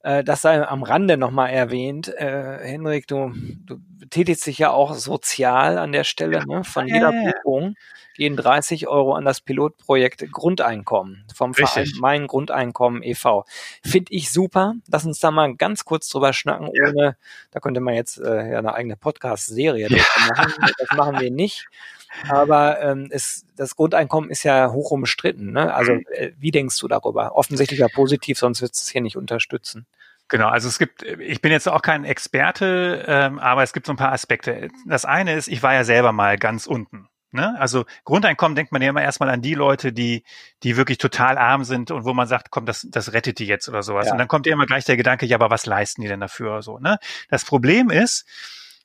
äh, 0.03 0.23
das 0.23 0.41
sei 0.41 0.65
am 0.65 0.83
Rande 0.83 1.17
nochmal 1.17 1.49
erwähnt. 1.49 2.09
Äh, 2.09 2.59
Henrik, 2.61 3.07
du, 3.07 3.33
du 3.65 3.77
tätigst 4.09 4.45
dich 4.45 4.59
ja 4.59 4.71
auch 4.71 4.93
sozial 4.93 5.77
an 5.77 5.91
der 5.91 6.03
Stelle. 6.03 6.45
Ne? 6.45 6.63
Von 6.63 6.87
jeder 6.87 7.11
Buchung 7.11 7.75
gehen 8.15 8.35
30 8.35 8.87
Euro 8.87 9.13
an 9.15 9.25
das 9.25 9.41
Pilotprojekt 9.41 10.31
Grundeinkommen 10.31 11.25
vom 11.33 11.53
Verein 11.53 11.87
Mein 11.99 12.27
Grundeinkommen 12.27 13.01
e.V. 13.01 13.45
Finde 13.83 14.13
ich 14.13 14.31
super. 14.31 14.75
Lass 14.87 15.05
uns 15.05 15.19
da 15.19 15.31
mal 15.31 15.55
ganz 15.55 15.85
kurz 15.85 16.09
drüber 16.09 16.33
schnacken, 16.33 16.67
ohne, 16.67 17.17
da 17.51 17.59
könnte 17.59 17.79
man 17.79 17.95
jetzt 17.95 18.19
äh, 18.19 18.51
ja 18.51 18.59
eine 18.59 18.73
eigene 18.73 18.97
Podcast-Serie 18.97 19.87
ja. 19.89 20.03
machen. 20.29 20.53
Das 20.77 20.97
machen 20.97 21.19
wir 21.19 21.31
nicht. 21.31 21.65
Aber 22.29 22.81
ähm, 22.81 23.07
es, 23.11 23.45
das 23.55 23.75
Grundeinkommen 23.75 24.29
ist 24.29 24.43
ja 24.43 24.71
hoch 24.71 24.91
umstritten. 24.91 25.51
Ne? 25.51 25.73
Also 25.73 25.93
mhm. 25.93 26.05
äh, 26.11 26.31
wie 26.37 26.51
denkst 26.51 26.77
du 26.79 26.87
darüber? 26.87 27.35
Offensichtlich 27.35 27.79
ja 27.79 27.87
positiv, 27.87 28.37
sonst 28.37 28.61
wird 28.61 28.73
es 28.73 28.89
hier 28.89 29.01
nicht 29.01 29.17
unterstützen. 29.17 29.85
Genau, 30.29 30.47
also 30.47 30.67
es 30.67 30.79
gibt, 30.79 31.03
ich 31.03 31.41
bin 31.41 31.51
jetzt 31.51 31.67
auch 31.67 31.81
kein 31.81 32.05
Experte, 32.05 33.03
ähm, 33.07 33.39
aber 33.39 33.61
es 33.61 33.73
gibt 33.73 33.85
so 33.85 33.93
ein 33.93 33.97
paar 33.97 34.13
Aspekte. 34.13 34.69
Das 34.87 35.05
eine 35.05 35.33
ist, 35.33 35.47
ich 35.47 35.61
war 35.61 35.73
ja 35.73 35.83
selber 35.83 36.11
mal 36.11 36.37
ganz 36.37 36.65
unten. 36.65 37.07
Ne? 37.33 37.59
Also 37.59 37.85
Grundeinkommen 38.05 38.55
denkt 38.55 38.71
man 38.71 38.81
ja 38.83 38.89
immer 38.89 39.01
erstmal 39.01 39.29
an 39.29 39.41
die 39.41 39.55
Leute, 39.55 39.91
die, 39.91 40.23
die 40.61 40.77
wirklich 40.77 40.99
total 40.99 41.37
arm 41.39 41.63
sind 41.63 41.89
und 41.89 42.05
wo 42.05 42.13
man 42.13 42.27
sagt, 42.27 42.51
komm, 42.51 42.67
das, 42.67 42.87
das 42.89 43.11
rettet 43.13 43.39
die 43.39 43.47
jetzt 43.47 43.67
oder 43.67 43.81
sowas. 43.81 44.05
Ja. 44.05 44.11
Und 44.11 44.19
dann 44.19 44.27
kommt 44.27 44.45
ja 44.45 44.53
immer 44.53 44.67
gleich 44.67 44.85
der 44.85 44.97
Gedanke, 44.97 45.25
ja, 45.25 45.37
aber 45.37 45.49
was 45.49 45.65
leisten 45.65 46.03
die 46.03 46.07
denn 46.07 46.19
dafür? 46.19 46.61
So, 46.61 46.77
ne? 46.77 46.99
Das 47.29 47.43
Problem 47.43 47.89
ist, 47.89 48.25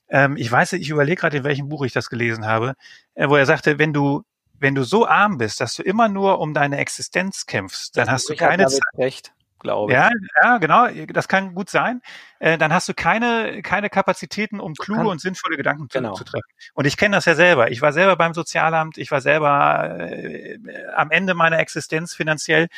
ähm, 0.08 0.36
ich 0.36 0.50
weiß, 0.50 0.74
ich 0.74 0.90
überlege 0.90 1.20
gerade, 1.20 1.38
in 1.38 1.44
welchem 1.44 1.68
Buch 1.68 1.84
ich 1.84 1.92
das 1.92 2.08
gelesen 2.08 2.46
habe, 2.46 2.74
äh, 3.14 3.28
wo 3.28 3.36
er 3.36 3.46
sagte, 3.46 3.78
wenn 3.78 3.92
du 3.92 4.22
wenn 4.60 4.74
du 4.74 4.82
so 4.82 5.06
arm 5.06 5.38
bist, 5.38 5.60
dass 5.60 5.74
du 5.74 5.82
immer 5.82 6.08
nur 6.08 6.40
um 6.40 6.52
deine 6.52 6.78
Existenz 6.78 7.46
kämpfst, 7.46 7.96
dann 7.96 8.10
hast 8.10 8.28
du 8.28 8.34
keine 8.34 8.66
Zeit. 8.66 8.80
Recht 8.96 9.32
glaube 9.58 9.92
ich. 9.92 9.98
Ja, 9.98 10.10
ja, 10.42 10.58
genau, 10.58 10.86
das 11.08 11.28
kann 11.28 11.54
gut 11.54 11.70
sein. 11.70 12.00
Äh, 12.38 12.58
dann 12.58 12.72
hast 12.72 12.88
du 12.88 12.94
keine, 12.94 13.62
keine 13.62 13.90
Kapazitäten, 13.90 14.60
um 14.60 14.74
kluge 14.74 15.00
kann, 15.00 15.08
und 15.08 15.20
sinnvolle 15.20 15.56
Gedanken 15.56 15.88
zu, 15.90 15.98
genau. 15.98 16.14
zu 16.14 16.24
treffen. 16.24 16.48
Und 16.74 16.86
ich 16.86 16.96
kenne 16.96 17.16
das 17.16 17.24
ja 17.24 17.34
selber. 17.34 17.70
Ich 17.70 17.82
war 17.82 17.92
selber 17.92 18.16
beim 18.16 18.34
Sozialamt, 18.34 18.98
ich 18.98 19.10
war 19.10 19.20
selber 19.20 19.98
äh, 19.98 20.58
am 20.94 21.10
Ende 21.10 21.34
meiner 21.34 21.58
Existenz 21.58 22.14
finanziell 22.14 22.68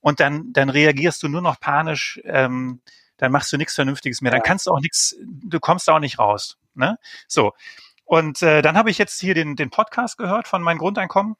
und 0.00 0.20
dann, 0.20 0.52
dann 0.52 0.68
reagierst 0.68 1.22
du 1.22 1.28
nur 1.28 1.42
noch 1.42 1.58
panisch, 1.58 2.20
ähm, 2.24 2.80
dann 3.18 3.32
machst 3.32 3.52
du 3.52 3.56
nichts 3.56 3.74
Vernünftiges 3.74 4.20
mehr. 4.20 4.32
Dann 4.32 4.42
kannst 4.42 4.66
du 4.66 4.72
auch 4.72 4.80
nichts, 4.80 5.16
du 5.20 5.60
kommst 5.60 5.88
auch 5.88 5.98
nicht 5.98 6.18
raus. 6.18 6.58
Ne? 6.74 6.98
So. 7.28 7.52
Und 8.04 8.42
äh, 8.42 8.62
dann 8.62 8.76
habe 8.76 8.90
ich 8.90 8.98
jetzt 8.98 9.20
hier 9.20 9.34
den, 9.34 9.56
den 9.56 9.70
Podcast 9.70 10.16
gehört 10.18 10.46
von 10.46 10.62
meinem 10.62 10.78
Grundeinkommen 10.78 11.36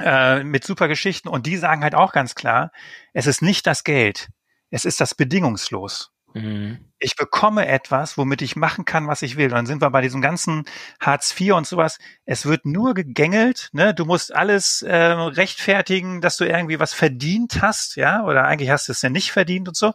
äh, 0.00 0.44
mit 0.44 0.64
super 0.64 0.88
Geschichten 0.88 1.28
und 1.28 1.46
die 1.46 1.56
sagen 1.56 1.82
halt 1.82 1.94
auch 1.94 2.12
ganz 2.12 2.34
klar, 2.34 2.72
es 3.14 3.26
ist 3.26 3.42
nicht 3.42 3.66
das 3.66 3.84
Geld, 3.84 4.28
es 4.70 4.84
ist 4.84 5.00
das 5.00 5.14
bedingungslos. 5.14 6.12
Mhm. 6.38 6.78
Ich 7.00 7.14
bekomme 7.14 7.68
etwas, 7.68 8.18
womit 8.18 8.42
ich 8.42 8.56
machen 8.56 8.84
kann, 8.84 9.06
was 9.06 9.22
ich 9.22 9.36
will. 9.36 9.46
Und 9.46 9.54
dann 9.54 9.66
sind 9.66 9.80
wir 9.80 9.90
bei 9.90 10.00
diesem 10.00 10.20
ganzen 10.20 10.64
Hartz 10.98 11.32
IV 11.38 11.54
und 11.54 11.66
sowas. 11.66 11.98
Es 12.24 12.44
wird 12.46 12.66
nur 12.66 12.94
gegängelt. 12.94 13.68
Ne? 13.72 13.94
Du 13.94 14.04
musst 14.04 14.34
alles 14.34 14.82
äh, 14.82 14.96
rechtfertigen, 14.96 16.20
dass 16.20 16.36
du 16.36 16.44
irgendwie 16.44 16.80
was 16.80 16.94
verdient 16.94 17.62
hast, 17.62 17.94
ja, 17.94 18.24
oder 18.24 18.46
eigentlich 18.46 18.70
hast 18.70 18.88
du 18.88 18.92
es 18.92 19.02
ja 19.02 19.10
nicht 19.10 19.30
verdient 19.30 19.68
und 19.68 19.76
so. 19.76 19.92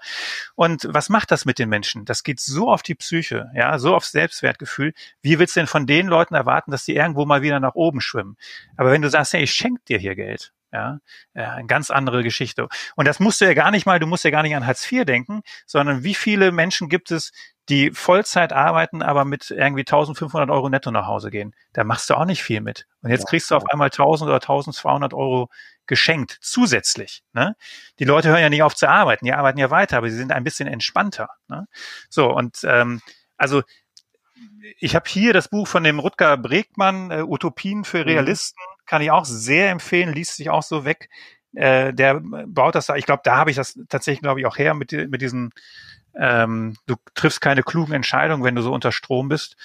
Und 0.55 0.87
was 0.89 1.09
macht 1.09 1.31
das 1.31 1.43
mit 1.43 1.59
den 1.59 1.67
Menschen? 1.67 2.05
Das 2.05 2.23
geht 2.23 2.39
so 2.39 2.69
auf 2.71 2.83
die 2.83 2.95
Psyche, 2.95 3.51
ja, 3.53 3.77
so 3.79 3.95
aufs 3.95 4.11
Selbstwertgefühl. 4.11 4.93
Wie 5.21 5.39
willst 5.39 5.55
du 5.55 5.59
denn 5.59 5.67
von 5.67 5.85
den 5.85 6.07
Leuten 6.07 6.35
erwarten, 6.35 6.71
dass 6.71 6.85
die 6.85 6.95
irgendwo 6.95 7.25
mal 7.25 7.41
wieder 7.41 7.59
nach 7.59 7.75
oben 7.75 7.99
schwimmen? 7.99 8.37
Aber 8.77 8.91
wenn 8.91 9.01
du 9.01 9.09
sagst, 9.09 9.33
ja, 9.33 9.39
ich 9.39 9.53
schenke 9.53 9.81
dir 9.89 9.97
hier 9.97 10.15
Geld, 10.15 10.53
ja, 10.73 10.99
ja, 11.35 11.51
eine 11.51 11.67
ganz 11.67 11.91
andere 11.91 12.23
Geschichte. 12.23 12.67
Und 12.95 13.07
das 13.07 13.19
musst 13.19 13.39
du 13.39 13.45
ja 13.45 13.53
gar 13.53 13.71
nicht 13.71 13.85
mal, 13.85 13.99
du 13.99 14.07
musst 14.07 14.23
ja 14.23 14.31
gar 14.31 14.41
nicht 14.41 14.55
an 14.55 14.65
Hartz 14.65 14.91
IV 14.91 15.05
denken, 15.05 15.41
sondern 15.67 16.03
wie 16.03 16.15
viele 16.15 16.51
Menschen 16.51 16.89
gibt 16.89 17.11
es, 17.11 17.31
die 17.69 17.91
Vollzeit 17.91 18.51
arbeiten, 18.51 19.01
aber 19.01 19.23
mit 19.23 19.49
irgendwie 19.51 19.81
1500 19.81 20.49
Euro 20.49 20.67
netto 20.67 20.91
nach 20.91 21.07
Hause 21.07 21.31
gehen. 21.31 21.55
Da 21.71 21.83
machst 21.85 22.09
du 22.09 22.15
auch 22.15 22.25
nicht 22.25 22.43
viel 22.43 22.59
mit. 22.59 22.87
Und 23.01 23.11
jetzt 23.11 23.27
kriegst 23.27 23.51
du 23.51 23.55
auf 23.55 23.63
einmal 23.71 23.87
1000 23.87 24.27
oder 24.27 24.41
1200 24.41 25.13
Euro 25.13 25.49
geschenkt, 25.85 26.39
zusätzlich. 26.41 27.23
Ne? 27.31 27.55
Die 27.99 28.05
Leute 28.05 28.29
hören 28.29 28.41
ja 28.41 28.49
nicht 28.49 28.63
auf 28.63 28.75
zu 28.75 28.89
arbeiten, 28.89 29.25
die 29.25 29.33
arbeiten 29.33 29.59
ja 29.59 29.69
weiter, 29.69 29.97
aber 29.97 30.09
sie 30.09 30.17
sind 30.17 30.31
ein 30.31 30.43
bisschen 30.43 30.67
entspannter. 30.67 31.29
Ne? 31.47 31.67
So, 32.09 32.33
und 32.33 32.59
ähm, 32.63 33.01
also 33.37 33.63
ich 34.79 34.95
habe 34.95 35.09
hier 35.09 35.33
das 35.33 35.47
Buch 35.47 35.67
von 35.67 35.83
dem 35.83 35.99
Rutger 35.99 36.35
Bregmann, 36.37 37.11
äh, 37.11 37.23
Utopien 37.23 37.83
für 37.83 37.99
mhm. 37.99 38.03
Realisten, 38.03 38.59
kann 38.85 39.01
ich 39.01 39.11
auch 39.11 39.25
sehr 39.25 39.69
empfehlen, 39.69 40.13
liest 40.13 40.37
sich 40.37 40.49
auch 40.49 40.63
so 40.63 40.85
weg. 40.85 41.09
Äh, 41.55 41.93
der 41.93 42.21
baut 42.21 42.75
das 42.75 42.87
da, 42.87 42.95
ich 42.95 43.05
glaube, 43.05 43.21
da 43.23 43.37
habe 43.37 43.51
ich 43.51 43.55
das 43.55 43.79
tatsächlich, 43.89 44.21
glaube 44.21 44.39
ich, 44.39 44.45
auch 44.45 44.57
her 44.57 44.73
mit, 44.73 44.91
mit 44.91 45.21
diesem, 45.21 45.51
ähm, 46.15 46.75
du 46.87 46.95
triffst 47.13 47.41
keine 47.41 47.63
klugen 47.63 47.93
Entscheidungen, 47.93 48.43
wenn 48.43 48.55
du 48.55 48.61
so 48.61 48.73
unter 48.73 48.91
Strom 48.91 49.29
bist. 49.29 49.55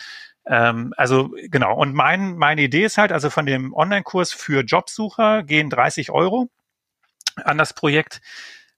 Ähm, 0.46 0.94
also 0.96 1.34
genau, 1.48 1.74
und 1.76 1.94
mein, 1.94 2.36
meine 2.36 2.62
Idee 2.62 2.84
ist 2.84 2.98
halt, 2.98 3.12
also 3.12 3.30
von 3.30 3.46
dem 3.46 3.74
Online-Kurs 3.74 4.32
für 4.32 4.62
Jobsucher 4.62 5.42
gehen 5.42 5.70
30 5.70 6.10
Euro 6.10 6.50
an 7.44 7.58
das 7.58 7.72
Projekt 7.74 8.20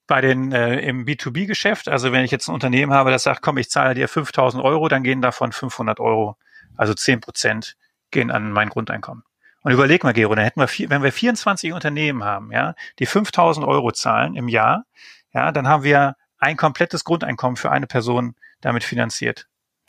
bei 0.07 0.20
den 0.20 0.53
äh, 0.53 0.81
im 0.81 1.05
B2B-Geschäft. 1.05 1.88
Also 1.88 2.12
wenn 2.12 2.24
ich 2.24 2.33
jetzt 2.33 2.48
ein 2.48 2.55
Unternehmen 2.55 2.92
habe, 2.92 3.12
das 3.12 3.22
sagt, 3.22 3.42
komm, 3.42 3.59
ich 3.59 3.70
zahle 3.70 3.94
dir 3.94 4.09
5000 4.09 4.62
Euro, 4.62 4.88
dann 4.88 5.05
gehen 5.05 5.22
davon 5.22 5.53
500 5.53 6.00
Euro, 6.00 6.37
also 6.76 6.94
10 6.94 7.20
Prozent 7.20 7.76
gehen 8.11 8.33
an 8.33 8.50
mein 8.50 8.68
Grundeinkommen. 8.68 9.22
Und 9.62 9.72
überleg 9.72 10.04
mal, 10.04 10.12
Gero, 10.12 10.34
dann 10.34 10.44
hätten 10.44 10.60
wir, 10.60 10.68
vier, 10.68 10.90
wenn 10.90 11.02
wir 11.02 11.12
24 11.12 11.72
Unternehmen 11.72 12.24
haben, 12.24 12.50
ja, 12.52 12.74
die 12.98 13.06
5000 13.06 13.66
Euro 13.66 13.92
zahlen 13.92 14.34
im 14.34 14.48
Jahr, 14.48 14.84
ja, 15.32 15.52
dann 15.52 15.68
haben 15.68 15.84
wir 15.84 16.16
ein 16.38 16.56
komplettes 16.56 17.04
Grundeinkommen 17.04 17.56
für 17.56 17.70
eine 17.70 17.86
Person 17.86 18.34
damit 18.60 18.84
finanziert. 18.84 19.46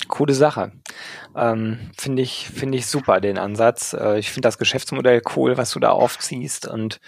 Coole 0.07 0.33
Sache. 0.33 0.71
Ähm, 1.35 1.91
finde 1.97 2.21
ich, 2.23 2.49
finde 2.49 2.77
ich 2.77 2.87
super, 2.87 3.21
den 3.21 3.37
Ansatz. 3.37 3.93
Äh, 3.93 4.19
ich 4.19 4.31
finde 4.31 4.47
das 4.47 4.57
Geschäftsmodell 4.57 5.21
cool, 5.35 5.57
was 5.57 5.71
du 5.71 5.79
da 5.79 5.91
aufziehst 5.91 6.67
und 6.67 6.99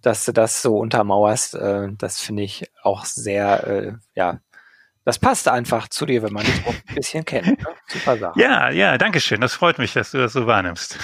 dass 0.00 0.24
du 0.24 0.32
das 0.32 0.62
so 0.62 0.78
untermauerst, 0.78 1.54
äh, 1.54 1.88
das 1.98 2.20
finde 2.20 2.44
ich 2.44 2.70
auch 2.82 3.04
sehr, 3.04 3.66
äh, 3.66 3.92
ja, 4.14 4.40
das 5.06 5.20
passt 5.20 5.46
einfach 5.46 5.86
zu 5.86 6.04
dir, 6.04 6.24
wenn 6.24 6.32
man 6.32 6.44
dich 6.44 6.66
ein 6.66 6.94
bisschen 6.96 7.24
kennt. 7.24 7.46
Ne? 7.46 7.68
Super 7.86 8.18
Sache. 8.18 8.40
Ja, 8.40 8.70
ja, 8.70 8.98
danke 8.98 9.20
schön. 9.20 9.40
Das 9.40 9.54
freut 9.54 9.78
mich, 9.78 9.92
dass 9.92 10.10
du 10.10 10.18
das 10.18 10.32
so 10.32 10.48
wahrnimmst. 10.48 10.98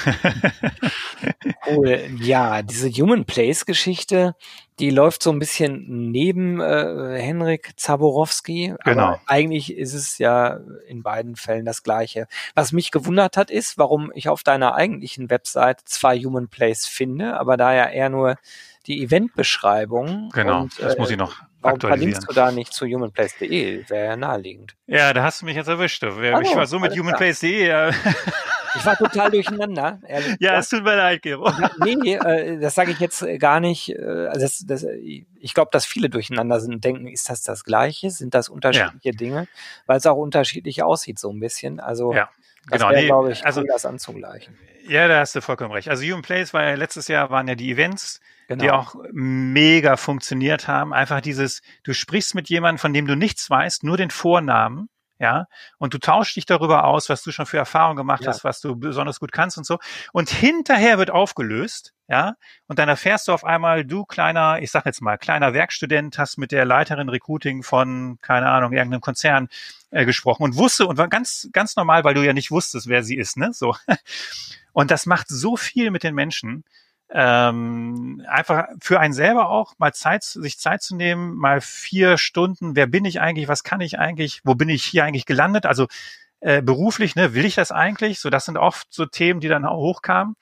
cool. 1.69 2.01
Ja, 2.19 2.63
diese 2.63 2.91
Human 2.91 3.25
Place 3.25 3.65
Geschichte, 3.65 4.35
die 4.81 4.91
läuft 4.91 5.23
so 5.23 5.31
ein 5.31 5.39
bisschen 5.39 6.11
neben 6.11 6.61
äh, 6.61 7.17
Henrik 7.17 7.75
Zaborowski. 7.77 8.75
Genau. 8.83 9.03
Aber 9.03 9.21
eigentlich 9.27 9.73
ist 9.73 9.95
es 9.95 10.19
ja 10.19 10.59
in 10.89 11.05
beiden 11.05 11.37
Fällen 11.37 11.65
das 11.65 11.85
Gleiche. 11.85 12.27
Was 12.57 12.73
mich 12.73 12.91
gewundert 12.91 13.37
hat, 13.37 13.53
ist, 13.53 13.79
warum 13.79 14.11
ich 14.17 14.29
auf 14.29 14.43
deiner 14.43 14.75
eigentlichen 14.75 15.31
Website 15.31 15.79
zwei 15.85 16.19
Human 16.19 16.49
Place 16.49 16.87
finde, 16.87 17.39
aber 17.39 17.57
da 17.57 17.73
ja 17.73 17.89
eher 17.89 18.09
nur 18.09 18.37
die 18.87 19.03
Eventbeschreibung. 19.03 20.31
Genau, 20.33 20.63
und, 20.63 20.81
das 20.81 20.99
muss 20.99 21.11
ich 21.11 21.17
noch 21.17 21.37
Warum 21.63 21.81
verlinkst 21.81 22.29
du 22.29 22.33
da 22.33 22.51
nicht 22.51 22.73
zu 22.73 22.87
humanplace.de? 22.87 23.89
Wäre 23.89 24.07
ja 24.07 24.17
naheliegend. 24.17 24.75
Ja, 24.87 25.13
da 25.13 25.23
hast 25.23 25.43
du 25.43 25.47
mich 25.47 25.55
jetzt 25.55 25.69
erwischt. 25.69 26.03
Ich 26.03 26.57
war 26.57 26.67
so 26.67 26.79
mit 26.81 26.97
humanplace.de. 26.99 27.69
Ja. 27.69 27.91
Ich 28.75 28.87
war 28.87 28.97
total 28.97 29.31
durcheinander. 29.31 30.01
Ehrlich 30.07 30.37
ja, 30.41 30.59
es 30.59 30.71
tut 30.71 30.83
mir 30.83 30.97
leid, 30.97 31.21
Gero. 31.21 31.53
Nee, 31.85 32.15
äh, 32.15 32.59
das 32.59 32.75
sage 32.75 32.93
ich 32.93 33.01
jetzt 33.01 33.23
gar 33.39 33.61
nicht. 33.61 33.91
Äh, 33.91 34.29
also 34.29 34.41
das, 34.41 34.65
das, 34.67 34.85
ich 34.85 35.53
glaube, 35.53 35.69
dass 35.73 35.85
viele 35.85 36.09
durcheinander 36.09 36.59
sind 36.59 36.77
und 36.77 36.83
denken, 36.83 37.07
ist 37.07 37.29
das 37.29 37.43
das 37.43 37.65
Gleiche? 37.65 38.11
Sind 38.11 38.33
das 38.33 38.49
unterschiedliche 38.49 39.11
ja. 39.11 39.13
Dinge? 39.13 39.49
Weil 39.85 39.99
es 39.99 40.07
auch 40.07 40.17
unterschiedlich 40.17 40.83
aussieht 40.83 41.19
so 41.19 41.31
ein 41.31 41.39
bisschen. 41.39 41.81
Also 41.81 42.15
ja, 42.15 42.31
das 42.71 42.79
genau. 42.79 42.91
wäre, 42.91 43.01
nee, 43.03 43.07
glaube 43.07 43.33
ich, 43.33 43.45
also, 43.45 43.61
cool, 43.61 43.67
das 43.67 43.85
anzugleichen. 43.85 44.57
Ja, 44.89 45.07
da 45.07 45.21
hast 45.21 45.35
du 45.35 45.43
vollkommen 45.43 45.73
recht. 45.73 45.89
Also 45.89 46.05
Human 46.05 46.23
Place 46.23 46.55
war 46.55 46.65
ja 46.65 46.75
letztes 46.75 47.09
Jahr 47.09 47.31
waren 47.31 47.47
ja 47.49 47.55
die 47.55 47.71
Events 47.71 48.21
genau. 48.57 48.65
die 48.65 48.71
auch 48.71 48.95
mega 49.13 49.97
funktioniert 49.97 50.69
haben. 50.69 50.93
Einfach 50.93 51.21
dieses, 51.21 51.63
du 51.83 51.93
sprichst 51.93 52.35
mit 52.35 52.49
jemandem, 52.49 52.79
von 52.79 52.93
dem 52.93 53.07
du 53.07 53.17
nichts 53.17 53.49
weißt, 53.49 53.85
nur 53.85 53.97
den 53.97 54.11
Vornamen, 54.11 54.89
ja, 55.23 55.47
und 55.79 55.95
du 55.95 55.99
tauschst 55.99 56.35
dich 56.35 56.47
darüber 56.47 56.83
aus, 56.83 57.09
was 57.09 57.23
du 57.23 57.31
schon 57.31 57.47
für 57.47 57.57
Erfahrungen 57.57 57.97
gemacht 57.97 58.23
ja. 58.23 58.29
hast, 58.29 58.43
was 58.43 58.61
du 58.61 58.75
besonders 58.75 59.21
gut 59.21 59.31
kannst 59.31 59.57
und 59.57 59.65
so. 59.65 59.79
Und 60.13 60.31
hinterher 60.31 60.99
wird 60.99 61.13
aufgelöst, 61.13 61.95
ja, 62.09 62.35
und 62.67 62.81
dann 62.81 62.89
erfährst 62.89 63.29
du 63.29 63.33
auf 63.33 63.45
einmal, 63.45 63.85
du 63.85 64.05
kleiner, 64.05 64.61
ich 64.61 64.73
sag 64.73 64.85
jetzt 64.85 65.01
mal, 65.01 65.19
kleiner 65.19 65.55
Werkstudent, 65.55 66.19
hast 66.19 66.39
mit 66.39 66.51
der 66.51 66.65
Leiterin 66.65 67.09
Recruiting 67.09 67.63
von, 67.63 68.19
keine 68.21 68.49
Ahnung, 68.49 68.73
irgendeinem 68.73 69.01
Konzern 69.01 69.49
äh, 69.93 70.05
gesprochen 70.05 70.43
und 70.43 70.57
wusste 70.57 70.89
und 70.89 70.99
war 70.99 71.07
ganz, 71.07 71.49
ganz 71.53 71.77
normal, 71.77 72.03
weil 72.03 72.15
du 72.15 72.25
ja 72.25 72.33
nicht 72.33 72.51
wusstest, 72.51 72.89
wer 72.89 73.05
sie 73.05 73.17
ist, 73.17 73.37
ne, 73.37 73.53
so. 73.53 73.77
Und 74.75 74.91
das 74.91 75.05
macht 75.05 75.29
so 75.29 75.59
viel 75.59 75.91
mit 75.91 76.03
den 76.03 76.15
Menschen 76.15 76.65
ähm, 77.15 78.25
einfach 78.27 78.69
für 78.81 78.99
einen 78.99 79.13
selber 79.13 79.51
auch 79.51 79.75
mal 79.79 79.93
Zeit, 79.93 80.25
sich 80.25 80.59
Zeit 80.59 80.83
zu 80.83 80.97
nehmen, 80.97 81.35
mal 81.37 81.61
vier 81.61 82.17
Stunden, 82.17 82.75
wer 82.75 82.87
bin 82.87 83.05
ich 83.05 83.21
eigentlich, 83.21 83.49
was 83.49 83.65
kann 83.65 83.81
ich 83.81 83.99
eigentlich, 83.99 84.41
wo 84.45 84.55
bin 84.55 84.71
ich 84.71 84.85
hier 84.85 85.05
eigentlich 85.05 85.27
gelandet, 85.27 85.67
also 85.67 85.89
äh, 86.41 86.63
beruflich, 86.63 87.15
ne, 87.15 87.35
will 87.35 87.45
ich 87.45 87.55
das 87.55 87.71
eigentlich? 87.71 88.19
So, 88.19 88.31
das 88.31 88.47
sind 88.47 88.57
oft 88.57 88.89
so 88.91 89.07
Themen, 89.07 89.41
die 89.41 89.49
dann 89.49 89.69
hochkamen. 89.69 90.37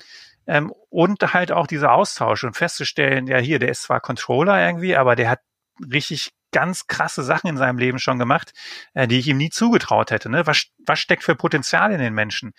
Ähm, 0.46 0.72
und 0.88 1.34
halt 1.34 1.52
auch 1.52 1.66
dieser 1.66 1.92
Austausch 1.92 2.44
und 2.44 2.56
festzustellen, 2.56 3.26
ja 3.26 3.38
hier, 3.38 3.58
der 3.58 3.70
ist 3.70 3.82
zwar 3.82 4.00
Controller 4.00 4.64
irgendwie, 4.64 4.96
aber 4.96 5.16
der 5.16 5.30
hat 5.30 5.40
richtig 5.92 6.32
ganz 6.52 6.86
krasse 6.86 7.22
Sachen 7.22 7.48
in 7.48 7.56
seinem 7.56 7.78
Leben 7.78 7.98
schon 7.98 8.18
gemacht, 8.18 8.52
äh, 8.94 9.06
die 9.06 9.18
ich 9.18 9.28
ihm 9.28 9.36
nie 9.36 9.50
zugetraut 9.50 10.10
hätte. 10.10 10.30
Ne? 10.30 10.46
Was, 10.46 10.66
was 10.86 10.98
steckt 10.98 11.24
für 11.24 11.34
Potenzial 11.34 11.92
in 11.92 12.00
den 12.00 12.14
Menschen? 12.14 12.52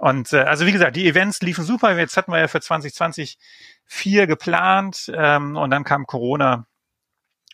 Und 0.00 0.32
äh, 0.32 0.38
also 0.38 0.64
wie 0.64 0.72
gesagt, 0.72 0.96
die 0.96 1.06
Events 1.06 1.42
liefen 1.42 1.62
super. 1.62 1.94
Jetzt 1.94 2.16
hatten 2.16 2.32
wir 2.32 2.38
ja 2.38 2.48
für 2.48 2.60
2020 2.60 3.36
vier 3.84 4.26
geplant 4.26 5.12
ähm, 5.14 5.56
und 5.56 5.70
dann 5.70 5.84
kam 5.84 6.06
Corona. 6.06 6.66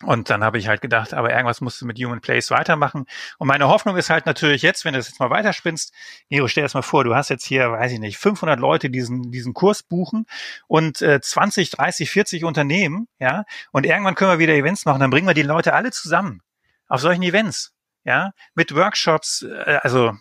Und 0.03 0.31
dann 0.31 0.45
habe 0.45 0.57
ich 0.59 0.69
halt 0.69 0.81
gedacht, 0.81 1.13
aber 1.13 1.31
irgendwas 1.33 1.61
musst 1.61 1.81
du 1.81 1.87
mit 1.87 1.99
Human 1.99 2.21
Place 2.21 2.53
weitermachen. 2.53 3.07
Und 3.39 3.49
meine 3.49 3.67
Hoffnung 3.67 3.97
ist 3.97 4.11
halt 4.11 4.27
natürlich 4.27 4.63
jetzt, 4.63 4.85
wenn 4.85 4.93
du 4.93 5.01
das 5.01 5.09
jetzt 5.09 5.19
mal 5.19 5.31
weiterspinnst, 5.31 5.93
Nero, 6.29 6.47
stell 6.47 6.63
dir 6.63 6.67
das 6.67 6.75
mal 6.75 6.83
vor, 6.83 7.03
du 7.03 7.17
hast 7.17 7.31
jetzt 7.31 7.45
hier, 7.45 7.73
weiß 7.73 7.91
ich 7.91 7.99
nicht, 7.99 8.17
500 8.17 8.61
Leute 8.61 8.91
diesen, 8.91 9.33
diesen 9.33 9.53
Kurs 9.53 9.83
buchen 9.83 10.27
und 10.69 11.03
äh, 11.03 11.21
20, 11.21 11.71
30, 11.71 12.11
40 12.11 12.45
Unternehmen, 12.45 13.09
ja, 13.19 13.45
und 13.73 13.87
irgendwann 13.87 14.15
können 14.15 14.31
wir 14.31 14.39
wieder 14.39 14.55
Events 14.55 14.85
machen, 14.85 15.01
dann 15.01 15.11
bringen 15.11 15.27
wir 15.27 15.35
die 15.35 15.43
Leute 15.43 15.73
alle 15.73 15.91
zusammen 15.91 16.43
auf 16.87 17.01
solchen 17.01 17.23
Events, 17.23 17.73
ja, 18.05 18.33
mit 18.55 18.73
Workshops, 18.75 19.43
äh, 19.43 19.79
also 19.83 20.13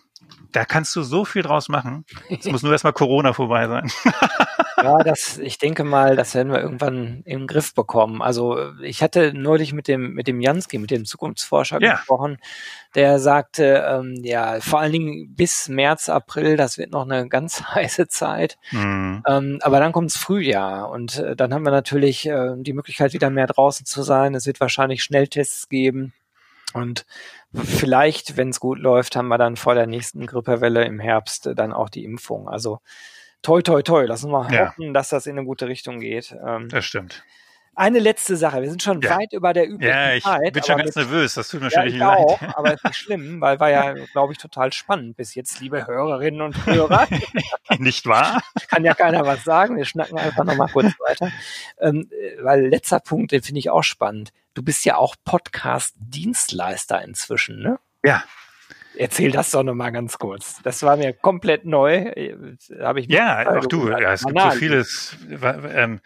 da 0.52 0.64
kannst 0.64 0.96
du 0.96 1.02
so 1.02 1.24
viel 1.24 1.42
draus 1.42 1.68
machen. 1.68 2.04
Es 2.30 2.46
muss 2.46 2.62
nur 2.62 2.72
erstmal 2.72 2.92
Corona 2.92 3.32
vorbei 3.32 3.68
sein. 3.68 3.90
ja, 4.82 4.98
das, 4.98 5.38
ich 5.38 5.58
denke 5.58 5.84
mal, 5.84 6.16
das 6.16 6.34
werden 6.34 6.52
wir 6.52 6.60
irgendwann 6.60 7.22
im 7.24 7.46
Griff 7.46 7.74
bekommen. 7.74 8.22
Also 8.22 8.72
ich 8.82 9.02
hatte 9.02 9.32
neulich 9.34 9.72
mit 9.72 9.88
dem, 9.88 10.14
mit 10.14 10.28
dem 10.28 10.40
Jansky, 10.40 10.78
mit 10.78 10.90
dem 10.90 11.04
Zukunftsforscher 11.04 11.80
ja. 11.82 11.92
gesprochen, 11.92 12.38
der 12.94 13.18
sagte, 13.18 13.84
ähm, 13.86 14.14
ja, 14.22 14.60
vor 14.60 14.80
allen 14.80 14.92
Dingen 14.92 15.34
bis 15.34 15.68
März, 15.68 16.08
April, 16.08 16.56
das 16.56 16.78
wird 16.78 16.90
noch 16.90 17.04
eine 17.04 17.28
ganz 17.28 17.62
heiße 17.74 18.08
Zeit. 18.08 18.56
Mhm. 18.70 19.22
Ähm, 19.26 19.58
aber 19.62 19.80
dann 19.80 19.92
kommt's 19.92 20.16
Frühjahr 20.16 20.90
und 20.90 21.18
äh, 21.18 21.36
dann 21.36 21.52
haben 21.52 21.64
wir 21.64 21.72
natürlich 21.72 22.26
äh, 22.26 22.54
die 22.56 22.72
Möglichkeit, 22.72 23.12
wieder 23.12 23.30
mehr 23.30 23.46
draußen 23.46 23.84
zu 23.84 24.02
sein. 24.02 24.34
Es 24.34 24.46
wird 24.46 24.60
wahrscheinlich 24.60 25.02
Schnelltests 25.02 25.68
geben. 25.68 26.12
Und 26.76 27.06
vielleicht, 27.54 28.36
wenn 28.36 28.50
es 28.50 28.60
gut 28.60 28.78
läuft, 28.78 29.16
haben 29.16 29.28
wir 29.28 29.38
dann 29.38 29.56
vor 29.56 29.74
der 29.74 29.86
nächsten 29.86 30.26
Grippewelle 30.26 30.84
im 30.84 31.00
Herbst 31.00 31.50
dann 31.54 31.72
auch 31.72 31.88
die 31.88 32.04
Impfung. 32.04 32.48
Also 32.48 32.80
toi, 33.42 33.62
toi, 33.62 33.82
toi. 33.82 34.04
Lassen 34.04 34.30
wir 34.30 34.50
ja. 34.52 34.68
hoffen, 34.68 34.94
dass 34.94 35.08
das 35.08 35.26
in 35.26 35.38
eine 35.38 35.46
gute 35.46 35.68
Richtung 35.68 36.00
geht. 36.00 36.36
Ähm, 36.44 36.68
das 36.68 36.84
stimmt. 36.84 37.24
Eine 37.78 37.98
letzte 37.98 38.36
Sache. 38.36 38.62
Wir 38.62 38.70
sind 38.70 38.82
schon 38.82 39.02
ja. 39.02 39.18
weit 39.18 39.34
über 39.34 39.52
der 39.52 39.68
üblichen 39.68 39.92
Zeit. 39.92 40.24
Ja, 40.24 40.40
ich 40.46 40.52
bin 40.54 40.62
schon 40.62 40.78
ganz 40.78 40.96
mit, 40.96 40.96
nervös. 40.96 41.34
Das 41.34 41.48
tut 41.50 41.60
mir 41.60 41.68
ja, 41.68 41.82
schon 41.82 41.98
leid. 41.98 42.18
Auch, 42.18 42.40
aber 42.56 42.72
ist 42.72 42.84
nicht 42.84 42.96
schlimm, 42.96 43.38
weil 43.42 43.60
war 43.60 43.70
ja, 43.70 43.92
glaube 44.12 44.32
ich, 44.32 44.38
total 44.38 44.72
spannend 44.72 45.18
bis 45.18 45.34
jetzt, 45.34 45.60
liebe 45.60 45.86
Hörerinnen 45.86 46.40
und 46.40 46.64
Hörer. 46.64 47.06
nicht 47.78 48.06
wahr? 48.06 48.42
Kann 48.68 48.82
ja 48.86 48.94
keiner 48.94 49.26
was 49.26 49.44
sagen. 49.44 49.76
Wir 49.76 49.84
schnacken 49.84 50.18
einfach 50.18 50.44
nochmal 50.44 50.68
kurz 50.72 50.94
weiter. 51.06 51.30
Ähm, 51.78 52.08
weil 52.40 52.66
letzter 52.66 52.98
Punkt, 52.98 53.32
den 53.32 53.42
finde 53.42 53.58
ich 53.58 53.68
auch 53.68 53.84
spannend. 53.84 54.32
Du 54.54 54.62
bist 54.62 54.86
ja 54.86 54.96
auch 54.96 55.14
Podcast-Dienstleister 55.26 57.04
inzwischen, 57.04 57.60
ne? 57.60 57.78
Ja. 58.02 58.24
Erzähl 58.96 59.30
das 59.30 59.50
doch 59.50 59.62
nochmal 59.62 59.92
ganz 59.92 60.16
kurz. 60.16 60.62
Das 60.62 60.82
war 60.82 60.96
mir 60.96 61.12
komplett 61.12 61.66
neu. 61.66 62.10
Habe 62.80 63.00
ich 63.00 63.08
ja, 63.08 63.58
auch 63.58 63.66
du. 63.66 63.90
Ja, 63.90 64.14
es 64.14 64.24
gibt 64.24 64.40
so 64.40 64.50
vieles. 64.52 65.14
Ähm, 65.30 66.00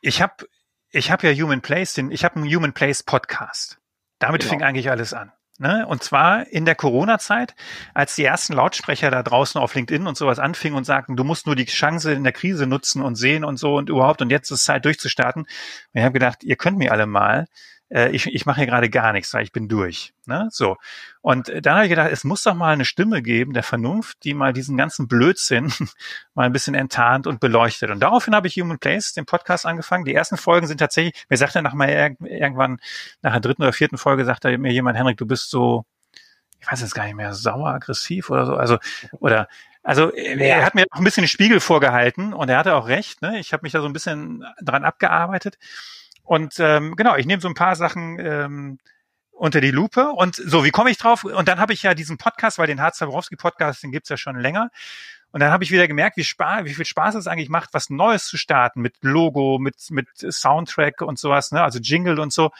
ich 0.00 0.22
habe 0.22 0.46
ich 0.94 1.10
habe 1.10 1.28
ja 1.28 1.44
Human 1.44 1.60
Place, 1.60 1.94
den, 1.94 2.10
ich 2.10 2.24
habe 2.24 2.36
einen 2.36 2.46
Human 2.46 2.72
Place 2.72 3.02
Podcast. 3.02 3.78
Damit 4.20 4.42
genau. 4.42 4.52
fing 4.52 4.62
eigentlich 4.62 4.90
alles 4.90 5.12
an. 5.12 5.32
Ne? 5.58 5.86
Und 5.86 6.02
zwar 6.02 6.46
in 6.48 6.64
der 6.64 6.74
Corona-Zeit, 6.74 7.54
als 7.94 8.14
die 8.14 8.24
ersten 8.24 8.54
Lautsprecher 8.54 9.10
da 9.10 9.22
draußen 9.22 9.60
auf 9.60 9.74
LinkedIn 9.74 10.06
und 10.06 10.16
sowas 10.16 10.38
anfingen 10.38 10.76
und 10.76 10.84
sagten, 10.84 11.16
du 11.16 11.24
musst 11.24 11.46
nur 11.46 11.56
die 11.56 11.64
Chance 11.64 12.12
in 12.12 12.24
der 12.24 12.32
Krise 12.32 12.66
nutzen 12.66 13.02
und 13.02 13.16
sehen 13.16 13.44
und 13.44 13.56
so 13.56 13.76
und 13.76 13.88
überhaupt 13.88 14.22
und 14.22 14.30
jetzt 14.30 14.50
ist 14.50 14.64
Zeit 14.64 14.84
durchzustarten. 14.84 15.42
Und 15.42 15.48
ich 15.92 16.02
habe 16.02 16.12
gedacht, 16.12 16.42
ihr 16.42 16.56
könnt 16.56 16.78
mir 16.78 16.92
alle 16.92 17.06
mal 17.06 17.46
äh, 17.90 18.10
ich, 18.10 18.26
ich 18.26 18.46
mache 18.46 18.60
hier 18.60 18.66
gerade 18.66 18.90
gar 18.90 19.12
nichts, 19.12 19.32
weil 19.34 19.42
ich 19.42 19.52
bin 19.52 19.68
durch. 19.68 20.14
Ne? 20.26 20.48
So. 20.50 20.76
Und 21.20 21.52
dann 21.62 21.74
habe 21.74 21.84
ich 21.84 21.90
gedacht, 21.90 22.10
es 22.12 22.24
muss 22.24 22.42
doch 22.42 22.54
mal 22.54 22.72
eine 22.72 22.84
Stimme 22.84 23.22
geben 23.22 23.52
der 23.52 23.62
Vernunft, 23.62 24.18
die 24.24 24.34
mal 24.34 24.52
diesen 24.52 24.76
ganzen 24.76 25.08
Blödsinn 25.08 25.72
mal 26.34 26.44
ein 26.46 26.52
bisschen 26.52 26.74
enttarnt 26.74 27.26
und 27.26 27.40
beleuchtet. 27.40 27.90
Und 27.90 28.00
daraufhin 28.00 28.34
habe 28.34 28.46
ich 28.46 28.56
Human 28.56 28.78
Place, 28.78 29.12
den 29.12 29.26
Podcast, 29.26 29.66
angefangen. 29.66 30.04
Die 30.04 30.14
ersten 30.14 30.36
Folgen 30.36 30.66
sind 30.66 30.78
tatsächlich, 30.78 31.24
mir 31.28 31.36
sagte 31.36 31.62
nach 31.62 31.74
mal 31.74 31.88
irgendwann, 31.88 32.78
nach 33.22 33.32
der 33.32 33.40
dritten 33.40 33.62
oder 33.62 33.72
vierten 33.72 33.98
Folge, 33.98 34.24
sagte 34.24 34.56
mir 34.58 34.72
jemand, 34.72 34.98
Henrik, 34.98 35.16
du 35.16 35.26
bist 35.26 35.50
so, 35.50 35.84
ich 36.60 36.70
weiß 36.70 36.80
jetzt 36.80 36.94
gar 36.94 37.04
nicht 37.04 37.16
mehr, 37.16 37.34
sauer, 37.34 37.68
aggressiv 37.68 38.30
oder 38.30 38.46
so. 38.46 38.56
Also, 38.56 38.78
oder 39.20 39.48
also 39.84 40.10
er 40.12 40.64
hat 40.64 40.74
mir 40.74 40.86
auch 40.90 40.96
ein 40.96 41.04
bisschen 41.04 41.24
den 41.24 41.28
Spiegel 41.28 41.60
vorgehalten 41.60 42.32
und 42.32 42.48
er 42.48 42.56
hatte 42.56 42.74
auch 42.74 42.88
recht. 42.88 43.20
Ne? 43.20 43.38
Ich 43.38 43.52
habe 43.52 43.64
mich 43.64 43.72
da 43.72 43.82
so 43.82 43.86
ein 43.86 43.92
bisschen 43.92 44.42
dran 44.62 44.82
abgearbeitet. 44.82 45.58
Und 46.24 46.58
ähm, 46.58 46.96
genau, 46.96 47.16
ich 47.16 47.26
nehme 47.26 47.40
so 47.40 47.48
ein 47.48 47.54
paar 47.54 47.76
Sachen 47.76 48.18
ähm, 48.18 48.78
unter 49.30 49.60
die 49.60 49.70
Lupe. 49.70 50.08
Und 50.10 50.36
so, 50.36 50.64
wie 50.64 50.70
komme 50.70 50.90
ich 50.90 50.98
drauf? 50.98 51.24
Und 51.24 51.48
dann 51.48 51.60
habe 51.60 51.72
ich 51.72 51.82
ja 51.82 51.94
diesen 51.94 52.18
Podcast, 52.18 52.58
weil 52.58 52.66
den 52.66 52.80
Harz 52.80 52.98
Podcast, 53.38 53.82
den 53.82 53.92
gibt's 53.92 54.08
ja 54.08 54.16
schon 54.16 54.38
länger. 54.38 54.70
Und 55.32 55.40
dann 55.40 55.50
habe 55.50 55.64
ich 55.64 55.72
wieder 55.72 55.88
gemerkt, 55.88 56.16
wie, 56.16 56.24
spa 56.24 56.64
wie 56.64 56.74
viel 56.74 56.84
Spaß 56.84 57.16
es 57.16 57.26
eigentlich 57.26 57.48
macht, 57.48 57.74
was 57.74 57.90
Neues 57.90 58.26
zu 58.26 58.36
starten 58.36 58.80
mit 58.80 58.94
Logo, 59.02 59.58
mit, 59.58 59.74
mit 59.90 60.06
Soundtrack 60.16 61.02
und 61.02 61.18
sowas, 61.18 61.50
ne? 61.50 61.60
also 61.60 61.80
Jingle 61.80 62.20
und 62.20 62.32
so. 62.32 62.52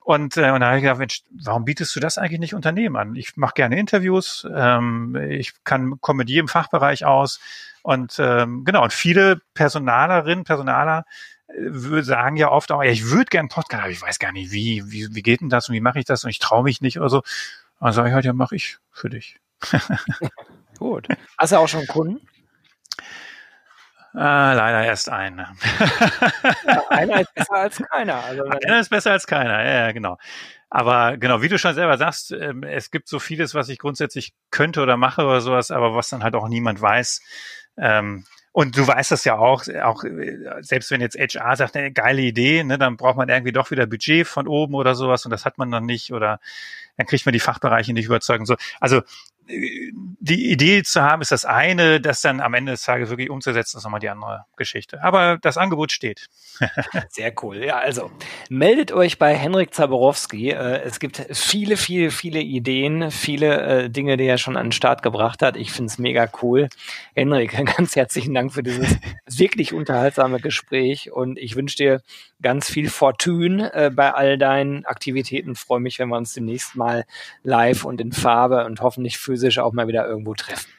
Und, 0.00 0.36
äh, 0.36 0.50
und 0.50 0.60
da 0.60 0.66
habe 0.66 0.76
ich 0.76 0.82
gedacht, 0.82 0.98
Mensch, 0.98 1.22
warum 1.30 1.64
bietest 1.64 1.96
du 1.96 2.00
das 2.00 2.18
eigentlich 2.18 2.40
nicht 2.40 2.54
Unternehmen 2.54 2.96
an? 2.96 3.14
Ich 3.16 3.36
mache 3.36 3.54
gerne 3.54 3.78
Interviews, 3.78 4.46
ähm, 4.54 5.16
ich 5.30 5.52
kann 5.64 5.98
komme 6.02 6.18
mit 6.18 6.28
jedem 6.28 6.48
Fachbereich 6.48 7.06
aus 7.06 7.40
und 7.82 8.18
ähm, 8.18 8.64
genau, 8.64 8.82
und 8.82 8.92
viele 8.92 9.40
Personalerinnen, 9.54 10.44
Personaler 10.44 11.04
sagen 12.02 12.36
ja 12.36 12.50
oft 12.50 12.72
auch, 12.72 12.82
ja, 12.82 12.90
ich 12.90 13.10
würde 13.10 13.26
gern 13.26 13.48
Podcast, 13.48 13.82
aber 13.82 13.92
ich 13.92 14.02
weiß 14.02 14.18
gar 14.18 14.32
nicht, 14.32 14.52
wie, 14.52 14.82
wie, 14.86 15.14
wie 15.14 15.22
geht 15.22 15.40
denn 15.40 15.48
das 15.48 15.68
und 15.68 15.74
wie 15.74 15.80
mache 15.80 15.98
ich 15.98 16.04
das 16.04 16.24
und 16.24 16.30
ich 16.30 16.38
traue 16.38 16.62
mich 16.62 16.80
nicht 16.80 16.98
oder 16.98 17.08
so. 17.08 17.22
Dann 17.80 17.92
sage 17.92 18.08
ich 18.08 18.14
halt, 18.14 18.24
ja, 18.24 18.32
mache 18.32 18.56
ich 18.56 18.78
für 18.92 19.10
dich. 19.10 19.40
Gut. 20.78 21.08
Hast 21.38 21.52
du 21.52 21.56
auch 21.56 21.68
schon 21.68 21.86
Kunden? 21.86 22.26
Äh, 24.14 24.18
leider 24.18 24.84
erst 24.84 25.08
einen. 25.08 25.38
ja, 26.66 26.82
einer 26.88 27.20
ist 27.20 27.34
besser 27.34 27.54
als 27.54 27.82
keiner. 27.90 28.24
Also 28.24 28.44
einer 28.44 28.80
ist 28.80 28.88
besser 28.88 29.12
als 29.12 29.26
keiner, 29.26 29.64
ja, 29.64 29.92
genau. 29.92 30.18
Aber 30.68 31.16
genau, 31.16 31.42
wie 31.42 31.48
du 31.48 31.58
schon 31.58 31.74
selber 31.74 31.96
sagst, 31.96 32.32
ähm, 32.32 32.62
es 32.62 32.90
gibt 32.90 33.08
so 33.08 33.18
vieles, 33.18 33.54
was 33.54 33.68
ich 33.68 33.78
grundsätzlich 33.78 34.34
könnte 34.50 34.82
oder 34.82 34.96
mache 34.96 35.24
oder 35.24 35.40
sowas, 35.40 35.70
aber 35.70 35.94
was 35.94 36.08
dann 36.08 36.24
halt 36.24 36.34
auch 36.34 36.48
niemand 36.48 36.80
weiß. 36.80 37.20
Ähm, 37.76 38.24
und 38.52 38.76
du 38.76 38.86
weißt 38.86 39.12
das 39.12 39.24
ja 39.24 39.38
auch, 39.38 39.64
auch 39.82 40.02
selbst 40.60 40.90
wenn 40.90 41.00
jetzt 41.00 41.16
HR 41.16 41.56
sagt, 41.56 41.76
eine 41.76 41.92
geile 41.92 42.22
Idee, 42.22 42.64
ne, 42.64 42.78
dann 42.78 42.96
braucht 42.96 43.16
man 43.16 43.28
irgendwie 43.28 43.52
doch 43.52 43.70
wieder 43.70 43.86
Budget 43.86 44.26
von 44.26 44.48
oben 44.48 44.74
oder 44.74 44.94
sowas 44.94 45.24
und 45.24 45.30
das 45.30 45.44
hat 45.44 45.58
man 45.58 45.70
dann 45.70 45.86
nicht 45.86 46.12
oder 46.12 46.40
dann 46.96 47.06
kriegt 47.06 47.26
man 47.26 47.32
die 47.32 47.40
Fachbereiche 47.40 47.92
nicht 47.92 48.06
überzeugen. 48.06 48.46
So, 48.46 48.56
also 48.80 49.02
die 50.22 50.50
Idee 50.50 50.82
zu 50.82 51.02
haben, 51.02 51.22
ist 51.22 51.32
das 51.32 51.44
eine, 51.44 52.00
das 52.00 52.20
dann 52.20 52.40
am 52.40 52.54
Ende 52.54 52.72
des 52.72 52.82
Tages 52.82 53.08
wirklich 53.08 53.30
umzusetzen, 53.30 53.78
ist 53.78 53.84
nochmal 53.84 54.00
die 54.00 54.08
andere 54.10 54.44
Geschichte. 54.56 55.02
Aber 55.02 55.38
das 55.40 55.56
Angebot 55.56 55.92
steht. 55.92 56.28
Sehr 57.08 57.32
cool. 57.42 57.64
Ja, 57.64 57.78
also 57.78 58.10
meldet 58.50 58.92
euch 58.92 59.18
bei 59.18 59.34
Henrik 59.34 59.74
Zaborowski. 59.74 60.50
Äh, 60.50 60.82
es 60.82 61.00
gibt 61.00 61.26
viele, 61.32 61.76
viele, 61.76 62.10
viele 62.10 62.40
Ideen, 62.40 63.10
viele 63.10 63.84
äh, 63.84 63.90
Dinge, 63.90 64.16
die 64.18 64.26
er 64.26 64.38
schon 64.38 64.56
an 64.56 64.66
den 64.66 64.72
Start 64.72 65.02
gebracht 65.02 65.42
hat. 65.42 65.56
Ich 65.56 65.72
finde 65.72 65.90
es 65.90 65.98
mega 65.98 66.28
cool. 66.42 66.68
Henrik, 67.14 67.52
ganz 67.76 67.96
herzlichen 67.96 68.34
Dank 68.34 68.52
für 68.52 68.62
dieses 68.62 68.98
wirklich 69.26 69.72
unterhaltsame 69.72 70.40
Gespräch 70.40 71.10
und 71.10 71.38
ich 71.38 71.56
wünsche 71.56 71.76
dir 71.76 72.02
ganz 72.42 72.70
viel 72.70 72.88
Fortune 72.88 73.72
äh, 73.72 73.90
bei 73.90 74.12
all 74.12 74.38
deinen 74.38 74.84
Aktivitäten. 74.84 75.54
Freue 75.54 75.80
mich, 75.80 75.98
wenn 75.98 76.08
wir 76.08 76.16
uns 76.16 76.34
demnächst 76.34 76.76
mal 76.76 77.04
live 77.42 77.84
und 77.84 78.00
in 78.00 78.12
Farbe 78.12 78.64
und 78.64 78.80
hoffentlich 78.80 79.18
physisch 79.40 79.58
auch 79.58 79.72
mal 79.72 79.88
wieder 79.88 80.06
irgendwo 80.06 80.34
treffen. 80.34 80.70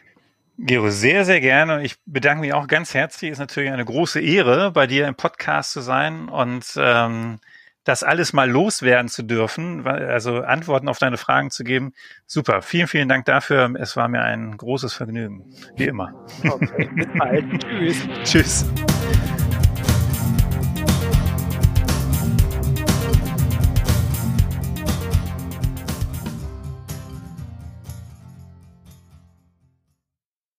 Gero, 0.58 0.92
sehr, 0.92 1.26
sehr 1.26 1.42
gerne. 1.42 1.78
Und 1.78 1.82
ich 1.82 1.96
bedanke 2.06 2.42
mich 2.42 2.54
auch 2.54 2.68
ganz 2.68 2.94
herzlich. 2.94 3.32
Ist 3.32 3.40
natürlich 3.40 3.72
eine 3.72 3.86
große 3.86 4.22
Ehre, 4.22 4.72
bei 4.72 4.86
dir 4.86 5.08
im 5.08 5.16
Podcast 5.16 5.72
zu 5.72 5.82
sein. 5.82 6.30
Und 6.30 6.66
ähm, 6.78 7.40
das 7.84 8.04
alles 8.04 8.32
mal 8.32 8.48
loswerden 8.48 9.10
zu 9.10 9.24
dürfen, 9.24 9.88
also 9.88 10.42
Antworten 10.42 10.88
auf 10.88 11.00
deine 11.00 11.18
Fragen 11.18 11.50
zu 11.50 11.64
geben. 11.64 11.94
Super. 12.28 12.62
Vielen, 12.62 12.88
vielen 12.88 13.10
Dank 13.10 13.26
dafür. 13.26 13.74
Es 13.80 13.98
war 13.98 14.08
mir 14.08 14.22
ein 14.22 14.56
großes 14.56 14.94
Vergnügen. 14.94 15.52
Wie 15.76 15.86
immer. 15.86 16.14
Okay, 16.48 16.90
mit 16.94 17.10
Tschüss. 17.64 18.08
Tschüss. 18.24 18.66